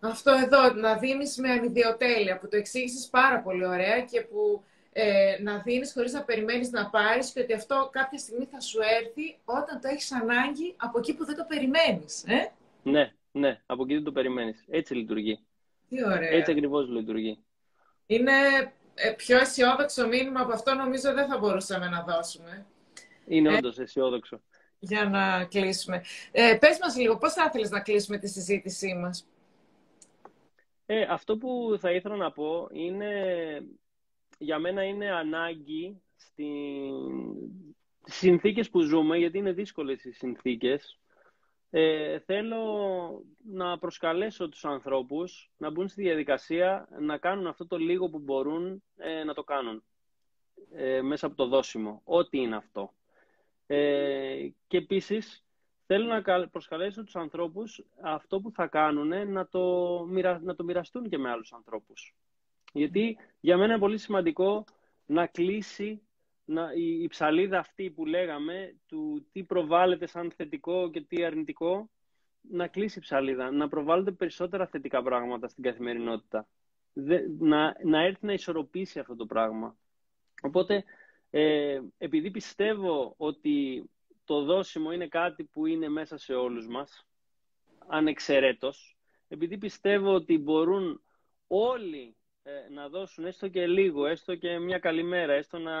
αυτό 0.00 0.30
εδώ, 0.30 0.72
να 0.72 0.96
δίνεις 0.96 1.36
με 1.36 1.50
ανιδιοτέλεια, 1.50 2.38
που 2.38 2.48
το 2.48 2.56
εξήγησες 2.56 3.08
πάρα 3.08 3.40
πολύ 3.40 3.66
ωραία 3.66 4.00
και 4.00 4.20
που 4.20 4.64
ε, 4.92 5.36
να 5.42 5.58
δίνεις 5.58 5.92
χωρίς 5.92 6.12
να 6.12 6.22
περιμένεις 6.22 6.70
να 6.70 6.90
πάρεις 6.90 7.30
και 7.30 7.40
ότι 7.40 7.52
αυτό 7.52 7.88
κάποια 7.92 8.18
στιγμή 8.18 8.48
θα 8.50 8.60
σου 8.60 8.78
έρθει 9.00 9.36
όταν 9.44 9.80
το 9.80 9.88
έχεις 9.88 10.12
ανάγκη 10.12 10.74
από 10.76 10.98
εκεί 10.98 11.14
που 11.14 11.24
δεν 11.24 11.36
το 11.36 11.44
περιμένεις. 11.48 12.24
Ε; 12.26 12.52
Ναι, 12.82 13.12
ναι, 13.32 13.60
από 13.66 13.82
εκεί 13.82 13.94
δεν 13.94 14.04
το 14.04 14.12
περιμένεις. 14.12 14.64
Έτσι 14.70 14.94
λειτουργεί. 14.94 15.38
Τι 15.88 16.04
ωραία. 16.04 16.28
Έτσι 16.28 16.50
ακριβώς 16.50 16.88
λειτουργεί. 16.88 17.38
Είναι 18.06 18.32
ε, 18.32 18.72
πιο 19.16 19.38
αισιόδοξο 19.38 20.06
μήνυμα 20.06 20.40
από 20.40 20.52
αυτό 20.52 20.74
νομίζω 20.74 21.14
δεν 21.14 21.26
θα 21.26 21.38
μπορούσαμε 21.38 21.88
να 21.88 22.02
δώσουμε. 22.02 22.66
Είναι 23.26 23.52
ε, 23.52 23.56
όντως 23.56 23.78
αισιόδοξο. 23.78 24.40
Για 24.78 25.04
να 25.04 25.44
κλείσουμε. 25.44 26.02
Ε, 26.32 26.56
πες 26.60 26.78
μας 26.80 26.96
λίγο, 26.96 27.18
πώς 27.18 27.32
θα 27.32 27.44
ήθελες 27.44 27.70
να 27.70 27.80
κλείσουμε 27.80 28.18
τη 28.18 28.28
συζήτησή 28.28 28.94
μας; 28.94 29.26
Ε, 30.86 31.02
αυτό 31.02 31.36
που 31.36 31.76
θα 31.80 31.92
ήθελα 31.92 32.16
να 32.16 32.32
πω 32.32 32.68
είναι, 32.72 33.12
για 34.38 34.58
μένα 34.58 34.82
είναι 34.82 35.10
ανάγκη 35.10 36.02
στις 36.16 36.92
συνθήκες 38.04 38.70
που 38.70 38.80
ζούμε, 38.80 39.16
γιατί 39.16 39.38
είναι 39.38 39.52
δύσκολες 39.52 40.04
οι 40.04 40.12
συνθήκες, 40.12 40.98
ε, 41.76 42.18
θέλω 42.18 43.24
να 43.44 43.78
προσκαλέσω 43.78 44.48
τους 44.48 44.64
ανθρώπους 44.64 45.50
να 45.56 45.70
μπουν 45.70 45.88
στη 45.88 46.02
διαδικασία 46.02 46.88
να 47.00 47.18
κάνουν 47.18 47.46
αυτό 47.46 47.66
το 47.66 47.76
λίγο 47.76 48.08
που 48.08 48.18
μπορούν 48.18 48.82
ε, 48.96 49.24
να 49.24 49.34
το 49.34 49.44
κάνουν 49.44 49.84
ε, 50.72 51.02
μέσα 51.02 51.26
από 51.26 51.34
το 51.34 51.46
δόσιμο, 51.46 52.00
ό,τι 52.04 52.38
είναι 52.38 52.56
αυτό. 52.56 52.94
Ε, 53.66 54.48
και 54.66 54.76
επίσης 54.76 55.44
θέλω 55.86 56.06
να 56.06 56.48
προσκαλέσω 56.48 57.04
τους 57.04 57.16
ανθρώπους 57.16 57.84
αυτό 58.00 58.40
που 58.40 58.50
θα 58.50 58.66
κάνουν 58.66 59.30
να 59.30 59.48
το, 59.48 60.04
να 60.40 60.54
το 60.54 60.64
μοιραστούν 60.64 61.08
και 61.08 61.18
με 61.18 61.30
άλλους 61.30 61.52
ανθρώπους. 61.52 62.14
Γιατί 62.72 63.18
για 63.40 63.56
μένα 63.56 63.72
είναι 63.72 63.80
πολύ 63.80 63.98
σημαντικό 63.98 64.64
να 65.06 65.26
κλείσει 65.26 66.02
να, 66.44 66.72
η, 66.72 67.02
η 67.02 67.08
ψαλίδα 67.08 67.58
αυτή 67.58 67.90
που 67.90 68.06
λέγαμε, 68.06 68.76
του 68.86 69.26
τι 69.32 69.44
προβάλλεται 69.44 70.06
σαν 70.06 70.30
θετικό 70.30 70.90
και 70.90 71.00
τι 71.00 71.24
αρνητικό, 71.24 71.90
να 72.40 72.68
κλείσει 72.68 72.98
η 72.98 73.00
ψαλίδα, 73.00 73.50
να 73.50 73.68
προβάλλονται 73.68 74.12
περισσότερα 74.12 74.66
θετικά 74.66 75.02
πράγματα 75.02 75.48
στην 75.48 75.62
καθημερινότητα. 75.62 76.48
να, 77.38 77.76
να 77.84 78.00
έρθει 78.00 78.26
να 78.26 78.32
ισορροπήσει 78.32 78.98
αυτό 78.98 79.16
το 79.16 79.26
πράγμα. 79.26 79.76
Οπότε, 80.42 80.84
ε, 81.30 81.80
επειδή 81.98 82.30
πιστεύω 82.30 83.14
ότι 83.16 83.84
το 84.24 84.44
δόσιμο 84.44 84.92
είναι 84.92 85.08
κάτι 85.08 85.44
που 85.44 85.66
είναι 85.66 85.88
μέσα 85.88 86.16
σε 86.16 86.34
όλους 86.34 86.66
μας, 86.66 87.06
ανεξαιρέτως, 87.86 88.96
επειδή 89.28 89.58
πιστεύω 89.58 90.14
ότι 90.14 90.38
μπορούν 90.38 91.02
όλοι 91.46 92.16
ε, 92.46 92.72
να 92.72 92.88
δώσουν 92.88 93.24
έστω 93.24 93.48
και 93.48 93.66
λίγο, 93.66 94.06
έστω 94.06 94.34
και 94.34 94.58
μια 94.58 94.78
καλημέρα, 94.78 95.32
έστω 95.32 95.58
να 95.58 95.72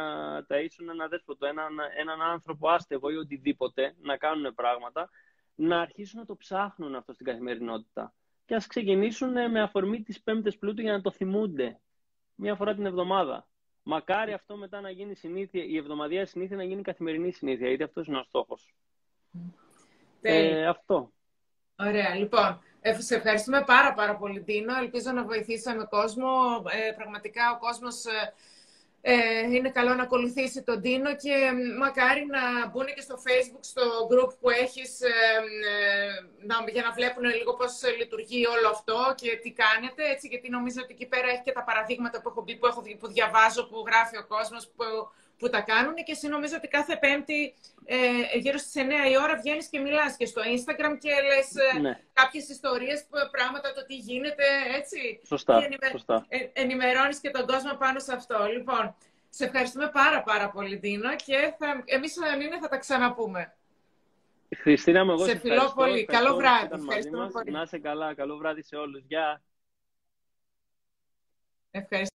ταΐσουν 0.48 0.88
ένα 0.90 1.08
δέσποτο, 1.08 1.46
έναν, 1.46 1.72
έναν 1.96 2.22
άνθρωπο 2.22 2.68
άστεγο 2.68 3.10
ή 3.10 3.16
οτιδήποτε, 3.16 3.94
να 4.00 4.16
κάνουν 4.16 4.54
πράγματα, 4.54 5.10
να 5.54 5.80
αρχίσουν 5.80 6.20
να 6.20 6.26
το 6.26 6.36
ψάχνουν 6.36 6.94
αυτό 6.94 7.12
στην 7.12 7.26
καθημερινότητα. 7.26 8.14
Και 8.44 8.54
ας 8.54 8.66
ξεκινήσουν 8.66 9.50
με 9.50 9.60
αφορμή 9.60 10.02
τις 10.02 10.22
πέμπτες 10.22 10.58
πλούτου 10.58 10.80
για 10.80 10.92
να 10.92 11.00
το 11.00 11.10
θυμούνται 11.10 11.80
μία 12.34 12.54
φορά 12.54 12.74
την 12.74 12.86
εβδομάδα. 12.86 13.48
Μακάρι 13.82 14.32
αυτό 14.32 14.56
μετά 14.56 14.80
να 14.80 14.90
γίνει 14.90 15.14
συνήθεια, 15.14 15.64
η 15.64 15.76
εβδομαδία 15.76 16.26
συνήθεια 16.26 16.56
να 16.56 16.64
γίνει 16.64 16.82
καθημερινή 16.82 17.32
συνήθεια, 17.32 17.68
γιατί 17.68 17.82
αυτός 17.82 18.06
είναι 18.06 18.18
ο 18.18 18.22
στόχος. 18.22 18.74
Ε, 20.20 20.66
αυτό. 20.66 21.12
Ωραία. 21.78 22.14
Λοιπόν, 22.14 22.60
ε, 22.86 23.00
σε 23.00 23.14
ευχαριστούμε 23.14 23.62
πάρα 23.66 23.94
πάρα 23.94 24.16
πολύ, 24.16 24.40
Τίνο. 24.42 24.76
Ελπίζω 24.76 25.10
να 25.12 25.24
βοηθήσαμε 25.24 25.84
κόσμο. 25.90 26.30
Ε, 26.88 26.92
πραγματικά 26.92 27.42
ο 27.54 27.58
κόσμος 27.58 28.04
ε, 28.04 28.32
ε, 29.00 29.54
είναι 29.54 29.70
καλό 29.70 29.94
να 29.94 30.02
ακολουθήσει 30.02 30.62
τον 30.62 30.80
Τίνο 30.80 31.16
και 31.16 31.34
μακάρι 31.78 32.26
να 32.26 32.68
μπουν 32.68 32.86
και 32.94 33.00
στο 33.00 33.16
Facebook, 33.26 33.64
στο 33.72 33.82
group 34.10 34.30
που 34.40 34.50
έχεις, 34.50 35.00
να, 36.48 36.54
για 36.72 36.82
να 36.82 36.92
βλέπουν 36.92 37.24
λίγο 37.24 37.54
πώς 37.54 37.72
λειτουργεί 37.98 38.46
όλο 38.46 38.68
αυτό 38.68 39.14
και 39.16 39.36
τι 39.42 39.50
κάνετε, 39.52 40.02
έτσι, 40.12 40.26
γιατί 40.26 40.50
νομίζω 40.50 40.78
ότι 40.82 40.92
εκεί 40.92 41.06
πέρα 41.06 41.28
έχει 41.28 41.42
και 41.42 41.52
τα 41.52 41.64
παραδείγματα 41.64 42.20
που 42.20 42.28
έχω 42.28 42.42
μπει, 42.42 42.56
που, 42.56 42.66
έχω, 42.66 42.82
που 43.00 43.08
διαβάζω, 43.08 43.66
που 43.68 43.84
γράφει 43.86 44.16
ο 44.16 44.26
κόσμος, 44.26 44.62
που 44.76 44.84
που 45.38 45.48
τα 45.48 45.60
κάνουν 45.60 45.94
και 45.94 46.12
εσύ 46.12 46.28
νομίζω 46.28 46.56
ότι 46.56 46.68
κάθε 46.68 46.96
Πέμπτη 46.96 47.54
ε, 47.84 48.38
γύρω 48.38 48.58
στις 48.58 48.82
9 49.06 49.10
η 49.10 49.16
ώρα 49.22 49.36
βγαίνεις 49.36 49.66
και 49.66 49.80
μιλάς 49.80 50.16
και 50.16 50.26
στο 50.26 50.42
Instagram 50.42 50.96
και 50.98 51.10
λες 51.10 51.74
ε, 51.74 51.78
ναι. 51.78 52.00
κάποιες 52.12 52.48
ιστορίες, 52.48 53.06
πράγματα, 53.30 53.72
το 53.72 53.86
τι 53.86 53.96
γίνεται, 53.96 54.44
έτσι. 54.76 55.20
Σωστά, 55.26 55.58
και 55.58 55.64
ενημε... 55.64 55.88
σωστά. 55.90 56.26
Ε, 56.28 56.38
ενημερώνεις 56.52 57.18
και 57.18 57.30
τον 57.30 57.46
κόσμο 57.46 57.74
πάνω 57.78 57.98
σε 57.98 58.12
αυτό. 58.14 58.46
Λοιπόν, 58.56 58.94
σε 59.28 59.44
ευχαριστούμε 59.44 59.90
πάρα 59.92 60.22
πάρα 60.22 60.50
πολύ, 60.50 60.76
Δίνο, 60.76 61.16
και 61.16 61.54
θα, 61.58 61.82
εμείς 61.84 62.16
είναι, 62.16 62.58
θα 62.60 62.68
τα 62.68 62.78
ξαναπούμε. 62.78 63.54
Χριστίνα, 64.56 65.04
με 65.04 65.12
εγώ 65.12 65.24
σε 65.24 65.38
φιλώ 65.38 65.72
πολύ. 65.74 66.04
Καλό 66.04 66.34
βράδυ. 66.34 66.68
Ευχαριστούμε 66.72 67.30
πολύ. 67.30 67.50
Να 67.50 67.62
είσαι 67.62 67.78
καλά. 67.78 68.14
Καλό 68.14 68.36
βράδυ 68.36 68.62
σε 68.62 68.76
όλους. 68.76 69.02
Γεια. 69.06 69.42
Ευχαριστώ. 71.70 72.12